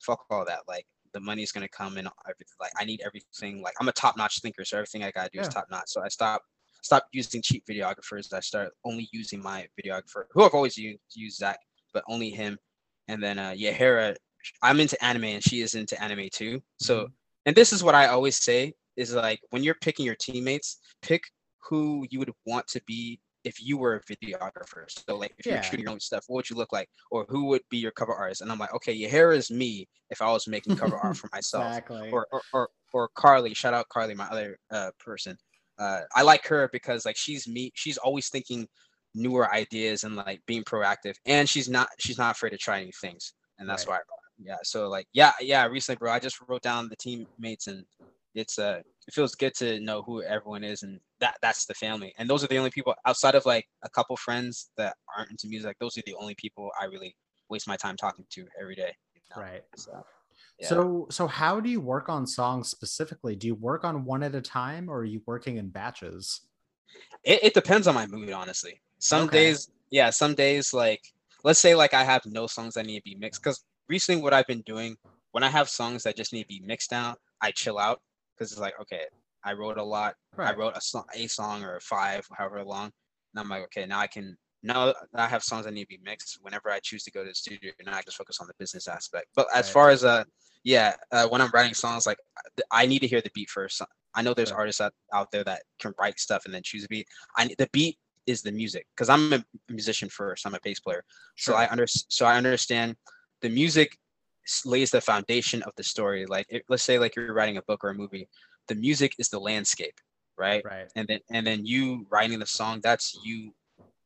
fuck 0.00 0.24
all 0.30 0.44
that. 0.46 0.60
Like 0.66 0.86
the 1.12 1.20
money's 1.20 1.52
gonna 1.52 1.68
come 1.68 1.98
and 1.98 2.08
everything. 2.24 2.54
Like 2.60 2.72
I 2.78 2.84
need 2.84 3.02
everything. 3.04 3.62
Like 3.62 3.74
I'm 3.80 3.88
a 3.88 3.92
top 3.92 4.16
notch 4.16 4.40
thinker, 4.40 4.64
so 4.64 4.78
everything 4.78 5.02
I 5.02 5.10
gotta 5.10 5.30
do 5.32 5.40
is 5.40 5.48
top 5.48 5.66
notch. 5.70 5.88
So 5.88 6.02
I 6.02 6.08
stop 6.08 6.42
stop 6.86 7.06
using 7.12 7.42
cheap 7.42 7.64
videographers. 7.68 8.32
I 8.32 8.40
start 8.40 8.72
only 8.84 9.08
using 9.12 9.42
my 9.42 9.68
videographer, 9.78 10.24
who 10.32 10.44
I've 10.44 10.54
always 10.54 10.76
used, 10.78 11.00
used 11.14 11.38
Zach, 11.38 11.58
but 11.92 12.04
only 12.08 12.30
him. 12.30 12.58
And 13.08 13.22
then 13.22 13.38
uh 13.38 13.54
yeah, 13.56 13.72
Hera, 13.72 14.16
I'm 14.62 14.80
into 14.80 15.02
anime 15.04 15.24
and 15.24 15.42
she 15.44 15.60
is 15.62 15.74
into 15.74 16.00
anime 16.02 16.28
too. 16.32 16.62
So 16.78 17.06
Mhm. 17.06 17.12
and 17.46 17.56
this 17.56 17.72
is 17.72 17.82
what 17.84 17.94
I 17.94 18.06
always 18.08 18.38
say 18.38 18.74
is 18.96 19.14
like 19.14 19.40
when 19.50 19.62
you're 19.64 19.76
picking 19.82 20.06
your 20.06 20.16
teammates, 20.16 20.78
pick 21.02 21.22
who 21.68 22.06
you 22.10 22.18
would 22.20 22.32
want 22.46 22.66
to 22.68 22.80
be 22.86 23.20
if 23.44 23.62
you 23.62 23.78
were 23.78 23.96
a 23.96 24.02
videographer. 24.04 24.84
So 24.90 25.16
like 25.16 25.34
if 25.38 25.46
Yeah. 25.46 25.54
you're 25.54 25.62
shooting 25.62 25.84
your 25.84 25.92
own 25.92 26.00
stuff, 26.00 26.24
what 26.28 26.36
would 26.36 26.50
you 26.50 26.56
look 26.56 26.72
like? 26.72 26.88
Or 27.10 27.26
who 27.28 27.46
would 27.46 27.62
be 27.70 27.78
your 27.78 27.92
cover 27.92 28.14
artist? 28.14 28.40
And 28.42 28.50
I'm 28.52 28.58
like, 28.58 28.74
okay, 28.74 28.94
Yahara 28.96 29.36
is 29.36 29.50
me 29.50 29.88
if 30.10 30.20
I 30.22 30.30
was 30.32 30.48
making 30.48 30.76
cover 30.76 30.96
art 30.96 31.16
for 31.20 31.28
myself. 31.32 31.66
exactly. 31.68 32.10
Or, 32.12 32.26
or 32.32 32.42
or 32.52 32.68
or 32.92 33.08
Carly, 33.14 33.54
shout 33.54 33.74
out 33.74 33.88
Carly, 33.88 34.14
my 34.14 34.26
other 34.26 34.58
uh 34.72 34.90
person. 34.98 35.36
Uh 35.78 36.02
I 36.14 36.22
like 36.22 36.46
her 36.46 36.68
because 36.72 37.04
like 37.04 37.16
she's 37.16 37.46
me, 37.48 37.72
she's 37.74 37.98
always 37.98 38.28
thinking 38.28 38.66
newer 39.14 39.52
ideas 39.52 40.04
and 40.04 40.16
like 40.16 40.40
being 40.46 40.62
proactive 40.64 41.14
and 41.26 41.48
she's 41.48 41.68
not 41.68 41.88
she's 41.98 42.18
not 42.18 42.36
afraid 42.36 42.50
to 42.50 42.58
try 42.58 42.82
new 42.84 42.92
things. 43.00 43.34
And 43.58 43.68
that's 43.68 43.86
Right. 43.86 43.88
why 43.88 43.98
yeah 44.38 44.56
so 44.62 44.88
like 44.88 45.06
yeah 45.12 45.32
yeah 45.40 45.64
recently 45.66 45.96
bro 45.98 46.12
i 46.12 46.18
just 46.18 46.38
wrote 46.46 46.62
down 46.62 46.88
the 46.88 46.96
teammates 46.96 47.66
and 47.68 47.84
it's 48.34 48.58
uh 48.58 48.80
it 49.08 49.14
feels 49.14 49.34
good 49.34 49.54
to 49.54 49.80
know 49.80 50.02
who 50.02 50.22
everyone 50.22 50.62
is 50.64 50.82
and 50.82 51.00
that 51.20 51.36
that's 51.40 51.64
the 51.66 51.74
family 51.74 52.12
and 52.18 52.28
those 52.28 52.44
are 52.44 52.48
the 52.48 52.58
only 52.58 52.70
people 52.70 52.94
outside 53.06 53.34
of 53.34 53.46
like 53.46 53.66
a 53.84 53.88
couple 53.88 54.16
friends 54.16 54.70
that 54.76 54.94
aren't 55.16 55.30
into 55.30 55.48
music 55.48 55.76
those 55.80 55.96
are 55.96 56.02
the 56.06 56.14
only 56.20 56.34
people 56.36 56.70
i 56.80 56.84
really 56.84 57.14
waste 57.48 57.68
my 57.68 57.76
time 57.76 57.96
talking 57.96 58.26
to 58.30 58.46
every 58.60 58.74
day 58.74 58.92
you 59.14 59.20
know? 59.30 59.42
right. 59.42 59.62
so 59.76 60.04
yeah. 60.58 60.68
So 60.68 61.06
so 61.10 61.26
how 61.26 61.60
do 61.60 61.68
you 61.68 61.80
work 61.80 62.08
on 62.08 62.26
songs 62.26 62.68
specifically? 62.68 63.36
Do 63.36 63.46
you 63.46 63.54
work 63.54 63.84
on 63.84 64.04
one 64.04 64.22
at 64.22 64.34
a 64.34 64.40
time 64.40 64.88
or 64.88 64.98
are 65.00 65.04
you 65.04 65.22
working 65.26 65.56
in 65.58 65.68
batches? 65.68 66.42
it, 67.24 67.40
it 67.42 67.54
depends 67.54 67.86
on 67.86 67.94
my 67.94 68.06
mood 68.06 68.30
honestly 68.30 68.80
some 68.98 69.28
Okay. 69.28 69.38
days 69.48 69.70
yeah 69.90 70.10
some 70.10 70.34
days 70.34 70.72
like 70.72 71.00
let's 71.44 71.60
say 71.60 71.74
like 71.74 71.94
i 71.94 72.04
have 72.04 72.24
no 72.26 72.46
songs 72.46 72.74
that 72.74 72.86
need 72.86 72.98
to 72.98 73.02
be 73.04 73.14
mixed 73.16 73.42
because 73.42 73.64
recently 73.88 74.20
what 74.22 74.32
i've 74.32 74.46
been 74.46 74.62
doing 74.62 74.96
when 75.32 75.42
i 75.42 75.48
have 75.48 75.68
songs 75.68 76.02
that 76.02 76.16
just 76.16 76.32
need 76.32 76.42
to 76.42 76.48
be 76.48 76.62
mixed 76.64 76.90
down 76.90 77.14
i 77.42 77.50
chill 77.50 77.78
out 77.78 78.00
because 78.34 78.52
it's 78.52 78.60
like 78.60 78.74
okay 78.80 79.02
i 79.44 79.52
wrote 79.52 79.78
a 79.78 79.82
lot 79.82 80.14
Right. 80.36 80.54
I 80.54 80.58
wrote 80.58 80.76
a 80.76 80.80
song, 80.80 81.04
a 81.14 81.26
song 81.28 81.64
or 81.64 81.80
five, 81.80 82.26
however 82.36 82.62
long, 82.62 82.84
and 83.34 83.40
I'm 83.40 83.48
like, 83.48 83.62
okay, 83.64 83.86
now 83.86 84.00
I 84.00 84.06
can. 84.06 84.36
Now 84.66 84.94
I 85.14 85.26
have 85.28 85.42
songs 85.42 85.64
that 85.64 85.72
need 85.72 85.84
to 85.84 85.88
be 85.88 86.00
mixed. 86.04 86.38
Whenever 86.42 86.70
I 86.70 86.80
choose 86.80 87.04
to 87.04 87.10
go 87.10 87.22
to 87.22 87.28
the 87.28 87.34
studio, 87.34 87.72
now 87.84 87.96
I 87.96 88.02
just 88.02 88.16
focus 88.16 88.38
on 88.40 88.46
the 88.48 88.54
business 88.58 88.88
aspect. 88.88 89.28
But 89.34 89.46
as 89.54 89.66
Right. 89.66 89.72
far 89.72 89.90
as 89.90 90.04
uh, 90.04 90.24
yeah, 90.64 90.94
uh, 91.12 91.28
when 91.28 91.40
I'm 91.40 91.50
writing 91.54 91.74
songs, 91.74 92.06
like 92.06 92.18
I 92.70 92.86
need 92.86 93.00
to 93.00 93.06
hear 93.06 93.20
the 93.20 93.30
beat 93.34 93.50
first. 93.50 93.82
I 94.14 94.22
know 94.22 94.34
there's 94.34 94.50
Sure. 94.50 94.58
artists 94.58 94.80
out, 94.80 94.92
out 95.12 95.30
there 95.30 95.44
that 95.44 95.62
can 95.78 95.94
write 96.00 96.18
stuff 96.18 96.44
and 96.46 96.54
then 96.54 96.62
choose 96.64 96.84
a 96.84 96.88
beat. 96.88 97.06
I 97.36 97.48
the 97.58 97.68
beat 97.72 97.98
is 98.26 98.42
the 98.42 98.52
music 98.52 98.86
because 98.96 99.08
I'm 99.08 99.32
a 99.32 99.44
musician 99.68 100.08
first. 100.08 100.46
I'm 100.46 100.54
a 100.54 100.60
bass 100.62 100.80
player, 100.80 101.04
so 101.36 101.54
I 101.54 101.70
under 101.70 101.86
so 101.86 102.26
I 102.26 102.36
understand 102.36 102.96
the 103.42 103.48
music 103.50 103.96
lays 104.64 104.90
the 104.90 105.00
foundation 105.00 105.62
of 105.62 105.72
the 105.76 105.84
story. 105.84 106.26
Like 106.26 106.46
it, 106.48 106.64
let's 106.68 106.82
say 106.82 106.98
like 106.98 107.14
you're 107.16 107.34
writing 107.34 107.58
a 107.58 107.62
book 107.62 107.84
or 107.84 107.90
a 107.90 107.94
movie, 107.94 108.28
the 108.68 108.74
music 108.74 109.14
is 109.18 109.28
the 109.28 109.38
landscape, 109.40 109.94
right? 110.36 110.64
right. 110.64 110.88
And 110.96 111.06
then 111.08 111.20
and 111.30 111.46
then 111.46 111.66
you 111.66 112.06
writing 112.10 112.38
the 112.38 112.46
song, 112.46 112.80
that's 112.82 113.18
you 113.24 113.52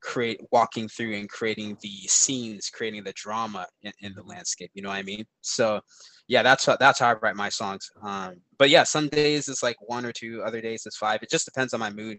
create 0.01 0.41
walking 0.51 0.89
through 0.89 1.15
and 1.15 1.29
creating 1.29 1.77
the 1.83 1.91
scenes, 2.09 2.71
creating 2.71 3.05
the 3.05 3.13
drama 3.15 3.67
in, 3.83 3.93
in 4.01 4.15
the 4.15 4.23
landscape. 4.23 4.71
You 4.75 4.83
know 4.83 4.89
what 4.89 4.99
I 4.99 5.03
mean? 5.03 5.25
So 5.41 5.81
yeah, 6.29 6.43
that's 6.43 6.65
how 6.65 6.77
that's 6.77 6.99
how 6.99 7.09
I 7.09 7.15
write 7.15 7.37
my 7.37 7.49
songs. 7.49 7.89
Um, 8.03 8.37
but 8.59 8.71
yeah, 8.71 8.85
some 8.85 9.09
days 9.09 9.49
it's 9.49 9.63
like 9.63 9.77
one 9.81 10.07
or 10.07 10.13
two, 10.13 10.43
other 10.45 10.61
days 10.61 10.85
it's 10.87 10.97
five. 10.97 11.23
It 11.23 11.31
just 11.31 11.45
depends 11.45 11.75
on 11.75 11.81
my 11.81 11.91
mood. 11.91 12.19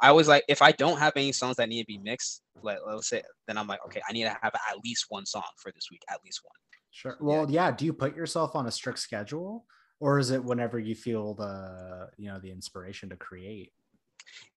I 0.00 0.08
always 0.08 0.28
like 0.28 0.44
if 0.48 0.62
I 0.62 0.72
don't 0.72 0.98
have 0.98 1.12
any 1.16 1.32
songs 1.32 1.56
that 1.56 1.68
need 1.68 1.82
to 1.82 1.86
be 1.86 1.98
mixed, 1.98 2.42
like 2.62 2.78
let's 2.86 3.08
say, 3.08 3.22
then 3.46 3.58
I'm 3.58 3.66
like, 3.66 3.80
okay, 3.86 4.00
I 4.08 4.12
need 4.12 4.24
to 4.24 4.36
have 4.42 4.54
at 4.54 4.78
least 4.84 5.06
one 5.08 5.26
song 5.26 5.42
for 5.62 5.72
this 5.72 5.88
week, 5.90 6.02
at 6.08 6.20
least 6.24 6.40
one. 6.42 6.52
Sure. 6.90 7.16
Well, 7.20 7.50
yeah. 7.50 7.70
Do 7.70 7.84
you 7.84 7.92
put 7.92 8.16
yourself 8.16 8.56
on 8.56 8.66
a 8.66 8.70
strict 8.70 8.98
schedule, 8.98 9.64
or 10.00 10.18
is 10.18 10.30
it 10.30 10.42
whenever 10.42 10.78
you 10.78 10.94
feel 10.94 11.34
the 11.34 12.08
you 12.16 12.28
know 12.28 12.38
the 12.40 12.50
inspiration 12.50 13.08
to 13.10 13.16
create? 13.16 13.72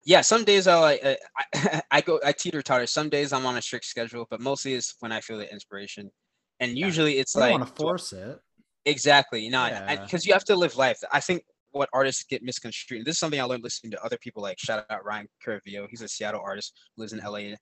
Yeah, 0.05 0.21
some 0.21 0.43
days 0.43 0.67
I 0.67 0.77
like 0.79 1.05
uh, 1.05 1.15
I, 1.37 1.81
I 1.91 2.01
go 2.01 2.19
I 2.25 2.31
teeter 2.33 2.61
totter. 2.61 2.87
Some 2.87 3.09
days 3.09 3.31
I'm 3.33 3.45
on 3.45 3.57
a 3.57 3.61
strict 3.61 3.85
schedule, 3.85 4.27
but 4.29 4.41
mostly 4.41 4.73
it's 4.73 4.95
when 4.99 5.11
I 5.11 5.21
feel 5.21 5.37
the 5.37 5.51
inspiration. 5.51 6.11
And 6.59 6.77
Yeah. 6.77 6.85
usually 6.85 7.19
it's 7.19 7.35
I 7.35 7.41
like 7.41 7.51
want 7.51 7.67
to 7.67 7.73
force 7.73 8.13
it. 8.13 8.39
exactly, 8.85 9.41
you 9.43 9.51
know, 9.51 9.65
Yeah. 9.65 10.01
because 10.03 10.25
you 10.25 10.33
have 10.33 10.43
to 10.45 10.55
live 10.55 10.75
life. 10.75 10.99
I 11.11 11.19
think 11.19 11.43
what 11.71 11.89
artists 11.93 12.23
get 12.23 12.43
misconstrued. 12.43 12.99
and 12.99 13.05
This 13.05 13.15
is 13.15 13.19
something 13.19 13.39
I 13.41 13.43
learned 13.45 13.63
listening 13.63 13.91
to 13.91 14.03
other 14.03 14.17
people 14.17 14.43
like 14.43 14.59
shout 14.59 14.85
out 14.89 15.05
Ryan 15.05 15.27
Caraveo. 15.45 15.87
He's 15.89 16.01
a 16.01 16.07
Seattle 16.07 16.41
artist, 16.45 16.73
lives 16.97 17.13
in 17.13 17.19
LA, 17.19 17.55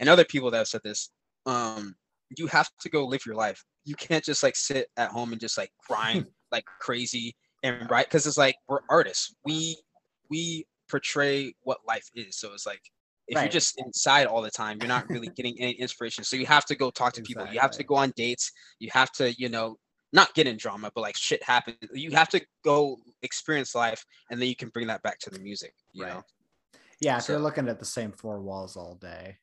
and 0.00 0.08
other 0.08 0.24
people 0.24 0.50
that 0.50 0.58
have 0.58 0.68
said 0.68 0.82
this. 0.84 1.10
Um, 1.46 1.96
you 2.36 2.46
have 2.48 2.68
to 2.80 2.88
go 2.88 3.06
live 3.06 3.24
your 3.26 3.34
life. 3.36 3.64
You 3.84 3.94
can't 3.96 4.24
just 4.24 4.42
like 4.42 4.54
sit 4.56 4.88
at 4.96 5.10
home 5.10 5.32
and 5.32 5.40
just 5.40 5.56
like 5.58 5.72
grind 5.88 6.26
like 6.52 6.64
crazy 6.80 7.34
and 7.62 7.90
write 7.90 8.06
because 8.06 8.26
it's 8.26 8.36
like 8.36 8.56
we're 8.68 8.80
artists. 8.88 9.34
We 9.44 9.78
we 10.28 10.66
portray 10.88 11.54
what 11.62 11.78
life 11.86 12.08
is. 12.14 12.36
So 12.38 12.52
it's 12.52 12.66
like 12.66 12.82
if 13.28 13.36
Right. 13.36 13.44
you're 13.44 13.52
just 13.52 13.78
inside 13.78 14.26
all 14.26 14.40
the 14.40 14.50
time, 14.50 14.78
you're 14.80 14.88
not 14.88 15.08
really 15.10 15.28
getting 15.36 15.58
any 15.60 15.72
inspiration. 15.72 16.22
So 16.24 16.36
you 16.36 16.46
have 16.46 16.64
to 16.66 16.76
go 16.76 16.90
talk 16.90 17.12
to 17.14 17.22
people. 17.22 17.46
You 17.52 17.58
have 17.60 17.72
to 17.72 17.84
go 17.84 17.96
on 17.96 18.12
dates. 18.16 18.52
You 18.78 18.90
have 18.92 19.10
to, 19.12 19.32
you 19.32 19.48
know, 19.48 19.76
not 20.12 20.32
get 20.34 20.46
in 20.46 20.56
drama, 20.56 20.90
but 20.94 21.00
like 21.00 21.16
shit 21.16 21.42
happens. 21.42 21.76
You 21.92 22.12
have 22.12 22.28
to 22.30 22.40
go 22.64 22.98
experience 23.22 23.74
life, 23.74 24.04
and 24.30 24.40
then 24.40 24.48
you 24.48 24.56
can 24.56 24.68
bring 24.68 24.86
that 24.86 25.02
back 25.02 25.18
to 25.20 25.30
the 25.30 25.40
music. 25.40 25.74
You 25.92 26.04
Right. 26.04 26.14
know, 26.14 26.22
Yeah, 27.00 27.18
if 27.18 27.28
you're 27.28 27.38
looking 27.38 27.68
at 27.68 27.78
the 27.78 27.84
same 27.84 28.12
four 28.12 28.40
walls 28.40 28.76
all 28.76 28.94
day, 28.94 29.38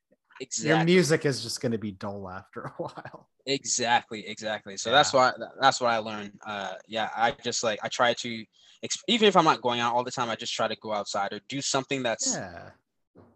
your 0.58 0.84
music 0.84 1.26
is 1.26 1.42
just 1.42 1.62
going 1.62 1.72
to 1.72 1.78
be 1.78 1.92
dull 1.92 2.30
after 2.30 2.62
a 2.62 2.70
while. 2.78 3.30
exactly, 3.46 4.28
exactly. 4.28 4.78
So 4.78 4.92
that's 4.92 5.14
why 5.14 5.34
that's 5.60 5.82
what 5.82 5.90
I 5.92 5.98
learned. 5.98 6.34
Uh, 6.46 6.74
yeah, 6.88 7.10
I 7.16 7.32
just 7.44 7.64
like 7.64 7.80
I 7.84 7.88
try 7.88 8.14
to, 8.14 8.46
even 9.08 9.28
if 9.28 9.36
I'm 9.36 9.46
not 9.46 9.62
going 9.62 9.80
out 9.80 9.94
all 9.94 10.04
the 10.04 10.12
time, 10.12 10.30
I 10.30 10.36
just 10.36 10.54
try 10.54 10.68
to 10.68 10.76
go 10.78 10.94
outside 10.94 11.34
or 11.34 11.40
do 11.48 11.62
something 11.62 12.04
that's 12.04 12.36
Yeah. 12.36 12.70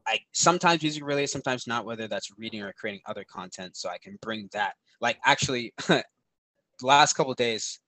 I 0.08 0.20
sometimes 0.32 0.82
music 0.82 1.04
related, 1.06 1.30
sometimes 1.30 1.68
not, 1.68 1.86
whether 1.86 2.08
that's 2.08 2.32
reading 2.38 2.62
or 2.62 2.72
creating 2.74 3.02
other 3.06 3.26
content. 3.26 3.76
So 3.76 3.90
I 3.90 3.98
can 3.98 4.18
bring 4.22 4.50
that. 4.54 4.76
Like 5.02 5.18
actually, 5.26 5.74
the 5.88 6.04
last 6.82 7.14
couple 7.14 7.32
of 7.32 7.38
days, 7.38 7.80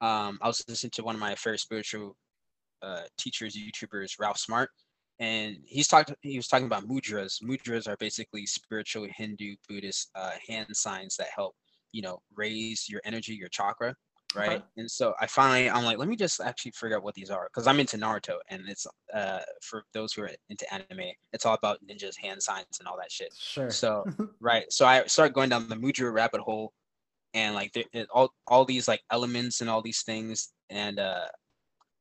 um, 0.00 0.38
I 0.40 0.48
was 0.48 0.64
listening 0.68 0.92
to 0.92 1.04
one 1.04 1.14
of 1.14 1.20
my 1.20 1.34
favorite 1.34 1.60
spiritual 1.60 2.16
uh, 2.82 3.02
teachers, 3.18 3.56
YouTubers, 3.56 4.18
Ralph 4.18 4.38
Smart, 4.38 4.70
and 5.18 5.56
he's 5.64 5.88
talked. 5.88 6.12
He 6.22 6.36
was 6.36 6.48
talking 6.48 6.66
about 6.66 6.88
mudras. 6.88 7.42
Mudras 7.42 7.88
are 7.88 7.96
basically 7.96 8.46
spiritual 8.46 9.06
Hindu 9.10 9.56
Buddhist 9.68 10.10
uh, 10.14 10.32
hand 10.46 10.68
signs 10.72 11.16
that 11.16 11.28
help 11.34 11.54
you 11.92 12.02
know 12.02 12.20
raise 12.34 12.88
your 12.88 13.00
energy, 13.04 13.34
your 13.34 13.48
chakra, 13.48 13.94
right? 14.34 14.50
Okay. 14.52 14.64
And 14.76 14.90
so 14.90 15.14
I 15.20 15.26
finally, 15.26 15.70
I'm 15.70 15.84
like, 15.84 15.98
let 15.98 16.08
me 16.08 16.16
just 16.16 16.40
actually 16.40 16.72
figure 16.72 16.96
out 16.96 17.02
what 17.02 17.14
these 17.14 17.30
are 17.30 17.48
because 17.52 17.66
I'm 17.66 17.80
into 17.80 17.96
Naruto, 17.96 18.36
and 18.50 18.68
it's 18.68 18.86
uh, 19.14 19.40
for 19.62 19.84
those 19.94 20.12
who 20.12 20.22
are 20.22 20.30
into 20.50 20.72
anime, 20.72 21.12
it's 21.32 21.46
all 21.46 21.54
about 21.54 21.78
ninjas, 21.86 22.16
hand 22.18 22.42
signs, 22.42 22.78
and 22.78 22.86
all 22.86 22.98
that 22.98 23.10
shit. 23.10 23.32
Sure. 23.36 23.70
So 23.70 24.04
right, 24.40 24.70
so 24.70 24.86
I 24.86 25.04
start 25.06 25.32
going 25.32 25.48
down 25.48 25.68
the 25.68 25.76
mudra 25.76 26.12
rabbit 26.12 26.40
hole, 26.40 26.72
and 27.34 27.54
like 27.54 27.72
all 28.12 28.32
all 28.46 28.64
these 28.64 28.86
like 28.86 29.02
elements 29.10 29.60
and 29.60 29.70
all 29.70 29.82
these 29.82 30.02
things, 30.02 30.52
and 30.68 30.98
uh, 30.98 31.26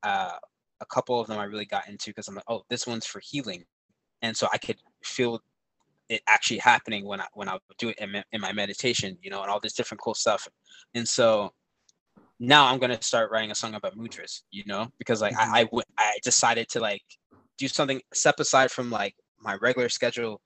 uh, 0.03 0.37
a 0.81 0.85
couple 0.85 1.19
of 1.19 1.27
them 1.27 1.37
I 1.37 1.45
really 1.45 1.65
got 1.65 1.87
into 1.87 2.09
because 2.09 2.27
I'm 2.27 2.35
like, 2.35 2.45
oh, 2.47 2.63
this 2.69 2.85
one's 2.85 3.05
for 3.05 3.21
healing, 3.23 3.65
and 4.21 4.35
so 4.35 4.47
I 4.53 4.57
could 4.57 4.77
feel 5.03 5.41
it 6.09 6.21
actually 6.27 6.59
happening 6.59 7.05
when 7.05 7.21
I 7.21 7.27
when 7.33 7.49
I 7.49 7.53
would 7.53 7.77
do 7.77 7.89
it 7.89 7.97
in, 7.99 8.23
in 8.31 8.41
my 8.41 8.51
meditation, 8.51 9.17
you 9.21 9.29
know, 9.29 9.41
and 9.41 9.49
all 9.49 9.59
this 9.59 9.73
different 9.73 10.01
cool 10.01 10.13
stuff, 10.13 10.47
and 10.93 11.07
so 11.07 11.53
now 12.39 12.67
I'm 12.67 12.79
gonna 12.79 13.01
start 13.01 13.31
writing 13.31 13.51
a 13.51 13.55
song 13.55 13.75
about 13.75 13.97
mudras, 13.97 14.41
you 14.51 14.63
know, 14.65 14.91
because 14.97 15.21
like 15.21 15.35
I 15.37 15.43
mm-hmm. 15.43 15.53
I, 15.55 15.63
w- 15.63 15.83
I 15.97 16.17
decided 16.23 16.67
to 16.69 16.79
like 16.79 17.03
do 17.57 17.67
something 17.67 18.01
step 18.13 18.39
aside 18.39 18.71
from 18.71 18.91
like 18.91 19.15
my 19.39 19.55
regular 19.55 19.89
schedule 19.89 20.41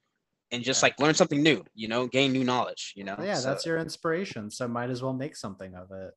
and 0.51 0.63
just 0.63 0.81
Yeah. 0.81 0.87
like 0.87 0.99
learn 0.99 1.13
something 1.13 1.41
new, 1.41 1.63
you 1.73 1.87
know, 1.87 2.07
gain 2.07 2.31
new 2.31 2.43
knowledge, 2.43 2.93
you 2.95 3.03
know. 3.03 3.15
yeah, 3.21 3.35
So- 3.35 3.49
that's 3.49 3.65
your 3.65 3.77
inspiration. 3.79 4.49
So 4.51 4.67
might 4.67 4.89
as 4.89 5.01
well 5.01 5.13
make 5.13 5.35
something 5.35 5.75
of 5.75 5.91
it. 5.91 6.13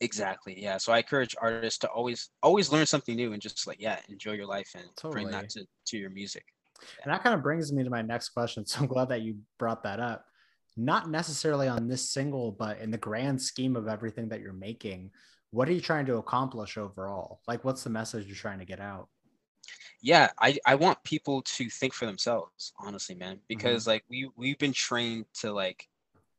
Exactly 0.00 0.60
yeah. 0.60 0.76
So 0.78 0.92
I 0.92 0.98
encourage 0.98 1.34
artists 1.40 1.78
to 1.80 1.88
always 1.88 2.30
always 2.42 2.72
learn 2.72 2.86
something 2.86 3.16
new 3.16 3.32
and 3.32 3.42
just 3.42 3.66
like 3.66 3.80
yeah, 3.80 3.98
enjoy 4.08 4.32
your 4.32 4.46
life 4.46 4.70
and 4.74 4.84
bring 5.12 5.30
that 5.30 5.50
to, 5.50 5.64
to 5.86 5.96
your 5.98 6.10
music. 6.10 6.44
And 7.04 7.12
that 7.12 7.22
kind 7.22 7.34
of 7.34 7.42
brings 7.42 7.72
me 7.72 7.84
to 7.84 7.90
my 7.90 8.02
next 8.02 8.30
question. 8.30 8.66
So 8.66 8.80
I'm 8.80 8.86
glad 8.86 9.08
that 9.10 9.22
you 9.22 9.36
brought 9.58 9.84
that 9.84 10.00
up. 10.00 10.24
Not 10.76 11.10
necessarily 11.10 11.68
on 11.68 11.86
this 11.86 12.10
single, 12.10 12.50
but 12.52 12.78
in 12.78 12.90
the 12.90 12.98
grand 12.98 13.40
scheme 13.40 13.76
of 13.76 13.86
everything 13.88 14.30
that 14.30 14.40
you're 14.40 14.52
making, 14.52 15.10
what 15.50 15.68
are 15.68 15.72
you 15.72 15.80
trying 15.80 16.06
to 16.06 16.16
accomplish 16.16 16.78
overall? 16.78 17.40
Like, 17.46 17.62
what's 17.64 17.84
the 17.84 17.90
message 17.90 18.26
you're 18.26 18.36
trying 18.36 18.58
to 18.58 18.64
get 18.64 18.80
out? 18.80 19.08
yeah 20.02 20.28
i 20.40 20.58
i 20.66 20.74
want 20.74 20.98
people 21.04 21.40
to 21.42 21.70
think 21.70 21.94
for 21.94 22.06
themselves 22.06 22.72
honestly 22.80 23.14
man 23.14 23.36
Mm-hmm. 23.36 23.44
because 23.48 23.86
like 23.86 24.02
we 24.10 24.28
we've 24.36 24.58
been 24.58 24.72
trained 24.72 25.24
to 25.34 25.52
like 25.52 25.86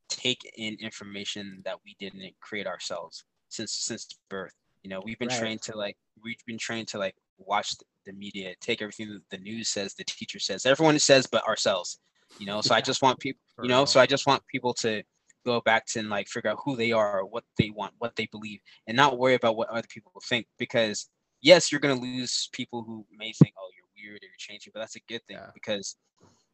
take 0.09 0.41
in 0.57 0.75
information 0.81 1.61
that 1.63 1.77
we 1.85 1.95
didn't 1.99 2.33
create 2.41 2.67
ourselves 2.67 3.23
since 3.53 3.71
since 3.73 4.07
birth. 4.29 4.53
You 4.83 4.89
know 4.89 5.01
we've 5.05 5.19
been 5.19 5.29
Right. 5.29 5.39
trained 5.39 5.61
to 5.63 5.77
like 5.77 5.97
we've 6.23 6.43
been 6.45 6.57
trained 6.57 6.87
to 6.89 6.97
like 6.97 7.15
watch 7.37 7.75
the, 8.05 8.11
media 8.13 8.53
take 8.59 8.81
everything 8.81 9.09
that 9.13 9.21
the 9.29 9.37
news 9.37 9.69
says 9.69 9.93
the 9.93 10.03
teacher 10.03 10.37
says 10.39 10.65
everyone 10.65 10.99
says 10.99 11.25
but 11.25 11.47
ourselves. 11.47 11.99
You 12.39 12.47
know 12.47 12.59
so 12.61 12.75
i 12.75 12.81
just 12.81 13.01
want 13.01 13.17
people 13.19 13.39
you 13.63 13.69
know 13.69 13.85
so 13.85 13.99
i 14.01 14.05
just 14.05 14.25
want 14.27 14.41
people 14.47 14.73
to 14.85 15.03
go 15.45 15.61
back 15.61 15.85
to 15.85 15.99
and 15.99 16.09
like 16.09 16.27
figure 16.27 16.49
out 16.51 16.59
who 16.65 16.75
they 16.75 16.91
are 16.91 17.23
what 17.25 17.45
they 17.59 17.69
want 17.69 17.93
what 17.99 18.13
they 18.17 18.27
believe 18.35 18.59
and 18.87 18.97
not 18.97 19.17
worry 19.17 19.35
about 19.35 19.55
what 19.55 19.69
other 19.69 19.87
people 19.95 20.11
think 20.29 20.45
because 20.57 21.09
yes 21.41 21.71
you're 21.71 21.79
going 21.85 21.95
to 21.97 22.01
lose 22.09 22.49
people 22.51 22.83
who 22.83 23.05
may 23.21 23.31
think 23.39 23.53
oh 23.61 23.69
you're 23.75 23.91
weird 23.95 24.21
or 24.21 24.25
you're 24.25 24.47
changing 24.49 24.71
but 24.73 24.79
that's 24.81 24.97
a 24.97 25.05
good 25.11 25.21
thing 25.27 25.37
Yeah. 25.37 25.51
because 25.53 25.95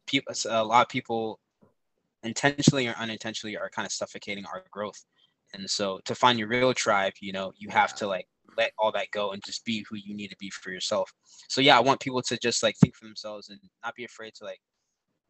people 0.06 0.32
a 0.48 0.64
lot 0.64 0.82
of 0.82 0.88
people 0.88 1.40
intentionally 2.22 2.86
or 2.86 2.94
unintentionally 2.98 3.56
are 3.56 3.70
kind 3.70 3.86
of 3.86 3.92
suffocating 3.92 4.44
our 4.46 4.62
growth 4.70 5.04
and 5.54 5.68
so 5.68 6.00
to 6.04 6.14
find 6.14 6.38
your 6.38 6.48
real 6.48 6.72
tribe 6.74 7.12
you 7.20 7.32
know 7.32 7.52
you 7.56 7.68
have 7.68 7.94
to 7.94 8.06
like 8.06 8.26
let 8.56 8.72
all 8.78 8.92
that 8.92 9.10
go 9.12 9.32
and 9.32 9.42
just 9.44 9.64
be 9.64 9.84
who 9.88 9.96
you 9.96 10.14
need 10.14 10.28
to 10.28 10.36
be 10.38 10.50
for 10.50 10.70
yourself. 10.70 11.12
So 11.48 11.60
yeah 11.60 11.76
i 11.76 11.80
want 11.80 12.00
people 12.00 12.22
to 12.22 12.36
just 12.38 12.62
like 12.62 12.76
think 12.76 12.94
for 12.96 13.04
themselves 13.04 13.48
and 13.48 13.58
not 13.84 13.94
be 13.94 14.04
afraid 14.04 14.34
to 14.34 14.44
like 14.44 14.60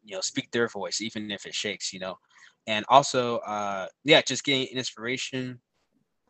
you 0.03 0.15
know 0.15 0.21
speak 0.21 0.51
their 0.51 0.69
voice 0.69 1.01
even 1.01 1.31
if 1.31 1.47
it 1.47 1.55
shakes 1.55 1.93
you 1.93 2.01
know. 2.01 2.17
And 2.67 2.85
also 2.89 3.39
uh 3.39 3.87
yeah 4.05 4.23
just 4.23 4.45
getting 4.45 4.67
inspiration 4.67 5.61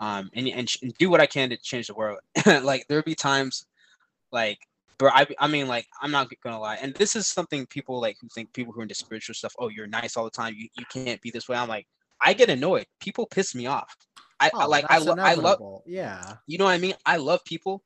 um 0.00 0.31
and, 0.35 0.48
and, 0.48 0.72
and 0.83 0.94
do 0.94 1.11
what 1.11 1.20
i 1.20 1.26
can 1.26 1.50
to 1.50 1.57
change 1.57 1.87
the 1.87 1.94
world. 1.94 2.18
Like 2.62 2.87
there'll 2.88 3.03
be 3.03 3.14
times 3.14 3.66
like 4.33 4.59
bro 4.98 5.11
I, 5.12 5.26
I 5.38 5.48
mean 5.48 5.66
like 5.66 5.87
i'm 6.03 6.11
not 6.11 6.29
gonna 6.42 6.61
lie 6.61 6.76
and 6.76 6.94
this 6.94 7.16
is 7.16 7.26
something 7.26 7.66
people 7.66 8.00
like 8.00 8.16
who 8.20 8.29
think 8.35 8.53
people 8.53 8.72
who 8.72 8.81
are 8.81 8.83
into 8.83 8.94
spiritual 8.94 9.35
stuff 9.35 9.55
oh 9.59 9.68
you're 9.68 9.87
nice 9.87 10.16
all 10.16 10.24
the 10.24 10.31
time. 10.31 10.55
You, 10.57 10.68
you 10.79 10.85
can't 10.92 11.20
be 11.22 11.31
this 11.31 11.48
way. 11.48 11.57
I'm 11.57 11.68
like 11.68 11.87
i 12.23 12.33
get 12.33 12.51
annoyed 12.51 12.87
people 13.01 13.27
piss 13.27 13.55
me 13.55 13.67
off 13.67 13.95
i, 14.41 14.47
I 14.47 14.51
Oh, 14.55 14.69
like 14.69 14.85
i, 14.89 14.95
that's 14.99 15.07
lo- 15.07 15.17
I 15.19 15.35
love. 15.35 15.83
Yeah. 15.87 16.35
you 16.47 16.59
know 16.59 16.65
what 16.65 16.73
i 16.73 16.79
mean 16.79 16.95
i 17.07 17.17
love 17.17 17.45
people 17.45 17.83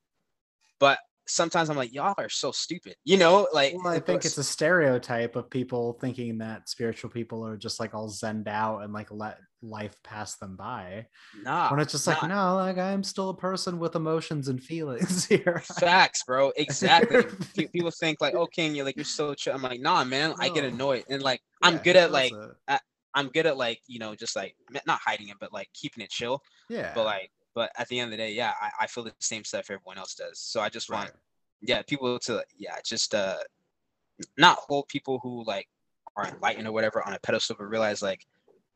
but 0.80 0.98
sometimes 1.26 1.70
i'm 1.70 1.76
like 1.76 1.94
y'all 1.94 2.14
are 2.18 2.28
so 2.28 2.52
stupid 2.52 2.94
you 3.04 3.16
know 3.16 3.48
like 3.54 3.74
Well, 3.82 3.94
I 3.94 3.98
think 4.00 4.24
it's 4.26 4.36
a 4.36 4.44
stereotype 4.44 5.36
of 5.36 5.48
people 5.48 5.96
thinking 6.00 6.38
that 6.38 6.68
spiritual 6.68 7.10
people 7.10 7.46
are 7.46 7.56
just 7.56 7.80
like 7.80 7.94
all 7.94 8.10
zenned 8.10 8.46
out 8.48 8.80
and 8.80 8.92
like 8.92 9.10
let 9.10 9.38
life 9.62 9.94
pass 10.02 10.36
them 10.36 10.54
by. 10.56 11.06
nah 11.42 11.70
when 11.70 11.80
it's 11.80 11.92
just 11.92 12.06
like, 12.06 12.22
no, 12.28 12.56
like 12.56 12.76
I'm 12.76 13.02
still 13.02 13.30
a 13.30 13.34
person 13.34 13.78
with 13.78 13.96
emotions 13.96 14.48
and 14.48 14.62
feelings 14.62 15.24
here. 15.32 15.62
Facts, 15.64 16.22
bro. 16.24 16.52
Exactly. 16.58 17.24
People 17.72 17.90
think 17.90 18.20
like, 18.20 18.34
oh, 18.34 18.44
King, 18.44 18.74
you're 18.74 18.84
like 18.84 18.96
you're 18.96 19.06
so 19.06 19.32
chill. 19.32 19.54
I'm 19.54 19.62
like, 19.62 19.80
nah, 19.80 20.04
man. 20.04 20.34
I 20.38 20.50
get 20.50 20.64
annoyed, 20.64 21.04
and 21.08 21.22
like 21.22 21.40
I'm 21.62 21.78
good 21.78 21.96
at 21.96 22.12
like. 22.12 22.34
I'm 23.14 23.28
good 23.28 23.46
at 23.46 23.56
like 23.56 23.80
you 23.86 23.98
know 23.98 24.14
just 24.14 24.36
like 24.36 24.56
not 24.86 25.00
hiding 25.04 25.28
it, 25.28 25.36
but 25.40 25.52
like 25.52 25.68
keeping 25.72 26.02
it 26.02 26.10
chill. 26.10 26.42
yeah, 26.68 26.92
But 26.94 27.04
like, 27.04 27.30
but 27.54 27.70
at 27.78 27.88
the 27.88 28.00
end 28.00 28.08
of 28.08 28.10
the 28.12 28.16
day, 28.24 28.32
yeah, 28.32 28.52
I, 28.60 28.70
I 28.82 28.86
feel 28.86 29.04
the 29.04 29.12
same 29.20 29.44
stuff 29.44 29.70
everyone 29.70 29.98
else 29.98 30.14
does. 30.14 30.38
So 30.38 30.60
I 30.60 30.68
just 30.68 30.90
want 30.90 31.10
right. 31.10 31.12
yeah 31.62 31.82
people 31.82 32.18
to 32.20 32.44
yeah 32.58 32.76
just 32.84 33.14
uh 33.14 33.36
not 34.36 34.58
hold 34.58 34.88
people 34.88 35.18
who 35.22 35.44
like 35.44 35.68
are 36.16 36.26
enlightened 36.28 36.66
or 36.68 36.72
whatever 36.72 37.06
on 37.06 37.14
a 37.14 37.18
pedestal, 37.20 37.56
but 37.58 37.64
realize 37.66 38.02
like 38.02 38.26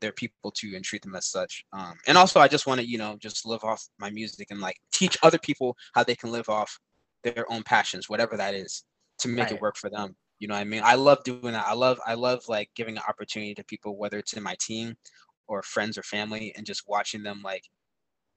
they're 0.00 0.12
people 0.12 0.50
too 0.52 0.72
and 0.76 0.84
treat 0.84 1.02
them 1.02 1.14
as 1.16 1.26
such. 1.26 1.64
Um, 1.72 1.94
and 2.06 2.16
also 2.16 2.40
I 2.40 2.48
just 2.48 2.66
want 2.66 2.80
to 2.80 2.86
you 2.88 2.98
know 2.98 3.16
just 3.18 3.46
live 3.46 3.64
off 3.64 3.86
my 3.98 4.10
music 4.10 4.48
and 4.50 4.60
like 4.60 4.76
teach 4.92 5.16
other 5.22 5.38
people 5.38 5.76
how 5.94 6.04
they 6.04 6.14
can 6.14 6.30
live 6.32 6.48
off 6.48 6.78
their 7.24 7.50
own 7.50 7.62
passions, 7.62 8.08
whatever 8.08 8.36
that 8.36 8.54
is, 8.54 8.84
to 9.18 9.28
make 9.28 9.46
Right. 9.46 9.52
it 9.52 9.60
work 9.60 9.76
for 9.76 9.90
them. 9.90 10.16
You 10.38 10.48
know 10.48 10.54
what 10.54 10.60
I 10.60 10.64
mean? 10.64 10.82
I 10.84 10.94
love 10.94 11.24
doing 11.24 11.52
that. 11.52 11.66
I 11.66 11.74
love 11.74 11.98
I 12.06 12.14
love 12.14 12.48
like 12.48 12.70
giving 12.74 12.96
an 12.96 13.02
opportunity 13.08 13.54
to 13.54 13.64
people, 13.64 13.96
whether 13.96 14.18
it's 14.18 14.34
in 14.34 14.42
my 14.42 14.56
team 14.60 14.96
or 15.48 15.62
friends 15.62 15.98
or 15.98 16.02
family, 16.02 16.52
and 16.56 16.64
just 16.66 16.84
watching 16.86 17.22
them 17.22 17.40
like 17.42 17.64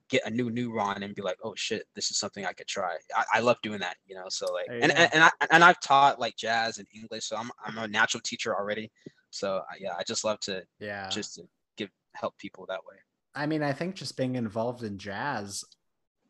get 0.08 0.26
a 0.26 0.30
new 0.30 0.50
neuron 0.50 1.02
and 1.02 1.14
be 1.14 1.22
like, 1.22 1.38
oh 1.42 1.54
shit, 1.56 1.84
this 1.94 2.10
is 2.10 2.18
something 2.18 2.44
I 2.44 2.52
could 2.52 2.66
try. 2.66 2.96
I, 3.16 3.24
I 3.34 3.40
love 3.40 3.56
doing 3.62 3.80
that, 3.80 3.96
you 4.06 4.14
know. 4.14 4.26
So 4.28 4.52
like, 4.52 4.66
and 4.68 4.92
and, 4.92 5.08
and 5.14 5.24
I 5.24 5.30
and 5.50 5.64
I've 5.64 5.80
taught 5.80 6.18
like 6.20 6.36
jazz 6.36 6.78
and 6.78 6.86
English, 6.94 7.24
so 7.26 7.36
I'm 7.36 7.50
I'm 7.64 7.78
a 7.78 7.88
natural 7.88 8.20
teacher 8.22 8.54
already. 8.54 8.90
So 9.30 9.62
yeah, 9.80 9.94
I 9.98 10.02
just 10.02 10.24
love 10.24 10.40
to 10.40 10.64
Yeah. 10.80 11.08
just 11.10 11.36
to 11.36 11.42
give 11.76 11.90
help 12.14 12.36
people 12.38 12.66
that 12.68 12.80
way. 12.88 12.96
I 13.34 13.46
mean, 13.46 13.62
I 13.62 13.72
think 13.72 13.94
just 13.94 14.16
being 14.16 14.34
involved 14.34 14.82
in 14.82 14.98
jazz 14.98 15.64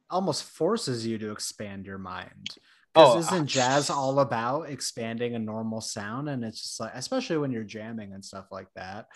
almost 0.09 0.45
forces 0.45 1.07
you 1.07 1.19
to 1.19 1.33
expand 1.33 1.87
your 1.87 1.99
mind. 1.99 2.57
Oh, 2.95 3.19
isn't 3.19 3.43
uh, 3.43 3.45
jazz 3.47 3.89
all 3.91 4.21
about 4.21 4.69
expanding 4.69 5.35
a 5.35 5.39
normal 5.39 5.81
sound? 5.81 6.29
And 6.29 6.45
it's 6.45 6.63
just 6.63 6.81
like, 6.81 6.93
especially 6.95 7.39
when 7.39 7.51
you're 7.51 7.65
jamming 7.65 8.13
and 8.13 8.25
stuff 8.25 8.47
like 8.51 8.69
that, 8.77 9.07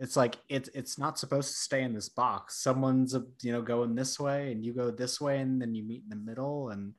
it's 0.00 0.16
like 0.16 0.36
it's 0.48 0.70
it's 0.74 0.98
not 0.98 1.18
supposed 1.18 1.48
to 1.50 1.56
stay 1.56 1.82
in 1.82 1.92
this 1.92 2.08
box. 2.08 2.62
Someone's 2.62 3.14
you 3.42 3.52
know 3.52 3.62
going 3.62 3.94
this 3.94 4.18
way, 4.18 4.52
and 4.52 4.64
you 4.64 4.72
go 4.72 4.90
this 4.90 5.20
way, 5.20 5.40
and 5.40 5.60
then 5.60 5.74
you 5.74 5.82
meet 5.82 6.04
in 6.04 6.08
the 6.10 6.16
middle. 6.24 6.70
And 6.70 6.94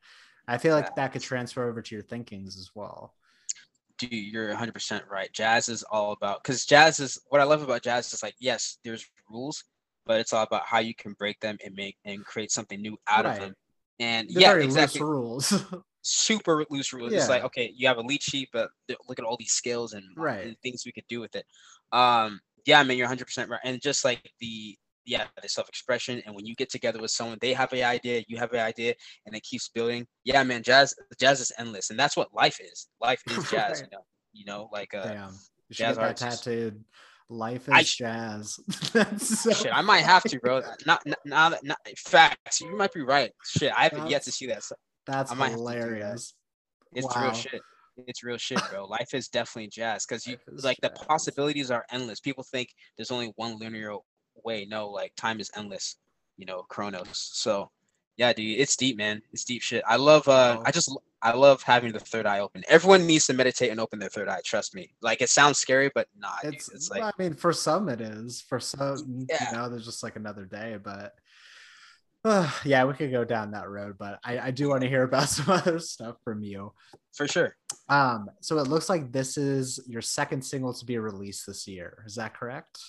I 0.47 0.57
feel 0.57 0.75
like 0.75 0.95
that 0.95 1.13
could 1.13 1.21
transfer 1.21 1.67
over 1.67 1.81
to 1.81 1.95
your 1.95 2.03
thinkings 2.03 2.57
as 2.57 2.71
well. 2.75 3.13
Dude, 3.97 4.13
you're 4.13 4.53
100% 4.53 5.09
right. 5.09 5.31
Jazz 5.33 5.67
is 5.67 5.83
all 5.83 6.13
about 6.13 6.43
because 6.43 6.65
jazz 6.65 6.99
is 6.99 7.19
what 7.27 7.41
I 7.41 7.43
love 7.43 7.61
about 7.61 7.81
jazz 7.83 8.13
is 8.13 8.21
like 8.23 8.35
yes, 8.39 8.77
there's 8.83 9.05
rules, 9.29 9.63
but 10.05 10.19
it's 10.19 10.33
all 10.33 10.43
about 10.43 10.65
how 10.65 10.79
you 10.79 10.93
can 10.93 11.13
break 11.13 11.39
them 11.39 11.57
and 11.65 11.75
make 11.75 11.97
and 12.05 12.23
create 12.23 12.51
something 12.51 12.81
new 12.81 12.97
out 13.07 13.25
Right. 13.25 13.33
of 13.33 13.39
them. 13.39 13.55
And 13.99 14.29
They're 14.29 14.57
yeah, 14.57 14.63
exactly. 14.65 15.01
rules. 15.01 15.53
super 16.01 16.65
loose 16.69 16.93
rules. 16.93 17.13
It's 17.13 17.29
like 17.29 17.43
okay, 17.45 17.71
you 17.75 17.87
have 17.87 17.97
a 17.97 18.01
lead 18.01 18.21
sheet, 18.23 18.49
but 18.53 18.69
look 19.07 19.19
at 19.19 19.25
all 19.25 19.37
these 19.37 19.51
skills 19.53 19.93
and, 19.93 20.03
Right. 20.15 20.45
and 20.45 20.55
things 20.63 20.83
we 20.85 20.91
could 20.91 21.07
do 21.09 21.19
with 21.19 21.35
it. 21.35 21.45
Um, 21.91 22.39
yeah, 22.65 22.81
man, 22.83 22.97
you're 22.97 23.05
100 23.07 23.25
percent 23.25 23.49
right. 23.49 23.59
And 23.63 23.81
just 23.81 24.03
like 24.05 24.21
the 24.39 24.75
yeah, 25.05 25.25
the 25.41 25.49
self-expression, 25.49 26.21
and 26.25 26.35
when 26.35 26.45
you 26.45 26.53
get 26.55 26.69
together 26.69 26.99
with 27.01 27.09
someone, 27.09 27.39
they 27.41 27.51
have 27.53 27.73
an 27.73 27.81
idea, 27.83 28.23
you 28.27 28.37
have 28.37 28.53
an 28.53 28.59
idea, 28.59 28.93
and 29.25 29.35
it 29.35 29.41
keeps 29.41 29.67
building. 29.69 30.05
Yeah, 30.23 30.43
man, 30.43 30.61
jazz 30.61 30.93
jazz 31.19 31.39
is 31.41 31.51
endless, 31.57 31.89
and 31.89 31.97
that's 31.99 32.15
what 32.15 32.27
life 32.33 32.59
is. 32.61 32.87
Life 33.01 33.21
is 33.27 33.37
jazz, 33.51 33.53
Right. 33.53 33.77
you 33.81 33.87
know. 33.97 34.03
You 34.33 34.45
know, 34.45 34.69
like 34.71 34.93
uh, 34.93 35.03
Damn, 35.03 35.29
you 35.69 35.75
jazz 35.75 35.97
artists. 35.97 36.41
tattooed. 36.43 36.83
Life 37.31 37.63
is 37.67 37.73
I- 37.73 37.83
jazz. 37.83 38.59
That's 38.93 39.39
so- 39.41 39.51
shit, 39.51 39.73
I 39.73 39.81
might 39.81 40.03
have 40.03 40.21
to, 40.23 40.39
bro. 40.39 40.61
Not 40.85 41.01
not 41.07 41.17
now 41.25 41.49
that 41.49 41.63
not, 41.63 41.77
facts. 41.97 42.61
You 42.61 42.75
might 42.77 42.93
be 42.93 43.01
right. 43.01 43.31
Shit, 43.45 43.71
I 43.75 43.83
haven't 43.83 44.09
yet 44.11 44.21
to 44.23 44.31
see 44.31 44.45
that. 44.47 44.63
So 44.63 44.75
That's 45.09 45.29
have 45.31 45.39
that. 45.39 45.51
hilarious. 45.51 46.33
It's 46.93 47.07
Wow. 47.15 47.23
real 47.23 47.33
shit. 47.33 47.61
It's 48.07 48.23
real 48.23 48.37
shit, 48.37 48.61
bro. 48.69 48.85
Life 48.85 49.13
is 49.13 49.27
definitely 49.27 49.67
jazz 49.69 50.05
because 50.05 50.25
you 50.25 50.37
like 50.63 50.77
the 50.81 50.89
possibilities 50.89 51.69
are 51.71 51.85
endless. 51.91 52.19
People 52.19 52.43
think 52.43 52.69
there's 52.95 53.11
only 53.11 53.33
one 53.35 53.57
linear 53.59 53.95
way. 54.43 54.65
No, 54.65 54.89
like 54.89 55.13
time 55.15 55.39
is 55.39 55.51
endless. 55.55 55.97
You 56.37 56.45
know, 56.45 56.63
Chronos. 56.69 57.07
So 57.33 57.69
yeah, 58.15 58.31
dude, 58.33 58.59
it's 58.59 58.75
deep, 58.77 58.97
man. 58.97 59.21
It's 59.33 59.43
deep 59.43 59.61
shit. 59.61 59.83
I 59.87 59.97
love. 59.97 60.27
uh. 60.27 60.61
I 60.65 60.71
just 60.71 60.95
I 61.21 61.33
love 61.33 61.61
having 61.63 61.91
the 61.91 61.99
third 61.99 62.25
eye 62.25 62.39
open. 62.39 62.63
Everyone 62.69 63.05
needs 63.05 63.27
to 63.27 63.33
meditate 63.33 63.71
and 63.71 63.79
open 63.81 63.99
their 63.99 64.07
third 64.09 64.29
eye. 64.29 64.39
Trust 64.45 64.73
me. 64.73 64.93
Like 65.01 65.21
it 65.21 65.29
sounds 65.29 65.57
scary, 65.59 65.91
but 65.93 66.07
nah. 66.17 66.31
It's, 66.43 66.69
It's 66.69 66.89
like 66.89 67.03
I 67.03 67.11
mean, 67.19 67.33
for 67.33 67.51
some 67.51 67.89
it 67.89 67.99
is. 67.99 68.39
For 68.39 68.59
some, 68.61 69.27
Yeah. 69.29 69.51
you 69.51 69.57
know, 69.57 69.67
there's 69.69 69.83
just 69.85 70.01
like 70.03 70.15
another 70.15 70.45
day. 70.45 70.77
But 70.81 71.15
uh, 72.25 72.51
yeah, 72.65 72.85
we 72.85 72.93
could 72.93 73.11
go 73.11 73.23
down 73.25 73.51
that 73.51 73.69
road. 73.69 73.95
But 73.97 74.19
I, 74.23 74.39
I 74.39 74.51
do 74.51 74.69
want 74.69 74.81
to 74.81 74.89
hear 74.89 75.03
about 75.03 75.29
some 75.29 75.49
other 75.49 75.79
stuff 75.79 76.17
from 76.23 76.43
you. 76.43 76.73
for 77.15 77.27
sure. 77.27 77.55
Um, 77.87 78.29
so 78.41 78.57
it 78.59 78.67
looks 78.67 78.89
like 78.89 79.11
this 79.11 79.37
is 79.37 79.79
your 79.87 80.01
second 80.01 80.43
single 80.43 80.73
to 80.73 80.85
be 80.85 80.97
released 80.97 81.45
this 81.47 81.67
year. 81.67 82.03
Is 82.05 82.15
that 82.15 82.33
correct? 82.33 82.79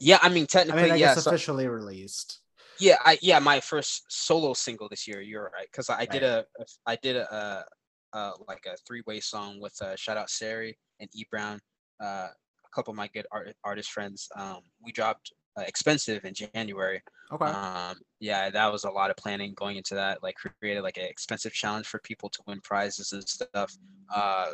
Yeah, 0.00 0.18
I 0.22 0.28
mean 0.28 0.44
I 0.44 0.46
technically, 0.46 0.82
mean, 0.82 0.92
I 0.92 0.96
yeah. 0.96 1.14
guess 1.14 1.24
so- 1.24 1.30
officially 1.30 1.68
released. 1.68 2.38
Yeah, 2.78 2.96
I 3.04 3.18
yeah, 3.20 3.38
my 3.38 3.60
first 3.60 4.04
solo 4.08 4.54
single 4.54 4.88
this 4.88 5.06
year. 5.06 5.20
You're 5.20 5.50
right, 5.54 5.68
because 5.70 5.88
I 5.90 6.04
did 6.06 6.22
Right. 6.22 6.44
a, 6.58 6.62
a 6.62 6.64
I 6.86 6.96
did 6.96 7.16
a, 7.16 7.64
a, 8.14 8.18
a 8.18 8.32
like 8.48 8.64
a 8.66 8.76
three 8.86 9.02
way 9.06 9.20
song 9.20 9.60
with 9.60 9.74
uh, 9.82 9.94
shout 9.94 10.16
out 10.16 10.30
Sari 10.30 10.76
and 10.98 11.08
E 11.14 11.24
Brown, 11.30 11.60
uh, 12.02 12.28
a 12.28 12.68
couple 12.74 12.90
of 12.90 12.96
my 12.96 13.08
good 13.08 13.26
art, 13.30 13.54
artist 13.62 13.90
friends. 13.92 14.26
Um, 14.36 14.60
we 14.82 14.90
dropped 14.90 15.32
expensive 15.60 16.24
in 16.24 16.34
January. 16.34 17.02
Okay. 17.30 17.44
Um, 17.44 17.96
yeah, 18.20 18.50
that 18.50 18.72
was 18.72 18.84
a 18.84 18.90
lot 18.90 19.10
of 19.10 19.16
planning 19.16 19.52
going 19.54 19.76
into 19.76 19.94
that. 19.94 20.22
Like 20.22 20.36
created 20.36 20.82
like 20.82 20.96
an 20.96 21.04
expensive 21.04 21.52
challenge 21.52 21.86
for 21.86 21.98
people 22.00 22.28
to 22.30 22.42
win 22.46 22.60
prizes 22.62 23.12
and 23.12 23.26
stuff. 23.28 23.76
Uh, 24.14 24.52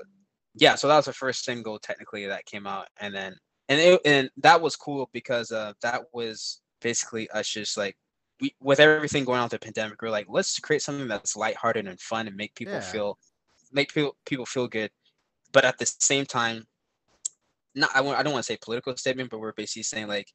yeah, 0.55 0.75
so 0.75 0.89
that 0.89 0.97
was 0.97 1.05
the 1.07 1.13
first 1.13 1.45
single 1.45 1.79
technically 1.79 2.27
that 2.27 2.45
came 2.47 2.67
out, 2.67 2.89
and 3.01 3.15
then 3.15 3.37
and 3.69 3.81
it, 3.81 4.01
and 4.05 4.31
that 4.39 4.61
was 4.61 4.77
cool 4.77 5.09
because 5.13 5.53
uh, 5.53 5.73
that 5.83 6.03
was 6.13 6.61
basically 6.81 7.29
us 7.31 7.49
just 7.49 7.77
like 7.77 7.97
we 8.41 8.55
with 8.61 8.81
everything 8.81 9.25
going 9.25 9.39
on 9.39 9.45
with 9.45 9.53
the 9.53 9.59
pandemic, 9.59 10.01
we're 10.01 10.11
like, 10.11 10.27
let's 10.29 10.59
create 10.59 10.83
something 10.83 11.07
that's 11.09 11.37
lighthearted 11.37 11.87
and 11.87 12.01
fun 12.01 12.27
and 12.27 12.37
make 12.37 12.55
people 12.55 12.75
Yeah. 12.75 12.81
feel 12.81 13.19
make 13.73 13.93
people 13.93 14.17
people 14.27 14.47
feel 14.47 14.67
good, 14.69 14.91
but 15.53 15.65
at 15.65 15.79
the 15.79 15.87
same 16.01 16.25
time, 16.25 16.65
not 17.75 17.91
I, 17.95 18.01
won't- 18.01 18.19
I 18.19 18.23
don't 18.23 18.33
want 18.33 18.45
to 18.45 18.53
say 18.53 18.59
political 18.61 18.97
statement, 18.97 19.31
but 19.31 19.41
we're 19.41 19.53
basically 19.53 19.83
saying 19.83 20.09
like, 20.09 20.29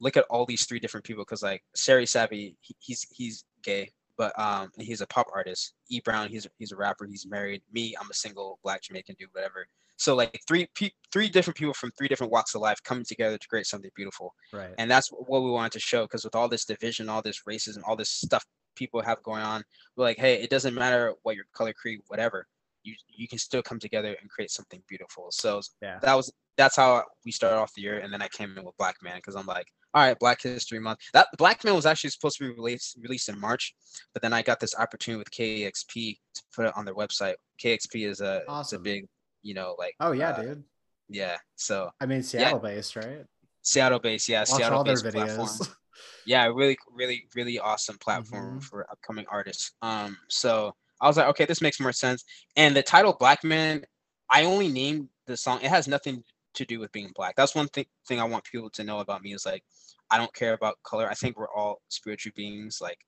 look 0.00 0.16
at 0.16 0.24
all 0.30 0.46
these 0.46 0.66
three 0.66 0.80
different 0.80 1.04
people 1.04 1.24
because 1.24 1.42
like 1.42 1.62
Sari 1.74 2.06
Savvy, 2.06 2.56
he, 2.60 2.76
he's 2.78 3.06
he's 3.10 3.44
gay, 3.62 3.90
but 4.16 4.38
um, 4.38 4.70
he's 4.78 5.00
a 5.00 5.06
pop 5.06 5.26
artist. 5.34 5.74
E 5.90 6.00
Brown, 6.04 6.28
he's 6.28 6.46
he's 6.58 6.72
a 6.72 6.76
rapper. 6.76 7.06
He's 7.06 7.26
married. 7.26 7.62
Me, 7.72 7.94
I'm 8.00 8.10
a 8.10 8.14
single 8.14 8.58
black 8.62 8.82
Jamaican 8.82 9.16
dude, 9.18 9.28
whatever. 9.32 9.66
So 9.96 10.14
like 10.14 10.40
three 10.48 10.68
pe- 10.74 10.90
three 11.12 11.28
different 11.28 11.56
people 11.56 11.74
from 11.74 11.90
three 11.92 12.08
different 12.08 12.32
walks 12.32 12.54
of 12.54 12.60
life 12.60 12.82
coming 12.82 13.04
together 13.04 13.38
to 13.38 13.48
create 13.48 13.66
something 13.66 13.90
beautiful. 13.94 14.34
Right. 14.52 14.74
And 14.78 14.90
that's 14.90 15.08
what 15.08 15.42
we 15.42 15.50
wanted 15.50 15.72
to 15.72 15.80
show 15.80 16.02
because 16.02 16.24
with 16.24 16.34
all 16.34 16.48
this 16.48 16.64
division, 16.64 17.08
all 17.08 17.22
this 17.22 17.42
racism, 17.48 17.78
all 17.86 17.96
this 17.96 18.10
stuff 18.10 18.44
people 18.74 19.00
have 19.02 19.22
going 19.22 19.42
on, 19.42 19.62
we're 19.96 20.04
like, 20.04 20.18
hey, 20.18 20.42
it 20.42 20.50
doesn't 20.50 20.74
matter 20.74 21.14
what 21.22 21.36
your 21.36 21.44
color, 21.54 21.72
creed, 21.72 22.00
whatever. 22.08 22.46
You 22.84 22.94
you 23.08 23.26
can 23.26 23.38
still 23.38 23.62
come 23.62 23.78
together 23.80 24.16
and 24.20 24.30
create 24.30 24.50
something 24.50 24.82
beautiful. 24.88 25.26
So 25.30 25.60
Yeah. 25.82 25.98
that 26.02 26.14
was 26.14 26.32
that's 26.56 26.76
how 26.76 27.02
we 27.24 27.32
started 27.32 27.56
off 27.56 27.72
the 27.74 27.82
year, 27.82 27.98
and 27.98 28.12
then 28.12 28.22
I 28.22 28.28
came 28.28 28.56
in 28.56 28.64
with 28.64 28.76
Black 28.76 28.96
Man 29.02 29.16
because 29.16 29.34
I'm 29.34 29.46
like, 29.46 29.66
all 29.94 30.02
right, 30.06 30.16
Black 30.18 30.40
History 30.42 30.78
Month. 30.78 31.00
That 31.12 31.26
Black 31.38 31.64
Man 31.64 31.74
was 31.74 31.86
actually 31.86 32.10
supposed 32.10 32.38
to 32.38 32.44
be 32.44 32.54
released 32.54 32.96
released 33.02 33.28
in 33.28 33.40
March, 33.40 33.74
but 34.12 34.22
then 34.22 34.32
I 34.32 34.42
got 34.42 34.60
this 34.60 34.74
opportunity 34.76 35.18
with 35.18 35.30
KEXP 35.32 36.18
to 36.34 36.42
put 36.54 36.66
it 36.66 36.72
on 36.76 36.84
their 36.84 36.94
website. 36.94 37.34
KEXP 37.60 38.06
is 38.08 38.20
a 38.20 38.36
it's 38.36 38.46
a 38.46 38.50
Awesome. 38.52 38.82
big, 38.82 39.06
you 39.42 39.54
know, 39.54 39.74
like 39.78 39.94
Oh 39.98 40.12
yeah, 40.12 40.28
uh, 40.30 40.42
dude. 40.42 40.64
yeah. 41.08 41.36
So 41.56 41.90
I 42.00 42.06
mean 42.06 42.22
Seattle 42.22 42.58
based, 42.60 42.94
right? 42.96 43.24
Seattle 43.62 43.98
based, 43.98 44.28
yeah, 44.28 44.40
Watch 44.40 44.48
Seattle 44.50 44.78
all 44.78 44.84
their 44.84 44.94
based 44.94 45.10
platform. 45.14 45.58
yeah 46.26 46.44
really 46.46 46.76
really 46.92 47.26
really 47.34 47.58
awesome 47.58 47.96
platform 47.98 48.58
Mhm. 48.58 48.62
for 48.64 48.84
upcoming 48.90 49.24
artists 49.30 49.72
um 49.82 50.16
so 50.28 50.74
i 51.04 51.06
was 51.08 51.16
like 51.18 51.28
okay 51.28 51.44
this 51.44 51.60
makes 51.66 51.78
more 51.80 51.92
sense. 51.92 52.24
And 52.56 52.74
the 52.74 52.82
title 52.82 53.14
black 53.18 53.44
man 53.44 53.84
i 54.30 54.44
only 54.44 54.68
named 54.68 55.08
the 55.26 55.36
song. 55.36 55.58
It 55.62 55.70
has 55.70 55.86
nothing 55.88 56.22
to 56.54 56.64
do 56.64 56.78
with 56.80 56.92
being 56.92 57.10
black. 57.14 57.34
That's 57.36 57.54
one 57.54 57.68
thing 57.68 57.86
thing 58.08 58.20
i 58.20 58.24
want 58.24 58.44
people 58.44 58.70
to 58.70 58.84
know 58.84 58.98
about 59.00 59.22
me 59.22 59.34
is 59.34 59.46
like 59.46 59.62
i 60.10 60.16
don't 60.18 60.34
care 60.34 60.54
about 60.54 60.76
color. 60.82 61.06
I 61.08 61.14
think 61.14 61.38
we're 61.38 61.54
all 61.58 61.80
spiritual 61.88 62.32
beings. 62.34 62.78
Like 62.80 62.98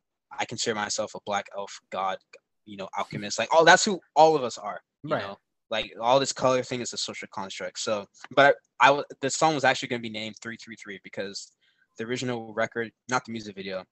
i 0.40 0.44
consider 0.44 0.74
myself 0.74 1.14
a 1.14 1.20
black 1.26 1.46
elf 1.56 1.72
god 1.90 2.18
you 2.70 2.76
know 2.76 2.88
alchemist. 2.98 3.38
Like 3.38 3.48
oh 3.52 3.64
that's 3.64 3.84
who 3.84 4.00
all 4.14 4.36
of 4.36 4.42
us 4.44 4.58
are 4.58 4.80
you 5.04 5.14
Right. 5.14 5.22
know? 5.24 5.36
Like 5.70 5.92
all 6.00 6.20
this 6.20 6.32
color 6.32 6.62
thing 6.62 6.80
is 6.80 6.92
a 6.92 6.96
social 6.96 7.28
construct. 7.32 7.78
So 7.78 8.06
but 8.34 8.56
i, 8.80 8.88
the 9.20 9.30
song 9.30 9.54
was 9.54 9.64
actually 9.64 9.88
going 9.88 10.02
to 10.02 10.08
be 10.10 10.18
named 10.20 10.36
333 10.42 11.00
because 11.02 11.52
the 11.98 12.04
original 12.04 12.52
record, 12.52 12.90
not 13.08 13.24
the 13.24 13.32
music 13.32 13.54
video, 13.56 13.84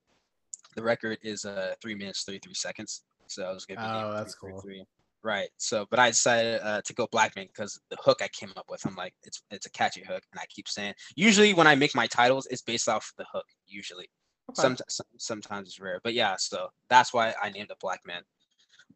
the 0.77 0.83
record 0.83 1.19
is 1.23 1.45
uh 1.45 1.75
three 1.81 1.95
minutes 1.95 2.25
thirty 2.25 2.39
three 2.39 2.55
seconds. 2.55 3.03
So 3.29 3.45
I 3.45 3.53
was 3.53 3.67
gonna 3.67 3.81
be 3.81 3.87
Oh, 3.87 4.13
that's 4.13 4.35
cool. 4.35 4.61
333. 4.61 4.85
Right. 5.23 5.49
So, 5.57 5.87
but 5.91 5.99
I 5.99 6.11
decided 6.11 6.61
uh, 6.63 6.83
to 6.85 6.93
go 6.93 7.07
Blackman 7.11 7.47
because 7.47 7.81
the 7.89 7.97
hook 7.97 8.19
I 8.23 8.29
came 8.29 8.53
up 8.57 8.67
with, 8.69 8.85
I'm 8.87 8.95
like, 8.95 9.15
it's 9.23 9.43
it's 9.51 9.67
a 9.67 9.71
catchy 9.71 10.03
hook, 10.03 10.23
and 10.33 10.39
I 10.41 10.45
keep 10.51 10.69
saying. 10.69 10.95
Usually, 11.17 11.55
when 11.55 11.67
I 11.67 11.75
make 11.75 11.95
my 11.95 12.07
titles, 12.07 12.47
it's 12.51 12.63
based 12.63 12.89
off 12.89 13.11
the 13.17 13.25
hook. 13.33 13.47
Usually, 13.67 14.07
Okay. 14.51 14.61
some, 14.61 14.77
some 14.89 15.07
sometimes 15.17 15.69
it's 15.69 15.81
rare, 15.81 16.01
but 16.05 16.13
yeah. 16.13 16.37
So 16.39 16.69
that's 16.91 17.15
why 17.15 17.35
I 17.43 17.49
named 17.51 17.71
it 17.71 17.79
Black 17.81 18.01
Man. 18.07 18.23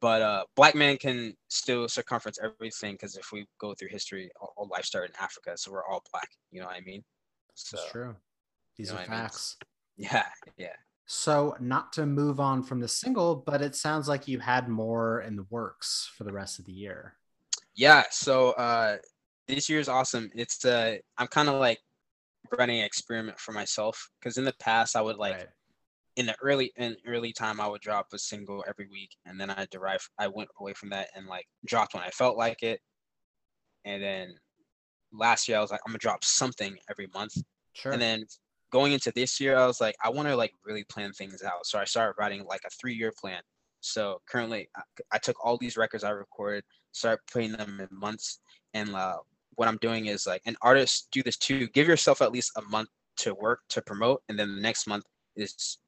But 0.00 0.22
uh, 0.22 0.44
Black 0.54 0.74
Man 0.74 0.96
can 0.98 1.34
still 1.48 1.88
circumference 1.88 2.38
everything 2.42 2.94
because 2.94 3.16
if 3.16 3.32
we 3.32 3.46
go 3.58 3.74
through 3.74 3.88
history, 3.88 4.30
all, 4.40 4.68
life 4.70 4.84
started 4.84 5.10
in 5.16 5.22
Africa, 5.24 5.56
so 5.56 5.72
we're 5.72 5.86
all 5.86 6.02
black. 6.12 6.28
You 6.52 6.60
know 6.60 6.66
what 6.66 6.76
I 6.76 6.80
mean? 6.82 7.02
So 7.54 7.78
It's 7.78 7.90
true. 7.90 8.16
These 8.76 8.88
know 8.90 8.96
are 8.96 8.98
what 8.98 9.08
I 9.08 9.12
mean? 9.12 9.20
facts. 9.22 9.56
yeah, 9.96 10.26
yeah. 10.56 10.76
So, 11.10 11.56
not 11.58 11.92
to 11.94 12.04
move 12.04 12.38
on 12.38 12.62
from 12.62 12.80
the 12.80 12.86
single, 12.88 13.34
but 13.34 13.62
it 13.62 13.74
sounds 13.74 14.08
like 14.08 14.28
you 14.28 14.38
had 14.40 14.68
more 14.68 15.22
in 15.22 15.36
the 15.36 15.46
works 15.48 16.10
for 16.14 16.24
the 16.24 16.32
rest 16.32 16.58
of 16.58 16.66
the 16.66 16.72
year. 16.72 17.14
yeah 17.74 18.04
so 18.10 18.50
uh 18.52 18.98
this 19.46 19.68
year's 19.70 19.88
awesome 19.88 20.28
it's 20.34 20.64
uh 20.64 20.96
i'm 21.16 21.26
kind 21.28 21.48
of 21.48 21.54
like 21.60 21.78
running 22.58 22.80
an 22.80 22.84
experiment 22.84 23.38
for 23.38 23.52
myself 23.52 24.10
because 24.20 24.36
in 24.36 24.44
the 24.44 24.52
past 24.60 24.96
i 24.96 25.00
would 25.00 25.16
like 25.16 25.36
Right. 25.36 25.46
in 26.16 26.26
the 26.26 26.36
early 26.42 26.72
in 26.76 26.96
early 27.06 27.32
time 27.32 27.58
i 27.60 27.66
would 27.66 27.80
drop 27.80 28.06
a 28.12 28.18
single 28.18 28.64
every 28.68 28.88
week 28.90 29.10
and 29.26 29.40
then 29.40 29.48
i 29.50 29.66
derive 29.70 30.06
i 30.18 30.26
went 30.28 30.50
away 30.60 30.74
from 30.74 30.90
that 30.90 31.08
and 31.14 31.26
like 31.26 31.46
dropped 31.66 31.94
when 31.94 32.02
i 32.02 32.10
felt 32.10 32.36
like 32.36 32.62
it 32.62 32.80
and 33.84 34.02
then 34.02 34.34
last 35.12 35.48
year 35.48 35.56
i 35.56 35.60
was 35.60 35.70
like 35.70 35.80
i'm 35.86 35.92
gonna 35.92 35.98
drop 35.98 36.22
something 36.24 36.76
every 36.90 37.08
month 37.14 37.34
Sure. 37.74 37.92
and 37.92 38.02
then 38.02 38.24
going 38.70 38.92
into 38.92 39.12
this 39.12 39.40
year, 39.40 39.56
I 39.56 39.66
was 39.66 39.80
like, 39.80 39.96
I 40.04 40.10
want 40.10 40.28
to 40.28 40.36
like 40.36 40.52
really 40.64 40.84
plan 40.84 41.12
things 41.12 41.42
out. 41.42 41.66
So 41.66 41.78
I 41.78 41.84
started 41.84 42.14
writing 42.18 42.44
like 42.44 42.60
a 42.66 42.70
three 42.70 42.94
year 42.94 43.12
plan. 43.18 43.40
So 43.80 44.20
currently, 44.28 44.68
I, 44.76 44.82
I 45.12 45.18
took 45.18 45.36
all 45.44 45.56
these 45.56 45.76
records 45.76 46.04
I 46.04 46.10
recorded, 46.10 46.64
start 46.92 47.20
putting 47.30 47.52
them 47.52 47.80
in 47.80 47.88
months. 47.96 48.40
And 48.74 48.94
uh, 48.94 49.18
what 49.54 49.68
I'm 49.68 49.78
doing 49.78 50.06
is 50.06 50.26
like, 50.26 50.42
and 50.46 50.56
artists 50.62 51.08
do 51.12 51.22
this 51.22 51.36
too. 51.36 51.68
Give 51.68 51.88
yourself 51.88 52.20
at 52.22 52.32
least 52.32 52.52
a 52.56 52.62
month 52.62 52.88
to 53.18 53.34
work 53.34 53.60
to 53.70 53.82
promote, 53.82 54.22
and 54.28 54.38
then 54.38 54.54
the 54.54 54.60
next 54.60 54.86
month 54.86 55.04
is 55.36 55.78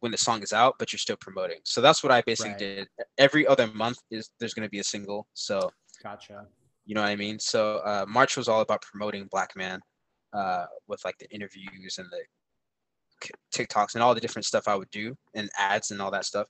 when 0.00 0.12
the 0.12 0.18
song 0.18 0.42
is 0.42 0.52
out, 0.52 0.74
but 0.78 0.92
you're 0.92 0.98
still 0.98 1.16
promoting. 1.16 1.58
So 1.64 1.80
that's 1.80 2.02
what 2.02 2.12
I 2.12 2.20
basically 2.22 2.50
Right. 2.50 2.58
did. 2.58 2.88
Every 3.16 3.46
other 3.46 3.66
month 3.68 3.98
is 4.10 4.30
there's 4.38 4.52
going 4.52 4.66
to 4.66 4.70
be 4.70 4.80
a 4.80 4.84
single. 4.84 5.26
So 5.34 5.70
gotcha. 6.02 6.46
you 6.84 6.94
know 6.94 7.00
what 7.00 7.08
I 7.08 7.16
mean? 7.16 7.38
So 7.38 7.78
uh, 7.78 8.04
March 8.06 8.36
was 8.36 8.48
all 8.48 8.60
about 8.60 8.82
promoting 8.82 9.28
Black 9.30 9.56
Man 9.56 9.80
uh, 10.34 10.66
with 10.88 11.04
like 11.04 11.16
the 11.18 11.30
interviews 11.30 11.98
and 11.98 12.08
the 12.10 12.22
TikToks 13.54 13.94
and 13.94 14.02
all 14.02 14.14
the 14.14 14.20
different 14.20 14.44
stuff 14.44 14.68
I 14.68 14.74
would 14.74 14.90
do 14.90 15.16
and 15.34 15.48
ads 15.58 15.90
and 15.90 16.00
all 16.02 16.10
that 16.10 16.24
stuff. 16.26 16.46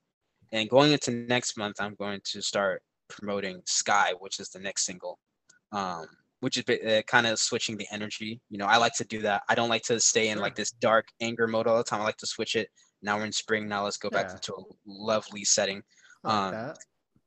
And 0.53 0.69
going 0.69 0.93
into 0.93 1.11
next 1.11 1.57
month, 1.57 1.77
I'm 1.81 1.95
going 1.95 2.21
to 2.33 2.43
start 2.43 2.83
promoting 3.09 3.61
Sky, 3.67 4.13
which 4.19 4.41
is 4.41 4.49
the 4.49 4.59
next 4.61 4.87
single, 4.87 5.19
um, 5.73 6.07
which 6.41 6.57
is 6.57 6.65
uh, 6.69 7.03
kind 7.07 7.27
of 7.27 7.39
switching 7.39 7.77
the 7.77 7.87
energy. 7.93 8.41
You 8.51 8.59
know, 8.59 8.67
I 8.67 8.77
like 8.79 8.95
to 8.95 9.05
do 9.05 9.21
that. 9.23 9.43
I 9.49 9.55
don't 9.55 9.69
like 9.69 9.83
to 9.85 10.01
stay 10.01 10.29
in 10.29 10.39
like 10.39 10.55
this 10.55 10.71
dark 10.73 11.07
anger 11.21 11.47
mode 11.47 11.67
all 11.67 11.77
the 11.77 11.85
time. 11.85 12.01
I 12.01 12.05
like 12.05 12.17
to 12.19 12.27
switch 12.27 12.57
it. 12.57 12.69
Now 13.03 13.19
we're 13.19 13.27
in 13.27 13.33
spring. 13.33 13.69
Now 13.69 13.85
let's 13.85 13.99
go 13.99 14.11
back 14.11 14.27
Yeah. 14.29 14.35
into 14.37 14.55
a 14.55 14.63
lovely 14.87 15.45
setting 15.45 15.83
I 16.25 16.47
like 16.47 16.55
Um, 16.55 16.75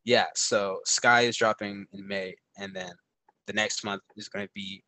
yeah 0.05 0.25
so 0.35 0.79
sky 0.85 1.21
is 1.21 1.37
dropping 1.37 1.85
in 1.93 2.07
may 2.07 2.33
and 2.57 2.73
then 2.75 2.91
the 3.45 3.53
next 3.53 3.83
month 3.83 4.01
is 4.15 4.29
going 4.29 4.45
to 4.45 4.51
be 4.55 4.83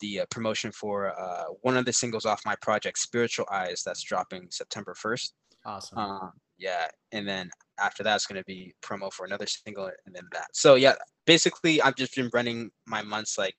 the 0.00 0.20
uh, 0.20 0.26
promotion 0.30 0.72
for 0.72 1.18
uh, 1.18 1.44
one 1.62 1.76
of 1.76 1.84
the 1.84 1.92
singles 1.92 2.24
off 2.26 2.40
my 2.44 2.54
project 2.62 2.98
spiritual 2.98 3.46
eyes 3.50 3.82
that's 3.84 4.02
dropping 4.02 4.46
september 4.50 4.94
1st 4.94 5.32
Awesome. 5.66 5.98
um, 5.98 6.32
yeah 6.58 6.86
and 7.12 7.26
then 7.26 7.50
after 7.80 8.02
that 8.02 8.14
it's 8.16 8.26
going 8.26 8.40
to 8.40 8.44
be 8.44 8.74
promo 8.82 9.12
for 9.12 9.24
another 9.26 9.46
single 9.46 9.90
and 10.06 10.14
then 10.14 10.24
that 10.32 10.46
so 10.52 10.74
yeah 10.74 10.94
basically 11.26 11.80
i've 11.82 11.96
just 11.96 12.14
been 12.14 12.30
running 12.32 12.70
my 12.86 13.02
months 13.02 13.38
like 13.38 13.54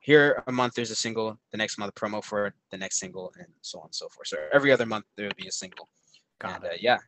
here 0.00 0.42
a 0.46 0.52
month 0.52 0.74
there's 0.74 0.90
a 0.90 0.96
single 0.96 1.38
the 1.52 1.56
next 1.58 1.78
month 1.78 1.94
promo 1.94 2.22
for 2.22 2.52
the 2.70 2.76
next 2.76 2.98
single 2.98 3.32
and 3.38 3.46
so 3.62 3.78
on 3.80 3.86
and 3.86 3.94
so 3.94 4.08
forth 4.08 4.26
so 4.28 4.36
every 4.52 4.70
other 4.72 4.86
month 4.86 5.04
there 5.16 5.26
will 5.26 5.34
be 5.36 5.48
a 5.48 5.52
single 5.52 5.88
Got 6.38 6.56
and 6.56 6.64
it. 6.64 6.70
uh, 6.72 6.76
yeah, 6.80 6.98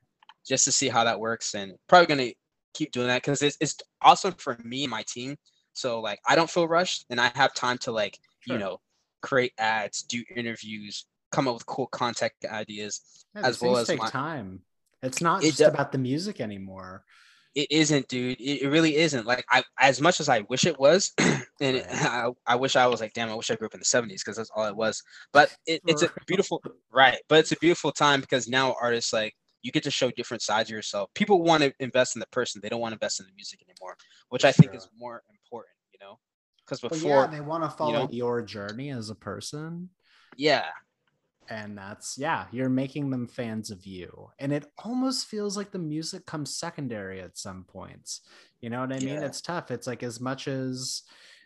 just 0.46 0.64
to 0.64 0.72
see 0.72 0.88
how 0.88 1.04
that 1.04 1.20
works, 1.20 1.54
and 1.54 1.72
probably 1.86 2.06
gonna 2.06 2.30
keep 2.72 2.92
doing 2.92 3.08
that 3.08 3.20
because 3.22 3.42
it's 3.42 3.58
it's 3.60 3.76
awesome 4.00 4.32
for 4.38 4.58
me 4.64 4.84
and 4.84 4.90
my 4.90 5.04
team. 5.06 5.36
So 5.74 6.00
like 6.00 6.18
I 6.26 6.34
don't 6.34 6.48
feel 6.50 6.66
rushed, 6.66 7.04
and 7.10 7.20
I 7.20 7.30
have 7.34 7.52
time 7.54 7.76
to 7.78 7.92
like 7.92 8.18
Sure. 8.40 8.56
you 8.56 8.58
know 8.62 8.80
create 9.20 9.52
ads, 9.58 10.02
do 10.02 10.22
interviews, 10.36 11.04
come 11.32 11.48
up 11.48 11.54
with 11.54 11.66
cool 11.66 11.88
content 11.88 12.32
ideas. 12.46 13.00
Yeah, 13.34 13.42
as 13.46 13.60
well 13.60 13.76
as 13.76 13.88
take 13.88 13.98
my- 13.98 14.08
time. 14.08 14.62
It's 15.02 15.20
not 15.20 15.42
It 15.42 15.48
just 15.48 15.58
do- 15.58 15.64
about 15.66 15.92
the 15.92 15.98
music 15.98 16.40
anymore. 16.40 17.04
It 17.54 17.66
isn't, 17.72 18.06
dude. 18.08 18.40
It, 18.40 18.62
it 18.62 18.68
really 18.68 18.94
isn't. 18.96 19.26
Like 19.26 19.44
I, 19.50 19.64
as 19.80 20.00
much 20.00 20.20
as 20.20 20.28
I 20.28 20.40
wish 20.48 20.64
it 20.66 20.78
was, 20.78 21.12
and 21.18 21.44
it, 21.60 21.86
I, 21.90 22.28
I 22.46 22.54
wish 22.56 22.76
I 22.76 22.86
was 22.86 23.00
like, 23.00 23.12
damn, 23.12 23.28
I 23.30 23.34
wish 23.34 23.50
I 23.50 23.56
grew 23.56 23.66
up 23.66 23.74
in 23.74 23.80
the 23.80 23.84
'70s 23.86 24.18
because 24.24 24.36
that's 24.36 24.50
all 24.54 24.66
it 24.66 24.76
was. 24.76 25.02
But 25.32 25.52
it, 25.66 25.80
it's 25.86 26.02
a 26.02 26.10
beautiful, 26.26 26.62
right? 26.92 27.18
But 27.28 27.40
it's 27.40 27.52
a 27.52 27.56
beautiful 27.56 27.90
time 27.90 28.20
because 28.20 28.46
now 28.48 28.76
artists 28.80 29.12
like 29.12 29.34
you 29.62 29.72
get 29.72 29.82
to 29.84 29.90
show 29.90 30.10
different 30.12 30.42
sides 30.42 30.70
of 30.70 30.74
yourself. 30.76 31.10
People 31.14 31.42
want 31.42 31.62
to 31.64 31.72
invest 31.80 32.14
in 32.14 32.20
the 32.20 32.26
person; 32.28 32.60
they 32.62 32.68
don't 32.68 32.80
want 32.80 32.92
to 32.92 32.96
invest 32.96 33.18
in 33.18 33.26
the 33.26 33.32
music 33.34 33.60
anymore, 33.68 33.96
which 34.28 34.44
I 34.44 34.52
think 34.52 34.70
Sure. 34.72 34.76
is 34.78 34.88
more 34.96 35.14
important. 35.14 35.34
You 35.34 35.34
know, 35.34 35.37
because 36.68 36.80
before, 36.80 37.22
yeah, 37.22 37.26
they 37.26 37.40
want 37.40 37.64
to 37.64 37.70
follow 37.70 37.92
know? 38.04 38.08
your 38.10 38.42
journey 38.42 38.90
as 38.90 39.10
a 39.10 39.14
person. 39.14 39.88
yeah, 40.36 40.66
and 41.50 41.78
that's 41.78 42.18
yeah 42.18 42.44
you're 42.52 42.68
making 42.68 43.08
them 43.08 43.26
fans 43.26 43.70
of 43.70 43.86
you 43.86 44.28
and 44.38 44.52
it 44.52 44.66
almost 44.84 45.26
feels 45.28 45.56
like 45.56 45.70
the 45.70 45.78
music 45.78 46.26
comes 46.26 46.54
secondary 46.54 47.22
at 47.22 47.38
some 47.38 47.64
points 47.64 48.20
you 48.60 48.68
know 48.68 48.80
what 48.80 48.92
i 48.92 48.98
mean 48.98 49.08
Yeah. 49.14 49.24
it's 49.24 49.40
tough 49.40 49.70
it's 49.70 49.86
like 49.86 50.02
as 50.02 50.20
much 50.20 50.46
as 50.46 51.04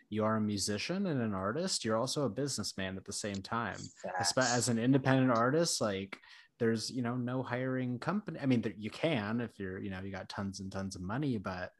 you 0.09 0.25
are 0.25 0.35
a 0.35 0.41
musician 0.41 1.05
and 1.07 1.21
an 1.21 1.33
artist 1.33 1.85
you're 1.85 1.95
also 1.97 2.23
a 2.25 2.29
businessman 2.29 2.97
at 2.97 3.05
the 3.05 3.13
same 3.13 3.41
time 3.41 3.77
facts. 4.03 4.37
as 4.37 4.67
an 4.67 4.77
independent 4.77 5.31
artist 5.31 5.79
like 5.79 6.17
there's 6.59 6.91
you 6.91 7.01
know 7.01 7.15
no 7.15 7.41
hiring 7.41 7.97
company 7.97 8.37
i 8.41 8.45
mean 8.45 8.61
there, 8.61 8.73
you 8.77 8.89
can 8.89 9.39
if 9.39 9.57
you're 9.57 9.79
you 9.79 9.89
know 9.89 10.01
you 10.03 10.11
got 10.11 10.27
tons 10.27 10.59
and 10.59 10.69
tons 10.69 10.97
of 10.97 11.01
money 11.01 11.37
but 11.37 11.71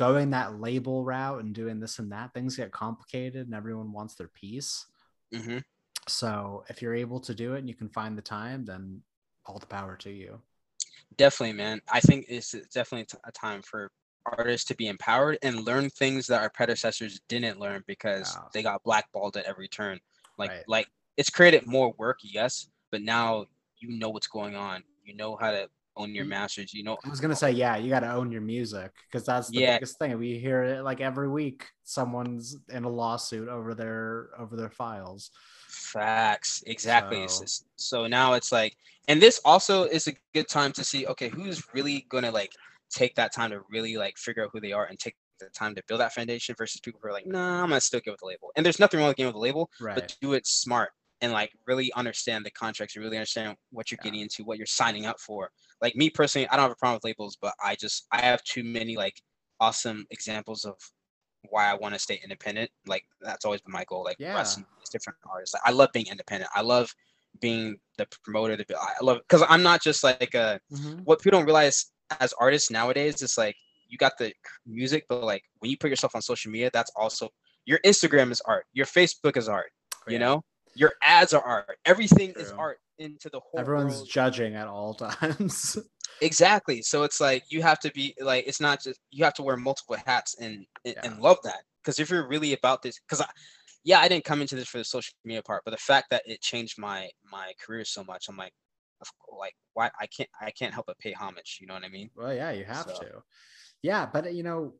going 0.00 0.30
that 0.30 0.58
label 0.60 1.04
route 1.04 1.42
and 1.44 1.54
doing 1.54 1.78
this 1.78 1.98
and 1.98 2.10
that 2.10 2.32
things 2.32 2.56
get 2.56 2.72
complicated 2.72 3.46
and 3.46 3.54
everyone 3.54 3.92
wants 3.92 4.14
their 4.14 4.28
piece 4.28 4.86
Mhm. 5.32 5.62
so 6.08 6.64
if 6.70 6.80
you're 6.82 6.94
able 6.94 7.20
to 7.20 7.34
do 7.34 7.54
it 7.54 7.58
and 7.58 7.68
you 7.68 7.74
can 7.74 7.88
find 7.90 8.16
the 8.18 8.22
time, 8.22 8.64
then 8.64 9.02
all 9.46 9.58
the 9.58 9.66
power 9.66 9.96
to 9.98 10.10
you. 10.10 10.40
definitely, 11.16 11.52
man. 11.52 11.80
I 11.92 12.00
think 12.00 12.26
it's 12.28 12.52
definitely 12.72 13.06
a 13.24 13.32
time 13.32 13.62
for 13.62 13.92
artists 14.26 14.66
to 14.68 14.74
be 14.74 14.86
empowered 14.88 15.38
and 15.42 15.64
learn 15.64 15.90
things 15.90 16.26
that 16.26 16.40
our 16.40 16.50
predecessors 16.50 17.20
didn't 17.28 17.60
learn 17.60 17.84
because 17.86 18.36
they 18.52 18.62
got 18.62 18.82
blackballed 18.82 19.36
at 19.36 19.44
every 19.44 19.68
turn. 19.68 20.00
Like 20.38 20.50
Right. 20.50 20.68
like 20.68 20.88
it's 21.16 21.30
created 21.30 21.66
more 21.66 21.92
work, 21.98 22.18
yes, 22.22 22.70
but 22.90 23.02
now 23.02 23.46
you 23.78 23.88
know 23.98 24.08
what's 24.10 24.26
going 24.38 24.56
on. 24.56 24.82
You 25.04 25.14
know 25.14 25.36
how 25.36 25.50
to 25.50 25.68
own 25.96 26.14
your 26.14 26.24
masters. 26.24 26.72
You 26.72 26.82
know, 26.84 26.98
I 27.04 27.08
was 27.08 27.20
gonna 27.20 27.36
say, 27.36 27.50
yeah, 27.52 27.76
you 27.76 27.88
got 27.90 28.00
to 28.00 28.12
own 28.12 28.30
your 28.32 28.40
music 28.40 28.92
because 29.10 29.26
that's 29.26 29.48
the 29.48 29.60
Yeah. 29.60 29.76
biggest 29.76 29.98
thing. 29.98 30.16
We 30.18 30.38
hear 30.38 30.62
it 30.62 30.82
like 30.82 31.00
every 31.00 31.28
week. 31.28 31.66
Someone's 31.84 32.56
in 32.68 32.84
a 32.84 32.88
lawsuit 32.88 33.48
over 33.48 33.74
their 33.74 34.30
over 34.38 34.56
their 34.56 34.70
files. 34.70 35.30
Facts, 35.68 36.62
exactly. 36.66 37.26
So- 37.28 37.44
So, 37.46 37.64
so 37.76 38.06
now 38.06 38.34
it's 38.34 38.52
like, 38.52 38.76
and 39.08 39.20
this 39.20 39.40
also 39.44 39.84
is 39.84 40.06
a 40.06 40.12
good 40.34 40.48
time 40.48 40.72
to 40.72 40.84
see, 40.84 41.06
okay, 41.06 41.28
who's 41.28 41.62
really 41.74 42.06
gonna 42.08 42.30
like 42.30 42.52
take 42.90 43.14
that 43.16 43.32
time 43.32 43.50
to 43.50 43.62
really 43.70 43.96
like 43.96 44.16
figure 44.18 44.44
out 44.44 44.50
who 44.52 44.60
they 44.60 44.72
are 44.72 44.86
and 44.86 44.98
take 44.98 45.16
the 45.38 45.48
time 45.50 45.74
to 45.74 45.82
build 45.88 46.00
that 46.00 46.12
foundation 46.12 46.54
versus 46.58 46.80
people 46.80 47.00
who 47.02 47.08
are 47.08 47.12
like, 47.12 47.26
nah, 47.26 47.62
I'm 47.62 47.68
gonna 47.70 47.80
still 47.80 48.00
get 48.00 48.10
with 48.12 48.20
the 48.20 48.26
label. 48.26 48.52
And 48.56 48.64
there's 48.64 48.78
nothing 48.78 49.00
wrong 49.00 49.08
with 49.08 49.16
getting 49.16 49.28
with 49.28 49.34
the 49.34 49.40
label, 49.40 49.70
Right. 49.80 49.94
but 49.94 50.16
do 50.20 50.34
it 50.34 50.46
smart 50.46 50.90
and 51.22 51.32
like 51.32 51.52
really 51.66 51.92
understand 51.94 52.44
the 52.46 52.50
contracts, 52.50 52.96
really 52.96 53.16
understand 53.16 53.56
what 53.70 53.90
you're 53.90 53.98
Yeah. 54.00 54.04
getting 54.10 54.20
into, 54.20 54.44
what 54.44 54.58
you're 54.58 54.66
signing 54.66 55.06
up 55.06 55.18
for. 55.20 55.50
Like 55.80 55.96
me 55.96 56.10
personally, 56.10 56.48
I 56.48 56.56
don't 56.56 56.64
have 56.64 56.72
a 56.72 56.76
problem 56.76 56.96
with 56.96 57.04
labels, 57.04 57.36
but 57.40 57.54
I 57.64 57.74
just 57.74 58.06
I 58.12 58.20
have 58.20 58.42
too 58.44 58.64
many 58.64 58.96
like 58.96 59.20
awesome 59.60 60.06
examples 60.10 60.64
of 60.64 60.76
why 61.48 61.70
I 61.70 61.74
want 61.74 61.94
to 61.94 62.00
stay 62.00 62.20
independent. 62.22 62.70
Like 62.86 63.04
that's 63.20 63.44
always 63.44 63.60
been 63.62 63.72
my 63.72 63.84
goal. 63.84 64.04
Like 64.04 64.16
Yeah. 64.18 64.42
These 64.42 64.90
different 64.92 65.18
artists. 65.30 65.54
Like, 65.54 65.62
I 65.64 65.70
love 65.70 65.90
being 65.92 66.06
independent. 66.10 66.50
I 66.54 66.60
love 66.62 66.94
being 67.40 67.78
the 67.96 68.06
promoter. 68.24 68.56
The 68.56 68.64
I 68.76 69.02
love 69.02 69.18
because 69.28 69.44
I'm 69.48 69.62
not 69.62 69.82
just 69.82 70.04
like 70.04 70.34
a 70.34 70.60
Mhm. 70.72 71.04
what 71.04 71.20
people 71.20 71.38
don't 71.38 71.46
realize 71.46 71.92
as 72.18 72.32
artists 72.34 72.70
nowadays 72.70 73.22
is 73.22 73.38
like 73.38 73.56
you 73.88 73.98
got 73.98 74.18
the 74.18 74.32
music, 74.66 75.06
but 75.08 75.22
like 75.24 75.44
when 75.58 75.70
you 75.70 75.76
put 75.78 75.90
yourself 75.90 76.14
on 76.14 76.22
social 76.22 76.50
media, 76.50 76.70
that's 76.72 76.92
also 76.96 77.28
your 77.66 77.78
Instagram 77.84 78.30
is 78.30 78.40
art, 78.42 78.66
your 78.72 78.86
Facebook 78.86 79.36
is 79.36 79.48
art, 79.48 79.72
you 80.06 80.14
Yeah. 80.14 80.18
know, 80.18 80.44
your 80.74 80.92
ads 81.02 81.32
are 81.32 81.42
art, 81.42 81.78
everything 81.84 82.30
is 82.36 82.52
art 82.52 82.78
into 83.00 83.28
the 83.30 83.40
whole 83.40 83.58
Everyone's 83.60 83.96
world. 83.96 84.08
judging 84.10 84.54
at 84.54 84.68
all 84.68 84.94
times. 85.08 85.76
exactly. 86.20 86.82
So 86.82 87.02
it's 87.02 87.20
like 87.20 87.42
you 87.50 87.62
have 87.62 87.80
to 87.80 87.90
be 87.92 88.14
like 88.20 88.46
it's 88.46 88.60
not 88.60 88.82
just 88.82 89.00
you 89.10 89.24
have 89.24 89.34
to 89.34 89.42
wear 89.42 89.56
multiple 89.56 89.96
hats 90.06 90.36
and 90.40 90.64
and, 90.84 90.94
Yeah. 90.94 91.00
and 91.04 91.20
love 91.20 91.38
that 91.44 91.62
because 91.82 91.98
if 91.98 92.10
you're 92.10 92.28
really 92.28 92.52
about 92.52 92.82
this, 92.82 93.00
because 93.00 93.20
I. 93.20 93.26
Yeah, 93.82 94.00
I 94.00 94.08
didn't 94.08 94.26
come 94.26 94.42
into 94.42 94.56
this 94.56 94.68
for 94.68 94.76
the 94.76 94.84
social 94.84 95.14
media 95.24 95.42
part, 95.42 95.62
but 95.64 95.70
the 95.70 95.78
fact 95.78 96.08
that 96.10 96.20
it 96.26 96.42
changed 96.42 96.76
my 96.78 97.08
my 97.32 97.54
career 97.64 97.82
so 97.82 98.04
much, 98.04 98.26
I'm 98.28 98.36
like, 98.36 98.52
of 99.00 99.08
like 99.38 99.54
why 99.72 99.90
I 99.98 100.06
can't 100.06 100.28
I 100.38 100.50
can't 100.50 100.74
help 100.74 100.84
but 100.84 100.98
pay 100.98 101.12
homage. 101.12 101.56
You 101.62 101.66
know 101.66 101.72
what 101.72 101.84
I 101.84 101.88
mean? 101.88 102.10
well, 102.14 102.34
yeah, 102.34 102.50
you 102.50 102.64
have 102.66 102.84
So- 102.90 102.98
to. 103.00 103.22
Yeah, 103.82 104.04
but 104.12 104.34
you 104.34 104.42
know, 104.42 104.74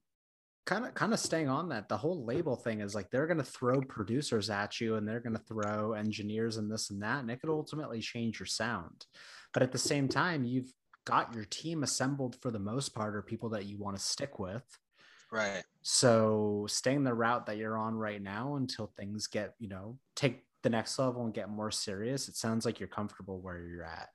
kind 0.70 0.86
of 0.86 0.94
kind 0.94 1.12
of 1.12 1.18
staying 1.18 1.48
on 1.48 1.68
that, 1.70 1.88
the 1.88 1.96
whole 1.96 2.24
label 2.24 2.54
thing 2.54 2.80
is 2.80 2.94
like 2.94 3.10
they're 3.10 3.26
gonna 3.26 3.42
throw 3.42 3.82
producers 3.82 4.50
at 4.50 4.80
you 4.80 4.94
and 4.94 5.06
they're 5.06 5.18
gonna 5.20 5.36
throw 5.40 5.94
engineers 5.94 6.58
and 6.58 6.70
this 6.70 6.90
and 6.90 7.02
that, 7.02 7.18
and 7.20 7.30
it 7.30 7.40
could 7.40 7.50
ultimately 7.50 8.00
change 8.00 8.38
your 8.38 8.46
sound. 8.46 9.06
But 9.52 9.64
at 9.64 9.72
the 9.72 9.78
same 9.78 10.08
time, 10.08 10.44
you've 10.44 10.72
got 11.04 11.34
your 11.34 11.44
team 11.44 11.82
assembled 11.82 12.40
for 12.40 12.52
the 12.52 12.60
most 12.60 12.90
part 12.90 13.16
or 13.16 13.22
people 13.22 13.48
that 13.50 13.66
you 13.66 13.78
want 13.78 13.96
to 13.96 14.02
stick 14.02 14.38
with. 14.38 14.78
Right. 15.30 15.64
So 15.82 16.66
staying 16.68 17.04
the 17.04 17.14
route 17.14 17.46
that 17.46 17.56
you're 17.56 17.78
on 17.78 17.94
right 17.94 18.20
now 18.20 18.56
until 18.56 18.86
things 18.86 19.26
get, 19.26 19.54
you 19.58 19.68
know, 19.68 19.98
take 20.14 20.44
the 20.62 20.70
next 20.70 20.98
level 20.98 21.24
and 21.24 21.32
get 21.32 21.48
more 21.48 21.70
serious. 21.70 22.28
It 22.28 22.36
sounds 22.36 22.66
like 22.66 22.78
you're 22.78 22.88
comfortable 22.88 23.40
where 23.40 23.58
you're 23.66 23.84
at. 23.84 24.10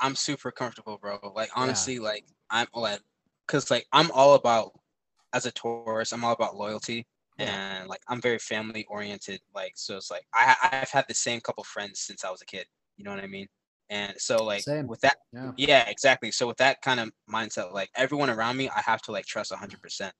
I'm 0.00 0.16
super 0.16 0.50
comfortable, 0.50 0.98
bro. 0.98 1.18
Like 1.34 1.50
Yeah. 1.56 1.56
honestly, 1.56 1.98
like 1.98 2.26
I'm 2.50 2.66
like, 2.74 3.00
cause 3.46 3.70
like 3.70 3.86
I'm 3.92 4.10
all 4.10 4.34
about 4.34 4.72
as 5.34 5.46
a 5.46 5.52
Taurus, 5.52 6.12
I'm 6.12 6.24
all 6.24 6.32
about 6.32 6.56
loyalty 6.56 7.06
Yeah. 7.38 7.80
and 7.80 7.88
like 7.88 8.00
I'm 8.08 8.20
very 8.20 8.38
family 8.38 8.86
oriented. 8.88 9.40
Like 9.54 9.72
so, 9.76 9.96
it's 9.98 10.10
like 10.10 10.24
I 10.34 10.56
I've 10.72 10.90
had 10.90 11.06
the 11.08 11.14
same 11.14 11.40
couple 11.40 11.64
friends 11.64 12.00
since 12.00 12.24
I 12.24 12.30
was 12.30 12.42
a 12.42 12.46
kid. 12.46 12.66
You 12.96 13.04
know 13.04 13.10
what 13.14 13.22
I 13.24 13.26
mean? 13.26 13.48
And 13.90 14.14
so 14.18 14.44
like 14.44 14.62
Same. 14.62 14.86
with 14.88 15.00
that, 15.02 15.16
Yeah. 15.32 15.52
yeah, 15.56 15.88
exactly. 15.88 16.30
So 16.30 16.46
with 16.46 16.56
that 16.58 16.80
kind 16.82 17.00
of 17.00 17.10
mindset, 17.32 17.72
like 17.72 17.90
everyone 17.96 18.30
around 18.30 18.56
me, 18.56 18.68
I 18.70 18.80
have 18.80 19.02
to 19.02 19.12
like 19.12 19.26
trust 19.26 19.50
100. 19.50 19.82
percent 19.82 20.14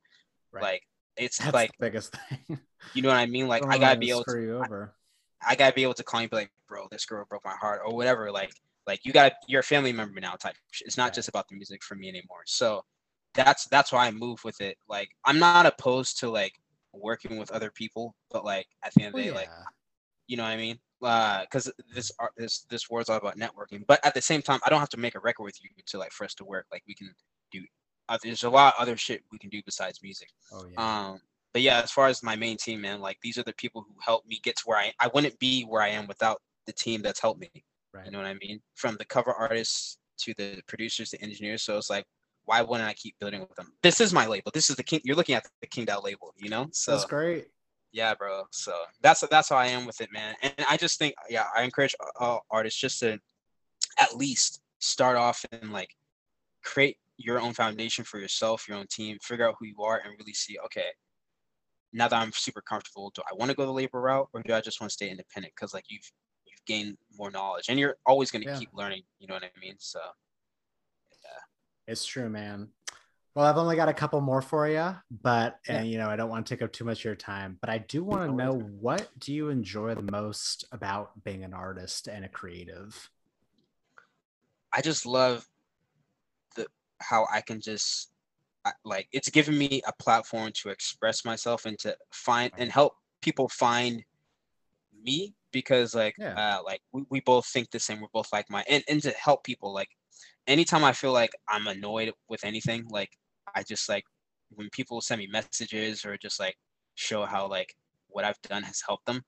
Right. 0.53 0.63
Like 0.63 0.83
it's 1.17 1.39
That's 1.39 1.55
like 1.55 1.71
biggest 1.79 2.15
thing. 2.15 2.59
you 2.95 3.03
know 3.03 3.09
what 3.09 3.17
I 3.19 3.27
mean. 3.27 3.49
Like 3.49 3.63
Don't 3.63 3.73
I 3.73 3.79
gotta 3.79 3.99
be 3.99 4.11
able 4.11 4.25
to 4.25 4.41
you 4.41 4.59
over. 4.59 4.95
I 5.43 5.53
I 5.53 5.55
gotta 5.57 5.75
be 5.75 5.83
able 5.83 5.95
to 5.95 6.03
call 6.03 6.23
you, 6.23 6.29
be 6.29 6.37
like, 6.37 6.53
bro, 6.69 6.87
this 6.91 7.05
girl 7.07 7.25
broke 7.29 7.45
my 7.45 7.55
heart, 7.57 7.83
or 7.85 7.95
whatever. 7.95 8.31
Like, 8.31 8.53
like 8.87 9.05
you 9.05 9.13
got 9.13 9.33
you're 9.49 9.61
a 9.61 9.65
family 9.65 9.93
member 9.93 10.21
now. 10.21 10.33
Type. 10.35 10.57
It's 10.85 10.97
not 10.97 11.07
Right. 11.07 11.15
just 11.15 11.29
about 11.29 11.49
the 11.49 11.57
music 11.57 11.83
for 11.83 11.95
me 11.95 12.09
anymore. 12.09 12.43
So 12.47 12.85
that's 13.35 13.67
that's 13.67 13.93
why 13.93 14.07
I 14.07 14.11
move 14.11 14.43
with 14.45 14.61
it. 14.61 14.77
Like, 14.89 15.11
I'm 15.25 15.39
not 15.39 15.67
opposed 15.67 16.19
to 16.21 16.31
like 16.31 16.53
working 16.93 17.37
with 17.39 17.51
other 17.51 17.71
people, 17.71 18.15
but 18.31 18.45
like 18.45 18.67
at 18.85 18.93
the 18.95 19.03
end 19.03 19.15
of 19.15 19.21
the 19.21 19.25
Well, 19.27 19.35
day, 19.35 19.41
like 19.41 19.49
yeah. 19.49 19.65
you 20.29 20.37
know 20.37 20.45
what 20.45 20.51
I 20.51 20.57
mean? 20.57 20.79
Because 21.01 21.71
this 21.95 22.11
art, 22.19 22.33
this 22.37 22.61
this 22.71 22.89
world's 22.89 23.09
all 23.11 23.17
about 23.19 23.39
networking. 23.39 23.85
But 23.87 24.05
at 24.07 24.15
the 24.15 24.23
same 24.23 24.43
time, 24.43 24.61
I 24.65 24.71
don't 24.71 24.81
have 24.81 24.89
to 24.91 24.97
make 25.01 25.15
a 25.15 25.21
record 25.21 25.45
with 25.45 25.59
you 25.63 25.71
to 25.87 25.99
like 25.99 26.13
for 26.13 26.25
us 26.25 26.35
to 26.37 26.45
work. 26.45 26.67
Like 26.73 26.83
we 26.89 26.95
can 26.95 27.13
do. 27.53 27.61
Uh, 28.09 28.19
there's 28.23 28.45
a 28.45 28.51
lot 28.51 28.75
of 28.77 28.83
other 28.83 28.97
shit 28.97 29.23
we 29.33 29.39
can 29.39 29.51
do 29.51 29.63
besides 29.65 30.01
music. 30.03 30.29
Oh 30.53 30.65
yeah. 30.71 31.09
Um, 31.11 31.21
but 31.53 31.63
yeah, 31.63 31.81
as 31.83 31.91
far 31.91 32.09
as 32.09 32.23
my 32.23 32.37
main 32.37 32.57
team, 32.57 32.81
man, 32.81 33.01
like 33.01 33.19
these 33.23 33.39
are 33.39 33.43
the 33.45 33.53
people 33.55 33.83
who 33.87 33.95
helped 34.05 34.27
me 34.29 34.41
get 34.43 34.57
to 34.57 34.63
where 34.67 34.79
I 34.79 34.93
I 35.01 35.09
wouldn't 35.15 35.39
be 35.39 35.63
where 35.63 35.83
I 35.83 35.89
am 35.89 36.07
without 36.07 36.41
the 36.67 36.73
team 36.73 37.03
that's 37.03 37.21
helped 37.21 37.41
me. 37.41 37.51
right. 37.93 38.07
You 38.07 38.11
know 38.13 38.19
what 38.19 38.27
I 38.27 38.35
mean? 38.41 38.61
From 38.75 38.97
the 38.97 39.05
cover 39.05 39.33
artists 39.33 39.99
to 40.19 40.33
the 40.39 40.63
producers, 40.67 41.11
the 41.11 41.21
engineers. 41.21 41.63
So 41.63 41.77
it's 41.77 41.91
like, 41.91 42.05
why 42.47 42.63
wouldn't 42.63 42.89
I 42.89 42.95
keep 42.95 43.19
building 43.19 43.41
with 43.41 43.55
them? 43.55 43.73
This 43.83 44.01
is 44.01 44.13
my 44.13 44.27
label. 44.27 44.51
This 44.53 44.71
is 44.71 44.77
the 44.77 44.83
king. 44.83 45.01
You're 45.05 45.17
looking 45.17 45.35
at 45.35 45.47
the 45.61 45.67
KingDow 45.67 46.03
label, 46.03 46.35
you 46.37 46.51
know? 46.51 46.69
So 46.73 46.93
That's 46.93 47.05
great. 47.07 47.49
yeah, 47.93 48.15
bro. 48.15 48.45
So 48.51 48.75
that's 49.03 49.23
that's 49.31 49.49
how 49.49 49.57
I 49.57 49.67
am 49.67 49.87
with 49.87 50.01
it, 50.01 50.11
man. 50.13 50.35
And 50.43 50.55
I 50.69 50.77
just 50.77 50.99
think, 50.99 51.15
yeah, 51.29 51.47
I 51.57 51.63
encourage 51.63 51.95
all 52.21 52.45
artists 52.51 52.79
just 52.81 53.01
to 53.01 53.19
at 54.01 54.17
least 54.17 54.61
start 54.79 55.17
off 55.17 55.45
and 55.53 55.73
like 55.73 55.91
create 56.63 56.99
your 57.17 57.41
own 57.41 57.55
foundation 57.55 58.05
for 58.05 58.19
yourself, 58.19 58.69
your 58.69 58.77
own 58.77 58.87
team, 58.89 59.17
figure 59.23 59.49
out 59.49 59.55
who 59.59 59.67
you 59.67 59.83
are, 59.83 60.01
and 60.05 60.15
really 60.19 60.33
see, 60.33 60.59
okay, 60.65 60.89
now 61.93 62.09
that 62.09 62.21
I'm 62.21 62.33
super 62.33 62.61
comfortable, 62.61 63.13
do 63.15 63.23
I 63.31 63.35
want 63.35 63.51
to 63.51 63.57
go 63.57 63.65
the 63.65 63.73
labor 63.73 64.01
route 64.01 64.29
or 64.33 64.43
do 64.43 64.53
I 64.53 64.61
just 64.61 64.81
want 64.81 64.91
to 64.91 64.95
stay 64.95 65.09
independent? 65.09 65.55
Because 65.55 65.73
like 65.73 65.85
you've 65.89 66.11
you've 66.45 66.65
gained 66.67 66.99
more 67.17 67.31
knowledge, 67.31 67.67
and 67.69 67.79
you're 67.79 67.97
always 68.05 68.31
going 68.31 68.43
to 68.43 68.51
Yeah. 68.51 68.59
keep 68.59 68.71
learning. 68.75 69.03
You 69.21 69.29
know 69.29 69.35
what 69.35 69.45
I 69.45 69.51
mean? 69.61 69.77
So 69.79 70.01
It's 71.87 72.05
true, 72.05 72.29
man. 72.29 72.69
Well, 73.35 73.47
I've 73.47 73.57
only 73.57 73.75
got 73.77 73.89
a 73.89 73.95
couple 73.95 74.21
more 74.21 74.41
for 74.41 74.69
you, 74.69 74.95
but 75.11 75.59
Yeah. 75.69 75.79
and 75.79 75.91
you 75.91 75.99
know, 75.99 76.09
I 76.09 76.17
don't 76.17 76.31
want 76.31 76.47
to 76.47 76.55
take 76.55 76.63
up 76.63 76.73
too 76.73 76.85
much 76.85 77.01
of 77.01 77.05
your 77.05 77.17
time, 77.17 77.59
but 77.61 77.69
I 77.69 77.79
do 77.79 78.05
want 78.05 78.31
to 78.31 78.35
know 78.35 78.53
what 78.55 79.11
do 79.19 79.35
you 79.35 79.49
enjoy 79.49 79.95
the 79.95 80.03
most 80.03 80.65
about 80.71 81.23
being 81.25 81.43
an 81.43 81.53
artist 81.53 82.07
and 82.09 82.25
a 82.25 82.29
creative? 82.29 83.11
I 84.73 84.81
just 84.81 85.05
love 85.05 85.49
the 86.57 86.69
how 87.01 87.27
I 87.31 87.41
can 87.41 87.61
just 87.61 88.13
like 88.85 89.09
it's 89.13 89.29
given 89.31 89.59
me 89.59 89.83
a 89.87 89.93
platform 89.93 90.51
to 90.55 90.71
express 90.71 91.25
myself 91.25 91.67
and 91.67 91.79
to 91.81 91.97
find 92.13 92.51
and 92.57 92.71
help 92.71 92.95
people 93.21 93.49
find 93.49 94.03
me 95.03 95.35
because 95.53 95.95
like 95.95 96.15
Yeah. 96.19 96.35
uh 96.59 96.63
like 96.65 96.81
we, 96.93 97.05
we 97.11 97.21
both 97.21 97.47
think 97.47 97.71
the 97.71 97.79
same 97.79 98.01
we're 98.01 98.09
both 98.13 98.33
like 98.33 98.49
my 98.49 98.65
and, 98.69 98.83
and 98.89 99.03
to 99.03 99.11
help 99.11 99.45
people 99.45 99.75
like 99.75 99.91
anytime 100.47 100.85
I 100.85 100.93
feel 100.93 101.13
like 101.13 101.33
I'm 101.49 101.67
annoyed 101.67 102.13
with 102.29 102.45
anything 102.45 102.87
like 102.91 103.11
I 103.55 103.63
just 103.63 103.89
like 103.89 104.05
when 104.51 104.69
people 104.71 105.01
send 105.01 105.19
me 105.21 105.27
messages 105.27 106.05
or 106.05 106.17
just 106.17 106.39
like 106.41 106.57
show 106.95 107.25
how 107.25 107.49
like 107.49 107.75
what 108.09 108.25
I've 108.25 108.41
done 108.43 108.63
has 108.63 108.83
helped 108.87 109.07
them 109.07 109.23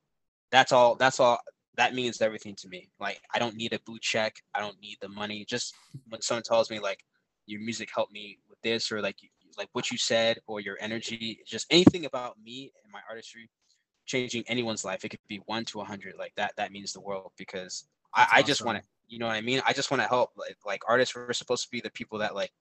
that's 0.50 0.72
all 0.72 0.94
that's 0.96 1.20
all 1.20 1.40
that 1.76 1.94
means 1.94 2.20
everything 2.20 2.54
to 2.56 2.68
me. 2.68 2.88
Like 2.98 3.20
I 3.34 3.38
don't 3.38 3.54
need 3.54 3.72
a 3.72 3.80
blue 3.84 3.98
check. 4.00 4.34
I 4.54 4.60
don't 4.60 4.80
need 4.80 4.96
the 5.00 5.08
money. 5.08 5.44
Just 5.48 5.74
when 6.08 6.22
someone 6.22 6.42
tells 6.42 6.70
me 6.70 6.80
like 6.80 7.04
your 7.46 7.60
music 7.60 7.90
helped 7.94 8.12
me 8.12 8.38
with 8.48 8.60
this 8.62 8.90
or 8.90 9.00
like 9.00 9.16
like 9.58 9.68
what 9.72 9.90
you 9.90 9.98
said 9.98 10.38
or 10.46 10.60
your 10.60 10.76
energy, 10.80 11.40
just 11.46 11.66
anything 11.70 12.04
about 12.06 12.36
me 12.42 12.72
and 12.82 12.92
my 12.92 13.00
artistry 13.08 13.48
changing 14.06 14.44
anyone's 14.48 14.84
life. 14.84 15.04
It 15.04 15.10
could 15.10 15.20
be 15.28 15.40
one 15.46 15.64
to 15.66 15.80
a 15.80 15.84
hundred. 15.84 16.14
Like 16.18 16.32
that 16.36 16.52
that 16.56 16.72
means 16.72 16.92
the 16.92 17.00
world 17.00 17.32
because 17.36 17.86
I, 18.14 18.20
That's 18.20 18.32
I 18.32 18.42
just 18.42 18.64
want 18.64 18.76
to 18.78 18.82
awesome. 18.82 18.88
You 19.08 19.18
know 19.18 19.26
what 19.26 19.36
I 19.36 19.40
mean? 19.40 19.62
I 19.66 19.72
just 19.72 19.90
want 19.90 20.02
to 20.02 20.08
help. 20.08 20.30
Like 20.36 20.56
like 20.64 20.82
artists 20.88 21.14
we're 21.14 21.32
supposed 21.32 21.64
to 21.64 21.70
be 21.70 21.80
the 21.80 21.90
people 21.90 22.18
that 22.18 22.34
like 22.34 22.52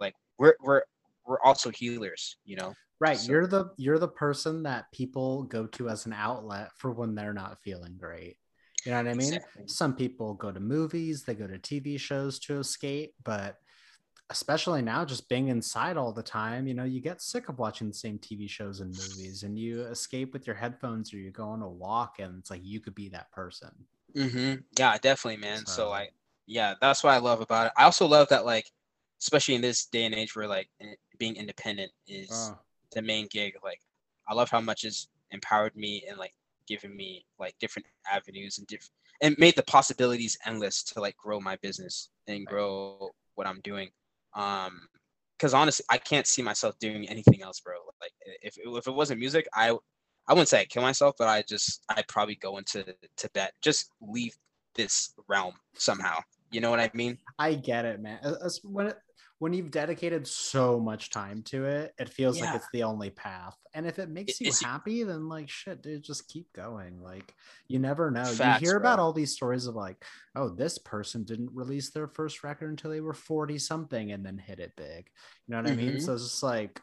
like 0.00 0.14
we're 0.38 0.54
we're 0.60 0.82
we're 1.26 1.40
also 1.42 1.70
healers, 1.70 2.36
you 2.44 2.56
know? 2.56 2.74
Right, 3.00 3.18
So- 3.18 3.30
you're 3.30 3.46
the 3.46 3.70
you're 3.76 3.98
the 3.98 4.08
person 4.08 4.62
that 4.64 4.86
people 4.92 5.44
go 5.44 5.66
to 5.68 5.88
as 5.88 6.06
an 6.06 6.12
outlet 6.12 6.70
for 6.76 6.90
when 6.90 7.14
they're 7.14 7.34
not 7.34 7.58
feeling 7.62 7.96
great. 7.98 8.36
You 8.84 8.92
know 8.92 8.98
what 8.98 9.08
I 9.10 9.14
mean? 9.14 9.34
Exactly. 9.34 9.64
Some 9.66 9.94
people 9.94 10.34
go 10.34 10.52
to 10.52 10.60
movies, 10.60 11.24
they 11.24 11.34
go 11.34 11.46
to 11.46 11.58
TV 11.58 11.98
shows 11.98 12.38
to 12.40 12.58
escape, 12.58 13.12
but 13.24 13.56
especially 14.30 14.82
now 14.82 15.04
just 15.04 15.28
being 15.28 15.48
inside 15.48 15.96
all 15.96 16.12
the 16.12 16.22
time, 16.22 16.66
you 16.66 16.74
know, 16.74 16.84
you 16.84 17.00
get 17.00 17.20
sick 17.22 17.48
of 17.48 17.58
watching 17.58 17.88
the 17.88 17.94
same 17.94 18.18
TV 18.18 18.48
shows 18.48 18.80
and 18.80 18.90
movies 18.90 19.42
and 19.42 19.58
you 19.58 19.82
escape 19.82 20.32
with 20.32 20.46
your 20.46 20.54
headphones 20.56 21.12
or 21.12 21.16
you 21.16 21.30
go 21.30 21.48
on 21.48 21.62
a 21.62 21.68
walk 21.68 22.16
and 22.18 22.38
it's 22.38 22.50
like 22.50 22.60
you 22.62 22.80
could 22.80 22.94
be 22.94 23.08
that 23.08 23.30
person. 23.32 23.70
Hmm 24.14 24.54
Yeah, 24.78 24.96
definitely, 24.98 25.38
man. 25.40 25.66
So, 25.66 25.72
So- 25.72 25.90
like, 25.90 26.12
yeah, 26.46 26.74
that's 26.80 27.04
what 27.04 27.12
I 27.14 27.18
love 27.18 27.40
about 27.40 27.66
it. 27.66 27.72
I 27.76 27.84
also 27.84 28.06
love 28.06 28.28
that, 28.30 28.44
like, 28.44 28.70
especially 29.20 29.54
in 29.54 29.60
this 29.60 29.86
day 29.86 30.04
and 30.04 30.14
age 30.14 30.34
where 30.36 30.46
like 30.46 30.70
being 31.18 31.36
independent 31.36 31.90
is 32.06 32.30
Oh, 32.32 32.58
the 32.92 33.02
main 33.02 33.26
gig. 33.26 33.54
Like, 33.62 33.80
I 34.28 34.34
love 34.34 34.48
how 34.50 34.60
much 34.60 34.84
it's 34.84 35.08
empowered 35.32 35.76
me 35.76 36.04
and 36.08 36.16
like 36.18 36.34
given 36.66 36.94
me 36.96 37.26
like 37.38 37.58
different 37.58 37.86
avenues 38.10 38.58
and 38.58 38.66
different 38.66 38.92
and 39.20 39.36
made 39.38 39.56
the 39.56 39.62
possibilities 39.64 40.38
endless 40.46 40.82
to 40.84 41.00
like 41.00 41.16
grow 41.16 41.40
my 41.40 41.56
business 41.56 42.10
and 42.28 42.46
grow 42.46 43.10
what 43.34 43.46
I'm 43.46 43.60
doing. 43.60 43.90
Um, 44.34 44.88
because 45.36 45.54
honestly, 45.54 45.84
I 45.90 45.98
can't 45.98 46.26
see 46.26 46.42
myself 46.42 46.78
doing 46.78 47.08
anything 47.08 47.42
else, 47.42 47.60
bro. 47.60 47.74
Like 48.00 48.12
if 48.42 48.56
if 48.58 48.86
it 48.88 48.94
wasn't 48.94 49.20
music, 49.20 49.46
I 49.54 49.76
I 50.28 50.34
wouldn't 50.34 50.48
say 50.48 50.60
I 50.60 50.64
kill 50.66 50.82
myself, 50.82 51.14
but 51.18 51.28
I 51.28 51.42
just 51.48 51.82
I'd 51.88 52.08
probably 52.08 52.36
go 52.36 52.58
into 52.58 52.84
Tibet, 53.16 53.54
just 53.62 53.90
leave 54.00 54.36
this 54.74 55.14
realm 55.26 55.54
somehow. 55.74 56.18
You 56.50 56.60
know 56.60 56.70
what 56.70 56.80
I 56.80 56.90
mean? 56.94 57.18
I 57.38 57.54
get 57.54 57.84
it, 57.84 58.00
man. 58.00 58.20
When 58.62 58.88
it, 58.88 58.96
when 59.38 59.52
you've 59.52 59.70
dedicated 59.70 60.26
so 60.26 60.80
much 60.80 61.10
time 61.10 61.42
to 61.42 61.64
it, 61.64 61.94
it 61.98 62.08
feels 62.08 62.38
yeah. 62.38 62.46
like 62.46 62.56
it's 62.56 62.68
the 62.72 62.82
only 62.82 63.10
path. 63.10 63.56
And 63.72 63.86
if 63.86 63.98
it 63.98 64.08
makes 64.08 64.40
you 64.40 64.50
happy, 64.62 65.04
then 65.04 65.28
like 65.28 65.48
shit, 65.48 65.80
dude, 65.80 66.02
just 66.02 66.28
keep 66.28 66.52
going. 66.52 67.00
Like 67.00 67.32
you 67.68 67.78
never 67.78 68.10
know. 68.10 68.24
Facts, 68.24 68.60
you 68.60 68.68
hear 68.68 68.80
bro. 68.80 68.90
about 68.90 68.98
all 68.98 69.12
these 69.12 69.32
stories 69.32 69.66
of 69.66 69.76
like, 69.76 70.04
oh, 70.34 70.48
this 70.48 70.78
person 70.78 71.24
didn't 71.24 71.50
release 71.52 71.90
their 71.90 72.08
first 72.08 72.42
record 72.42 72.70
until 72.70 72.90
they 72.90 73.00
were 73.00 73.14
40 73.14 73.58
something 73.58 74.10
and 74.10 74.26
then 74.26 74.38
hit 74.38 74.58
it 74.58 74.72
big. 74.76 75.08
You 75.46 75.52
know 75.52 75.58
what 75.58 75.66
mm-hmm. 75.66 75.72
I 75.72 75.76
mean? 75.76 75.92
Mm-hmm. 75.94 76.00
So 76.00 76.14
it's 76.14 76.24
just 76.24 76.42
like 76.42 76.80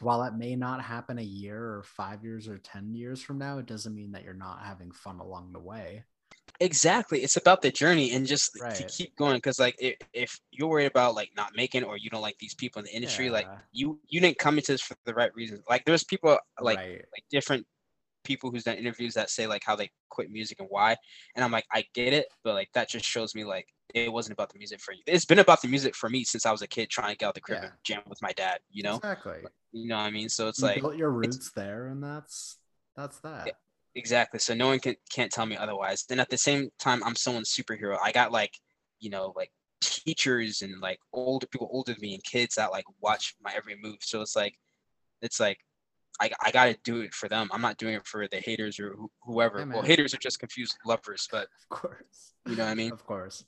while 0.00 0.22
it 0.24 0.34
may 0.34 0.56
not 0.56 0.82
happen 0.82 1.18
a 1.18 1.22
year 1.22 1.58
or 1.58 1.82
five 1.82 2.22
years 2.24 2.48
or 2.48 2.58
10 2.58 2.94
years 2.94 3.22
from 3.22 3.38
now, 3.38 3.58
it 3.58 3.66
doesn't 3.66 3.94
mean 3.94 4.12
that 4.12 4.24
you're 4.24 4.34
not 4.34 4.62
having 4.64 4.92
fun 4.92 5.18
along 5.18 5.52
the 5.52 5.58
way. 5.58 6.04
Exactly. 6.60 7.22
It's 7.22 7.36
about 7.36 7.62
the 7.62 7.70
journey 7.70 8.12
and 8.12 8.26
just 8.26 8.58
right. 8.60 8.74
to 8.74 8.84
keep 8.84 9.14
going. 9.16 9.36
Because 9.36 9.60
like 9.60 9.76
if, 9.78 9.96
if 10.12 10.40
you're 10.50 10.68
worried 10.68 10.86
about 10.86 11.14
like 11.14 11.30
not 11.36 11.54
making 11.54 11.84
or 11.84 11.96
you 11.96 12.10
don't 12.10 12.22
like 12.22 12.38
these 12.38 12.54
people 12.54 12.80
in 12.80 12.86
the 12.86 12.94
industry, 12.94 13.26
yeah. 13.26 13.32
like 13.32 13.46
you 13.72 14.00
you 14.08 14.20
didn't 14.20 14.38
come 14.38 14.58
into 14.58 14.72
this 14.72 14.80
for 14.80 14.96
the 15.04 15.14
right 15.14 15.34
reasons. 15.34 15.60
Like 15.68 15.84
there's 15.84 16.04
people 16.04 16.36
like 16.60 16.78
right. 16.78 17.04
like 17.12 17.24
different 17.30 17.64
people 18.28 18.50
who's 18.50 18.64
done 18.64 18.76
interviews 18.76 19.14
that 19.14 19.30
say 19.30 19.46
like 19.46 19.64
how 19.64 19.74
they 19.74 19.90
quit 20.10 20.30
music 20.30 20.60
and 20.60 20.68
why. 20.70 20.94
And 21.34 21.42
I'm 21.42 21.50
like, 21.50 21.64
I 21.72 21.84
get 21.94 22.12
it, 22.12 22.26
but 22.44 22.52
like 22.52 22.68
that 22.74 22.90
just 22.90 23.06
shows 23.06 23.34
me 23.34 23.42
like 23.44 23.66
it 23.94 24.12
wasn't 24.12 24.34
about 24.34 24.52
the 24.52 24.58
music 24.58 24.80
for 24.80 24.92
you. 24.92 25.00
It's 25.06 25.24
been 25.24 25.38
about 25.38 25.62
the 25.62 25.68
music 25.68 25.96
for 25.96 26.10
me 26.10 26.24
since 26.24 26.44
I 26.44 26.52
was 26.52 26.60
a 26.60 26.66
kid 26.66 26.90
trying 26.90 27.12
to 27.12 27.16
get 27.16 27.26
out 27.26 27.34
the 27.34 27.40
crib 27.40 27.60
yeah. 27.62 27.68
and 27.70 27.74
jam 27.84 28.02
with 28.06 28.20
my 28.20 28.32
dad, 28.32 28.58
you 28.70 28.82
know? 28.82 28.96
Exactly. 28.96 29.38
You 29.72 29.88
know 29.88 29.96
what 29.96 30.02
I 30.02 30.10
mean? 30.10 30.28
So 30.28 30.46
it's 30.48 30.60
you 30.60 30.66
like 30.66 30.82
built 30.82 30.96
your 30.96 31.10
roots 31.10 31.50
there 31.52 31.86
and 31.86 32.04
that's 32.04 32.58
that's 32.94 33.18
that. 33.20 33.56
Exactly. 33.94 34.38
So 34.40 34.52
no 34.52 34.66
one 34.66 34.78
can 34.78 34.94
can't 35.10 35.32
tell 35.32 35.46
me 35.46 35.56
otherwise. 35.56 36.04
Then 36.06 36.20
at 36.20 36.28
the 36.28 36.36
same 36.36 36.68
time, 36.78 37.02
I'm 37.02 37.16
someone's 37.16 37.50
superhero. 37.50 37.96
I 38.02 38.12
got 38.12 38.30
like, 38.30 38.52
you 39.00 39.08
know, 39.08 39.32
like 39.34 39.50
teachers 39.80 40.60
and 40.60 40.80
like 40.82 40.98
older 41.14 41.46
people 41.46 41.70
older 41.72 41.94
than 41.94 42.02
me 42.02 42.12
and 42.14 42.22
kids 42.24 42.56
that 42.56 42.72
like 42.72 42.84
watch 43.00 43.36
my 43.42 43.52
every 43.56 43.76
move. 43.82 43.96
So 44.00 44.20
it's 44.20 44.36
like, 44.36 44.54
it's 45.22 45.40
like, 45.40 45.58
I, 46.20 46.30
I 46.44 46.50
gotta 46.50 46.76
do 46.84 47.00
it 47.00 47.14
for 47.14 47.28
them. 47.28 47.48
I'm 47.52 47.60
not 47.60 47.78
doing 47.78 47.94
it 47.94 48.06
for 48.06 48.26
the 48.26 48.38
haters 48.38 48.80
or 48.80 48.94
wh- 48.94 49.26
whoever. 49.26 49.64
well, 49.66 49.82
haters 49.82 50.14
are 50.14 50.18
just 50.18 50.40
confused 50.40 50.76
lovers, 50.84 51.28
but 51.30 51.48
of 51.62 51.68
course, 51.68 52.34
you 52.46 52.56
know 52.56 52.64
what 52.64 52.70
I 52.70 52.74
mean. 52.74 52.92
Of 52.92 53.04
course. 53.04 53.44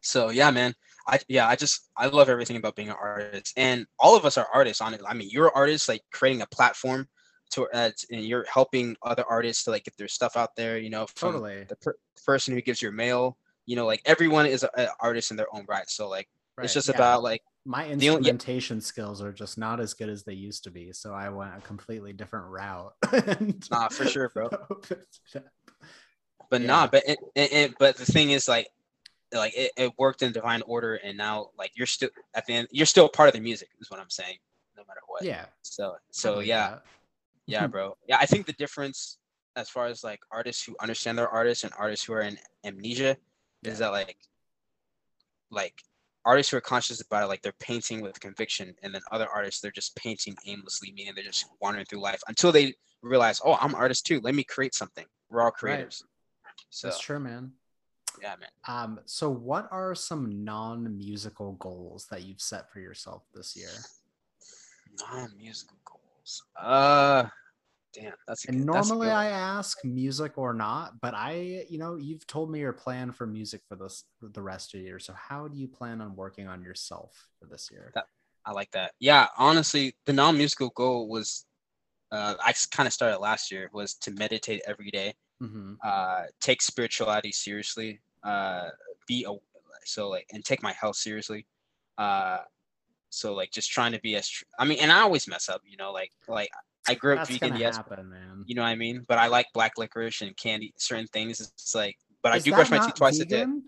So 0.00 0.30
yeah, 0.30 0.50
man. 0.50 0.74
I 1.06 1.18
yeah, 1.28 1.46
I 1.46 1.56
just 1.56 1.90
I 1.96 2.06
love 2.06 2.28
everything 2.28 2.56
about 2.56 2.76
being 2.76 2.88
an 2.88 2.96
artist, 3.00 3.52
and 3.56 3.86
all 3.98 4.16
of 4.16 4.24
us 4.24 4.38
are 4.38 4.48
artists. 4.52 4.80
On 4.80 4.94
it, 4.94 5.02
I 5.06 5.12
mean, 5.14 5.28
you're 5.30 5.54
artists, 5.54 5.88
like 5.88 6.02
creating 6.12 6.40
a 6.40 6.46
platform 6.46 7.08
to 7.50 7.68
uh, 7.74 7.90
and 8.10 8.24
you're 8.24 8.46
helping 8.52 8.96
other 9.02 9.24
artists 9.28 9.64
to 9.64 9.70
like 9.70 9.84
get 9.84 9.96
their 9.96 10.08
stuff 10.08 10.36
out 10.36 10.56
there. 10.56 10.78
You 10.78 10.90
know, 10.90 11.06
totally. 11.14 11.64
The 11.64 11.76
per- 11.76 11.98
person 12.24 12.54
who 12.54 12.62
gives 12.62 12.80
your 12.80 12.92
mail, 12.92 13.36
you 13.66 13.76
know, 13.76 13.86
like 13.86 14.00
everyone 14.06 14.46
is 14.46 14.64
an 14.76 14.88
artist 15.00 15.30
in 15.30 15.36
their 15.36 15.54
own 15.54 15.64
right. 15.68 15.88
So 15.88 16.08
like, 16.08 16.28
right. 16.56 16.64
it's 16.64 16.74
just 16.74 16.88
yeah. 16.88 16.94
about 16.94 17.22
like 17.22 17.42
my 17.64 17.86
instrumentation 17.86 18.74
only, 18.74 18.80
yeah. 18.82 18.86
skills 18.86 19.22
are 19.22 19.32
just 19.32 19.56
not 19.56 19.80
as 19.80 19.94
good 19.94 20.08
as 20.08 20.24
they 20.24 20.34
used 20.34 20.64
to 20.64 20.70
be. 20.70 20.92
So 20.92 21.14
I 21.14 21.28
went 21.30 21.56
a 21.56 21.60
completely 21.60 22.12
different 22.12 22.46
route. 22.46 22.92
nah, 23.70 23.88
for 23.88 24.06
sure, 24.06 24.28
bro. 24.28 24.50
but 26.50 26.60
yeah. 26.60 26.66
nah, 26.66 26.86
but 26.86 27.02
it, 27.06 27.18
it, 27.34 27.52
it, 27.52 27.74
but 27.78 27.96
the 27.96 28.04
thing 28.04 28.30
is 28.30 28.48
like 28.48 28.68
like 29.34 29.56
it, 29.56 29.72
it 29.76 29.92
worked 29.98 30.22
in 30.22 30.32
divine 30.32 30.62
order 30.62 30.96
and 30.96 31.16
now 31.16 31.48
like 31.58 31.72
you're 31.74 31.86
still 31.86 32.08
at 32.34 32.46
the 32.46 32.52
end 32.52 32.68
you're 32.70 32.86
still 32.86 33.08
part 33.08 33.28
of 33.28 33.34
the 33.34 33.40
music 33.40 33.68
is 33.80 33.90
what 33.90 34.00
i'm 34.00 34.10
saying 34.10 34.36
no 34.76 34.82
matter 34.86 35.00
what 35.06 35.22
yeah 35.22 35.46
so 35.62 35.96
so 36.10 36.40
yeah 36.40 36.70
that. 36.70 36.82
yeah 37.46 37.66
bro 37.66 37.96
yeah 38.08 38.16
i 38.20 38.26
think 38.26 38.46
the 38.46 38.52
difference 38.54 39.18
as 39.56 39.68
far 39.68 39.86
as 39.86 40.02
like 40.04 40.20
artists 40.30 40.64
who 40.64 40.74
understand 40.80 41.18
their 41.18 41.28
artists 41.28 41.64
and 41.64 41.72
artists 41.78 42.04
who 42.04 42.12
are 42.12 42.22
in 42.22 42.38
amnesia 42.64 43.16
yeah. 43.62 43.70
is 43.70 43.78
that 43.78 43.90
like 43.92 44.16
like 45.50 45.82
artists 46.24 46.50
who 46.50 46.56
are 46.56 46.62
conscious 46.62 47.00
about 47.00 47.24
it 47.24 47.26
like 47.26 47.42
they're 47.42 47.52
painting 47.60 48.00
with 48.00 48.18
conviction 48.20 48.74
and 48.82 48.94
then 48.94 49.02
other 49.12 49.28
artists 49.28 49.60
they're 49.60 49.70
just 49.70 49.94
painting 49.96 50.34
aimlessly 50.46 50.92
meaning 50.96 51.12
they're 51.14 51.24
just 51.24 51.46
wandering 51.60 51.84
through 51.86 52.00
life 52.00 52.20
until 52.28 52.52
they 52.52 52.72
realize 53.02 53.40
oh 53.44 53.56
i'm 53.60 53.70
an 53.70 53.76
artist 53.76 54.06
too 54.06 54.20
let 54.22 54.34
me 54.34 54.44
create 54.44 54.74
something 54.74 55.04
we're 55.30 55.42
all 55.42 55.50
creators 55.50 56.02
right. 56.46 56.52
so 56.70 56.88
that's 56.88 57.00
true 57.00 57.20
man 57.20 57.52
yeah, 58.22 58.36
man. 58.38 58.48
Um, 58.68 59.00
so 59.06 59.28
what 59.28 59.68
are 59.70 59.94
some 59.94 60.44
non-musical 60.44 61.54
goals 61.54 62.06
that 62.12 62.22
you've 62.22 62.40
set 62.40 62.70
for 62.72 62.78
yourself 62.78 63.22
this 63.34 63.56
year? 63.56 63.70
Non-musical 65.10 65.76
goals. 65.84 66.42
Uh 66.56 67.24
damn, 67.94 68.12
that's 68.26 68.44
and 68.46 68.64
normally 68.64 69.10
I 69.10 69.28
ask 69.28 69.84
music 69.84 70.36
or 70.36 70.52
not, 70.52 71.00
but 71.00 71.14
I, 71.14 71.64
you 71.68 71.78
know, 71.78 71.96
you've 71.96 72.26
told 72.26 72.50
me 72.50 72.60
your 72.60 72.72
plan 72.72 73.12
for 73.12 73.26
music 73.26 73.62
for 73.68 73.76
this 73.76 74.04
for 74.20 74.28
the 74.28 74.42
rest 74.42 74.74
of 74.74 74.80
the 74.80 74.86
year. 74.86 74.98
So 74.98 75.14
how 75.14 75.48
do 75.48 75.56
you 75.56 75.68
plan 75.68 76.00
on 76.00 76.16
working 76.16 76.48
on 76.48 76.62
yourself 76.62 77.28
for 77.38 77.46
this 77.46 77.68
year? 77.70 77.92
That, 77.94 78.06
I 78.44 78.52
like 78.52 78.70
that. 78.72 78.92
Yeah, 78.98 79.28
honestly, 79.38 79.94
the 80.04 80.12
non-musical 80.12 80.70
goal 80.70 81.08
was 81.08 81.46
uh, 82.12 82.34
I 82.44 82.52
kind 82.70 82.86
of 82.86 82.92
started 82.92 83.18
last 83.18 83.50
year 83.50 83.70
was 83.72 83.94
to 83.94 84.10
meditate 84.10 84.62
every 84.66 84.90
day 84.90 85.14
mm-hmm. 85.42 85.74
uh, 85.82 86.22
take 86.40 86.62
spirituality 86.62 87.32
seriously, 87.32 88.00
uh, 88.22 88.68
be 89.06 89.26
a, 89.28 89.34
so 89.84 90.08
like 90.08 90.26
and 90.32 90.44
take 90.44 90.62
my 90.62 90.72
health 90.72 90.96
seriously. 90.96 91.46
Uh, 91.98 92.38
so 93.10 93.34
like 93.34 93.50
just 93.52 93.70
trying 93.70 93.92
to 93.92 94.00
be 94.00 94.16
as 94.16 94.28
tr- 94.28 94.44
I 94.58 94.64
mean, 94.64 94.78
and 94.80 94.90
I 94.90 95.00
always 95.00 95.28
mess 95.28 95.48
up, 95.48 95.62
you 95.64 95.76
know, 95.76 95.92
like 95.92 96.10
like 96.28 96.50
I 96.86 96.94
grew 96.94 97.12
up 97.14 97.26
That's 97.26 97.38
vegan, 97.38 97.56
yes, 97.56 97.76
happen, 97.76 98.10
man. 98.10 98.44
you 98.46 98.54
know 98.54 98.62
what 98.62 98.68
I 98.68 98.74
mean. 98.74 99.04
But 99.08 99.18
I 99.18 99.28
like 99.28 99.46
black 99.54 99.78
licorice 99.78 100.20
and 100.22 100.36
candy, 100.36 100.74
certain 100.76 101.06
things. 101.06 101.40
It's 101.40 101.74
like, 101.74 101.96
but 102.22 102.36
Is 102.36 102.42
I 102.42 102.44
do 102.44 102.54
brush 102.54 102.70
my 102.70 102.78
teeth 102.78 102.94
twice 102.94 103.18
vegan? 103.18 103.40
a 103.40 103.44
day. 103.46 103.60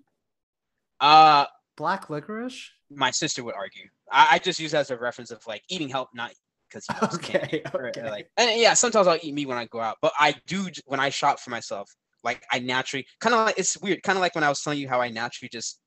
Uh, 1.01 1.45
black 1.77 2.11
licorice. 2.11 2.71
My 2.91 3.11
sister 3.11 3.43
would 3.45 3.55
argue. 3.55 3.85
I, 4.11 4.29
I 4.33 4.39
just 4.39 4.61
use 4.61 4.73
that 4.73 4.81
as 4.81 4.91
a 4.91 4.97
reference 4.97 5.31
of 5.31 5.47
like 5.47 5.63
eating 5.69 5.89
help, 5.89 6.11
not 6.15 6.33
because 6.69 6.85
you 6.89 6.95
know, 7.01 7.09
okay, 7.15 7.63
okay. 7.75 8.01
Or, 8.01 8.11
like 8.11 8.29
and 8.37 8.61
yeah, 8.61 8.75
sometimes 8.75 9.07
I'll 9.07 9.19
eat 9.23 9.35
meat 9.35 9.47
when 9.47 9.59
I 9.59 9.67
go 9.67 9.81
out, 9.81 9.97
but 10.03 10.13
I 10.19 10.35
do 10.47 10.69
when 10.85 11.01
I 11.01 11.11
shop 11.11 11.41
for 11.41 11.51
myself. 11.51 11.91
Like 12.23 12.43
I 12.51 12.59
naturally 12.59 13.07
kind 13.21 13.35
of 13.35 13.47
like 13.47 13.59
it's 13.59 13.79
weird, 13.81 14.03
kind 14.03 14.17
of 14.17 14.21
like 14.21 14.35
when 14.35 14.45
I 14.45 14.49
was 14.49 14.61
telling 14.63 14.79
you 14.79 14.89
how 14.89 15.01
I 15.01 15.11
naturally 15.11 15.49
just 15.49 15.81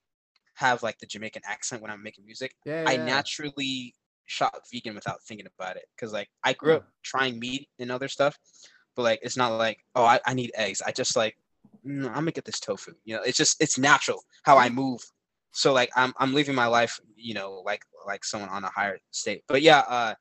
have 0.55 0.83
like 0.83 0.97
the 0.99 1.05
Jamaican 1.05 1.41
accent 1.45 1.81
when 1.81 1.91
I'm 1.91 2.03
making 2.03 2.25
music. 2.25 2.53
Yeah, 2.65 2.83
yeah 2.83 2.89
I 2.89 2.97
naturally 2.97 3.93
shop 4.29 4.61
vegan 4.71 4.93
without 4.93 5.21
thinking 5.23 5.47
about 5.57 5.75
it 5.75 5.85
because 5.95 6.13
like 6.13 6.29
I 6.43 6.53
grew 6.53 6.75
up 6.75 6.87
trying 7.03 7.39
meat 7.39 7.67
and 7.79 7.91
other 7.91 8.07
stuff, 8.07 8.37
but 8.95 9.01
like 9.01 9.19
it's 9.23 9.37
not 9.37 9.57
like 9.57 9.83
oh 9.95 10.05
I, 10.05 10.19
I 10.25 10.33
need 10.33 10.51
eggs. 10.55 10.81
I 10.85 10.91
just 10.91 11.15
like 11.15 11.35
mm, 11.85 12.05
I'm 12.07 12.13
gonna 12.13 12.31
get 12.31 12.45
this 12.45 12.59
tofu. 12.59 12.93
You 13.05 13.15
know, 13.15 13.23
it's 13.23 13.37
just 13.37 13.61
it's 13.61 13.77
natural 13.77 14.23
how 14.43 14.57
I 14.57 14.69
move. 14.69 15.01
So 15.51 15.73
like 15.73 15.89
I'm 15.95 16.13
I'm 16.17 16.33
living 16.33 16.55
my 16.55 16.67
life, 16.67 16.99
you 17.15 17.33
know, 17.33 17.63
like 17.65 17.81
like 18.05 18.23
someone 18.23 18.49
on 18.49 18.63
a 18.63 18.69
higher 18.69 18.99
state. 19.11 19.43
But 19.47 19.61
yeah, 19.63 19.79
uh 19.79 20.13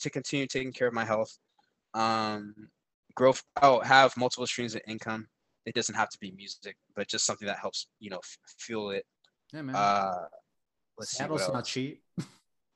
to 0.00 0.10
continue 0.10 0.46
taking 0.46 0.72
care 0.72 0.88
of 0.88 0.94
my 0.94 1.04
health. 1.04 1.38
Um, 1.94 2.54
growth. 3.14 3.42
Oh, 3.60 3.80
have 3.80 4.16
multiple 4.16 4.46
streams 4.46 4.74
of 4.74 4.82
income. 4.86 5.28
It 5.64 5.74
doesn't 5.74 5.94
have 5.94 6.08
to 6.10 6.18
be 6.20 6.32
music, 6.32 6.76
but 6.96 7.08
just 7.08 7.24
something 7.24 7.46
that 7.46 7.58
helps 7.58 7.86
you 8.00 8.10
know 8.10 8.18
f- 8.18 8.38
fuel 8.58 8.90
it. 8.90 9.06
Yeah, 9.52 9.62
man. 9.62 9.76
Uh, 9.76 10.26
let's 10.98 11.12
see. 11.16 11.24
not 11.24 11.64
cheap. 11.64 12.01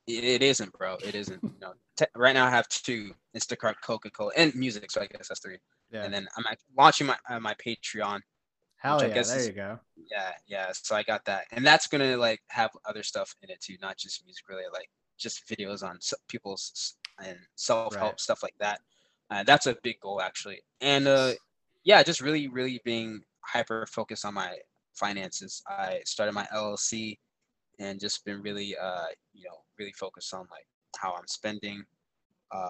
It, 0.06 0.42
isn't, 0.42 0.72
bro. 0.72 0.96
It 1.04 1.14
isn't. 1.14 1.42
You 1.42 1.52
know, 1.60 1.72
te- 1.96 2.06
right 2.14 2.34
now 2.34 2.46
I 2.46 2.50
have 2.50 2.68
two: 2.68 3.12
Instacart, 3.36 3.74
Coca 3.82 4.10
Cola, 4.10 4.30
and 4.36 4.54
music. 4.54 4.90
So 4.90 5.00
I 5.00 5.06
guess 5.06 5.28
that's 5.28 5.40
three. 5.40 5.58
Yeah. 5.90 6.04
And 6.04 6.14
then 6.14 6.28
I'm 6.36 6.44
launching 6.76 7.06
my 7.08 7.16
uh, 7.28 7.40
my 7.40 7.54
Patreon. 7.54 8.20
Hell 8.76 9.02
yeah! 9.02 9.08
there 9.08 9.36
is, 9.38 9.46
you 9.48 9.52
go. 9.52 9.80
Yeah, 10.10 10.32
yeah. 10.46 10.70
So 10.72 10.94
I 10.94 11.02
got 11.02 11.24
that, 11.24 11.46
and 11.50 11.66
that's 11.66 11.88
gonna 11.88 12.16
like 12.16 12.40
have 12.48 12.70
other 12.88 13.02
stuff 13.02 13.34
in 13.42 13.50
it 13.50 13.60
too, 13.60 13.76
not 13.82 13.96
just 13.96 14.24
music. 14.24 14.48
Really, 14.48 14.64
like 14.72 14.88
just 15.18 15.48
videos 15.48 15.82
on 15.82 15.98
people's 16.28 16.96
and 17.24 17.38
self 17.56 17.94
help 17.94 18.12
right. 18.12 18.20
stuff 18.20 18.42
like 18.42 18.54
that. 18.60 18.80
Uh, 19.30 19.42
that's 19.42 19.66
a 19.66 19.76
big 19.82 19.98
goal 20.00 20.20
actually, 20.20 20.60
and 20.80 21.08
uh, 21.08 21.32
yeah, 21.84 22.02
just 22.02 22.20
really, 22.20 22.48
really 22.48 22.80
being 22.84 23.22
hyper 23.40 23.86
focused 23.86 24.24
on 24.24 24.34
my 24.34 24.56
finances. 24.94 25.62
I 25.68 26.00
started 26.04 26.32
my 26.32 26.46
LLC 26.54 27.18
and 27.78 28.00
just 28.00 28.24
been 28.24 28.42
really, 28.42 28.76
uh, 28.76 29.06
you 29.32 29.44
know, 29.44 29.58
really 29.78 29.92
focused 29.92 30.32
on 30.34 30.46
like 30.50 30.66
how 30.98 31.14
I'm 31.14 31.26
spending, 31.26 31.84
uh, 32.50 32.68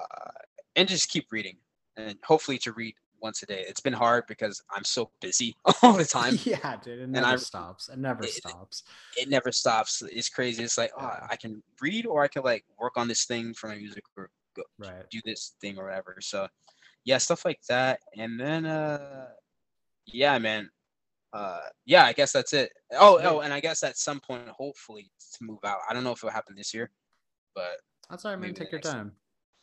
and 0.74 0.88
just 0.88 1.10
keep 1.10 1.26
reading, 1.30 1.56
and 1.96 2.16
hopefully 2.24 2.58
to 2.58 2.72
read 2.72 2.94
once 3.20 3.42
a 3.42 3.46
day. 3.46 3.64
It's 3.66 3.80
been 3.80 3.92
hard 3.92 4.24
because 4.26 4.62
I'm 4.70 4.84
so 4.84 5.10
busy 5.20 5.56
all 5.82 5.94
the 5.94 6.04
time. 6.04 6.38
yeah, 6.44 6.76
dude, 6.82 7.00
it 7.00 7.08
never 7.08 7.26
I, 7.26 7.36
stops. 7.36 7.88
It 7.88 7.98
never 7.98 8.24
it, 8.24 8.30
stops. 8.30 8.82
It 9.16 9.28
never 9.28 9.52
stops. 9.52 10.02
It's 10.10 10.28
crazy. 10.28 10.62
It's 10.62 10.78
like, 10.78 10.92
oh, 10.98 11.18
I 11.28 11.36
can 11.36 11.62
read 11.80 12.06
or 12.06 12.22
I 12.22 12.28
can 12.28 12.42
like 12.42 12.64
work 12.78 12.96
on 12.96 13.08
this 13.08 13.24
thing 13.24 13.54
for 13.54 13.68
my 13.68 13.76
music 13.76 14.04
or 14.16 14.30
go 14.56 14.62
right. 14.78 15.08
do 15.10 15.20
this 15.24 15.54
thing 15.60 15.78
or 15.78 15.84
whatever. 15.84 16.16
So 16.20 16.48
yeah, 17.04 17.18
stuff 17.18 17.44
like 17.44 17.60
that. 17.68 18.00
And 18.16 18.38
then 18.38 18.66
uh 18.66 19.28
yeah, 20.06 20.38
man. 20.38 20.70
Uh, 21.36 21.60
yeah, 21.84 22.04
I 22.04 22.14
guess 22.14 22.32
that's 22.32 22.54
it. 22.54 22.72
Oh, 22.92 23.20
oh, 23.22 23.40
and 23.40 23.52
I 23.52 23.60
guess 23.60 23.82
at 23.82 23.98
some 23.98 24.20
point, 24.20 24.48
hopefully, 24.48 25.10
to 25.34 25.44
move 25.44 25.58
out. 25.64 25.80
I 25.88 25.92
don't 25.92 26.02
know 26.02 26.12
if 26.12 26.18
it'll 26.18 26.30
happen 26.30 26.54
this 26.56 26.72
year, 26.72 26.90
but 27.54 27.76
that's 28.08 28.24
all 28.24 28.30
right, 28.30 28.40
man. 28.40 28.54
Take 28.54 28.72
your 28.72 28.80
time. 28.80 29.12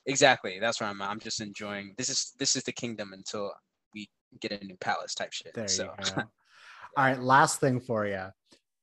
Exactly. 0.05 0.59
That's 0.59 0.80
where 0.80 0.89
I'm. 0.89 1.01
I'm 1.01 1.19
just 1.19 1.41
enjoying. 1.41 1.95
This 1.97 2.09
is 2.09 2.34
this 2.38 2.55
is 2.55 2.63
the 2.63 2.71
kingdom 2.71 3.11
until 3.13 3.51
we 3.95 4.07
get 4.39 4.51
a 4.51 4.63
new 4.63 4.76
palace 4.78 5.15
type 5.15 5.34
shit. 5.34 5.55
There 5.55 5.67
so. 5.67 5.86
you 5.86 6.11
go. 6.15 6.21
all 6.97 7.05
right. 7.05 7.19
Last 7.19 7.59
thing 7.59 7.80
for 7.80 8.05
you. 8.05 8.26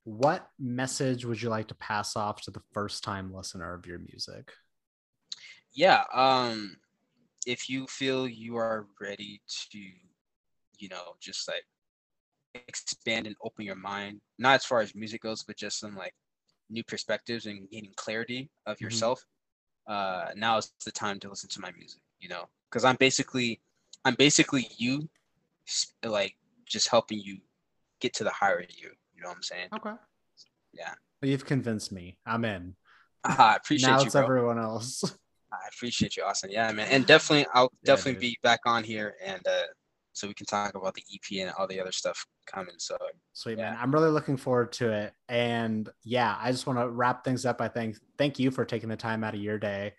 What 0.03 0.49
message 0.59 1.25
would 1.25 1.41
you 1.41 1.49
like 1.49 1.69
to 1.69 1.75
pass 1.77 2.17
off 2.17 2.41
to 2.43 2.51
the 2.51 2.63
first 2.73 3.05
time 3.05 3.33
listener 3.33 3.73
of 3.73 3.87
your 3.87 4.01
music? 4.01 4.51
Yeah. 5.73 6.03
Um, 6.13 6.77
if 7.47 7.69
you 7.69 7.87
feel 7.87 8.27
you 8.27 8.57
are 8.57 8.89
ready 9.01 9.43
to, 9.71 9.79
you 9.79 10.89
know, 10.89 11.15
just 11.21 11.47
like 11.47 11.65
expand 12.55 13.27
and 13.27 13.37
open 13.43 13.65
your 13.65 13.77
mind, 13.77 14.21
not 14.39 14.57
as 14.57 14.65
far 14.65 14.81
as 14.81 14.95
music 14.95 15.23
goes, 15.23 15.43
but 15.43 15.57
just 15.57 15.79
some 15.79 15.97
like 15.97 16.15
new 16.69 16.85
perspectives 16.85 17.47
and 17.47 17.69
gaining 17.71 17.93
clarity 17.97 18.51
of 18.67 18.77
mm-hmm. 18.77 18.85
yourself, 18.85 19.25
uh, 19.87 20.27
now 20.37 20.59
is 20.59 20.73
the 20.85 20.93
time 20.93 21.19
to 21.21 21.29
listen 21.29 21.49
to 21.51 21.61
my 21.61 21.73
music, 21.73 22.01
you 22.21 22.29
know, 22.29 22.45
because 22.71 22.85
I'm 22.85 22.97
basically, 22.97 23.61
I'm 24.05 24.15
basically 24.15 24.69
you, 24.77 25.09
like 26.05 26.37
just 26.67 26.89
helping 26.89 27.21
you 27.21 27.39
get 28.01 28.15
to 28.15 28.25
the 28.25 28.31
higher 28.31 28.61
you. 28.61 28.91
You 29.15 29.23
know 29.23 29.29
what 29.29 29.37
I'm 29.37 29.43
saying? 29.43 29.69
Okay. 29.75 29.93
Yeah. 30.73 30.95
Well, 31.21 31.31
you've 31.31 31.45
convinced 31.45 31.93
me. 31.93 32.19
I'm 32.25 32.45
in. 32.45 32.75
Uh, 33.25 33.35
I 33.39 33.57
appreciate 33.57 33.89
now 33.89 33.97
you. 33.97 34.01
Now 34.01 34.07
it's 34.07 34.15
bro. 34.15 34.23
everyone 34.23 34.59
else. 34.59 35.05
I 35.53 35.59
appreciate 35.75 36.17
you, 36.17 36.23
Austin. 36.23 36.51
Yeah, 36.53 36.71
man, 36.73 36.89
and 36.91 37.05
definitely, 37.05 37.47
I'll 37.53 37.73
yeah, 37.83 37.95
definitely 37.95 38.13
dude. 38.13 38.21
be 38.21 38.39
back 38.43 38.61
on 38.67 38.85
here 38.85 39.15
and 39.25 39.45
uh, 39.47 39.63
so 40.13 40.27
we 40.27 40.35
can 40.35 40.47
talk 40.47 40.75
about 40.75 40.95
the 40.95 41.03
EP 41.13 41.41
and 41.41 41.53
all 41.59 41.67
the 41.67 41.81
other 41.81 41.93
stuff 41.93 42.27
coming. 42.47 42.75
So 42.79 42.97
sweet 43.33 43.59
yeah. 43.59 43.71
man, 43.71 43.79
I'm 43.81 43.93
really 43.93 44.11
looking 44.11 44.37
forward 44.37 44.73
to 44.75 44.91
it. 44.93 45.13
And 45.29 45.89
yeah, 46.03 46.37
I 46.41 46.51
just 46.51 46.67
want 46.67 46.79
to 46.79 46.89
wrap 46.89 47.25
things 47.25 47.47
up. 47.47 47.61
I 47.61 47.69
think 47.69 47.97
thank 48.19 48.39
you 48.39 48.51
for 48.51 48.65
taking 48.65 48.89
the 48.89 48.97
time 48.97 49.25
out 49.25 49.35
of 49.35 49.41
your 49.41 49.59
day. 49.59 49.95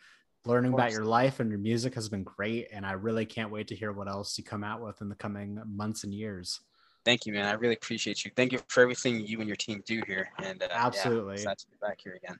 Learning 0.45 0.73
about 0.73 0.91
your 0.91 1.05
life 1.05 1.39
and 1.39 1.51
your 1.51 1.59
music 1.59 1.93
has 1.93 2.09
been 2.09 2.23
great, 2.23 2.69
and 2.71 2.83
I 2.83 2.93
really 2.93 3.27
can't 3.27 3.51
wait 3.51 3.67
to 3.67 3.75
hear 3.75 3.91
what 3.91 4.07
else 4.07 4.39
you 4.39 4.43
come 4.43 4.63
out 4.63 4.81
with 4.81 4.99
in 4.99 5.07
the 5.07 5.15
coming 5.15 5.61
months 5.67 6.03
and 6.03 6.11
years. 6.11 6.59
Thank 7.05 7.27
you, 7.27 7.33
man. 7.33 7.45
I 7.45 7.51
really 7.53 7.75
appreciate 7.75 8.25
you. 8.25 8.31
Thank 8.35 8.51
you 8.51 8.59
for 8.67 8.81
everything 8.81 9.25
you 9.25 9.39
and 9.39 9.47
your 9.47 9.55
team 9.55 9.83
do 9.85 10.01
here. 10.07 10.29
And 10.43 10.63
uh, 10.63 10.67
absolutely, 10.71 11.43
yeah, 11.43 11.53
to 11.53 11.65
be 11.67 11.77
back 11.79 11.99
here 12.03 12.19
again. 12.23 12.37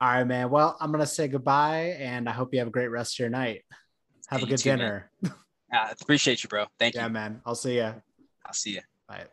All 0.00 0.08
right, 0.08 0.24
man. 0.24 0.48
Well, 0.48 0.78
I'm 0.80 0.90
gonna 0.90 1.04
say 1.04 1.28
goodbye, 1.28 1.96
and 1.98 2.26
I 2.26 2.32
hope 2.32 2.54
you 2.54 2.58
have 2.60 2.68
a 2.68 2.72
great 2.72 2.88
rest 2.88 3.16
of 3.16 3.18
your 3.18 3.28
night. 3.28 3.64
Have 4.28 4.40
hey, 4.40 4.46
a 4.46 4.48
good 4.48 4.58
too, 4.58 4.70
dinner. 4.70 5.10
Yeah, 5.72 5.90
appreciate 6.00 6.42
you, 6.42 6.48
bro. 6.48 6.66
Thank 6.78 6.94
yeah, 6.94 7.02
you. 7.02 7.06
Yeah, 7.06 7.12
man. 7.12 7.42
I'll 7.46 7.54
see 7.54 7.76
you. 7.76 7.94
I'll 8.44 8.52
see 8.52 8.74
you. 8.74 8.80
Bye. 9.08 9.26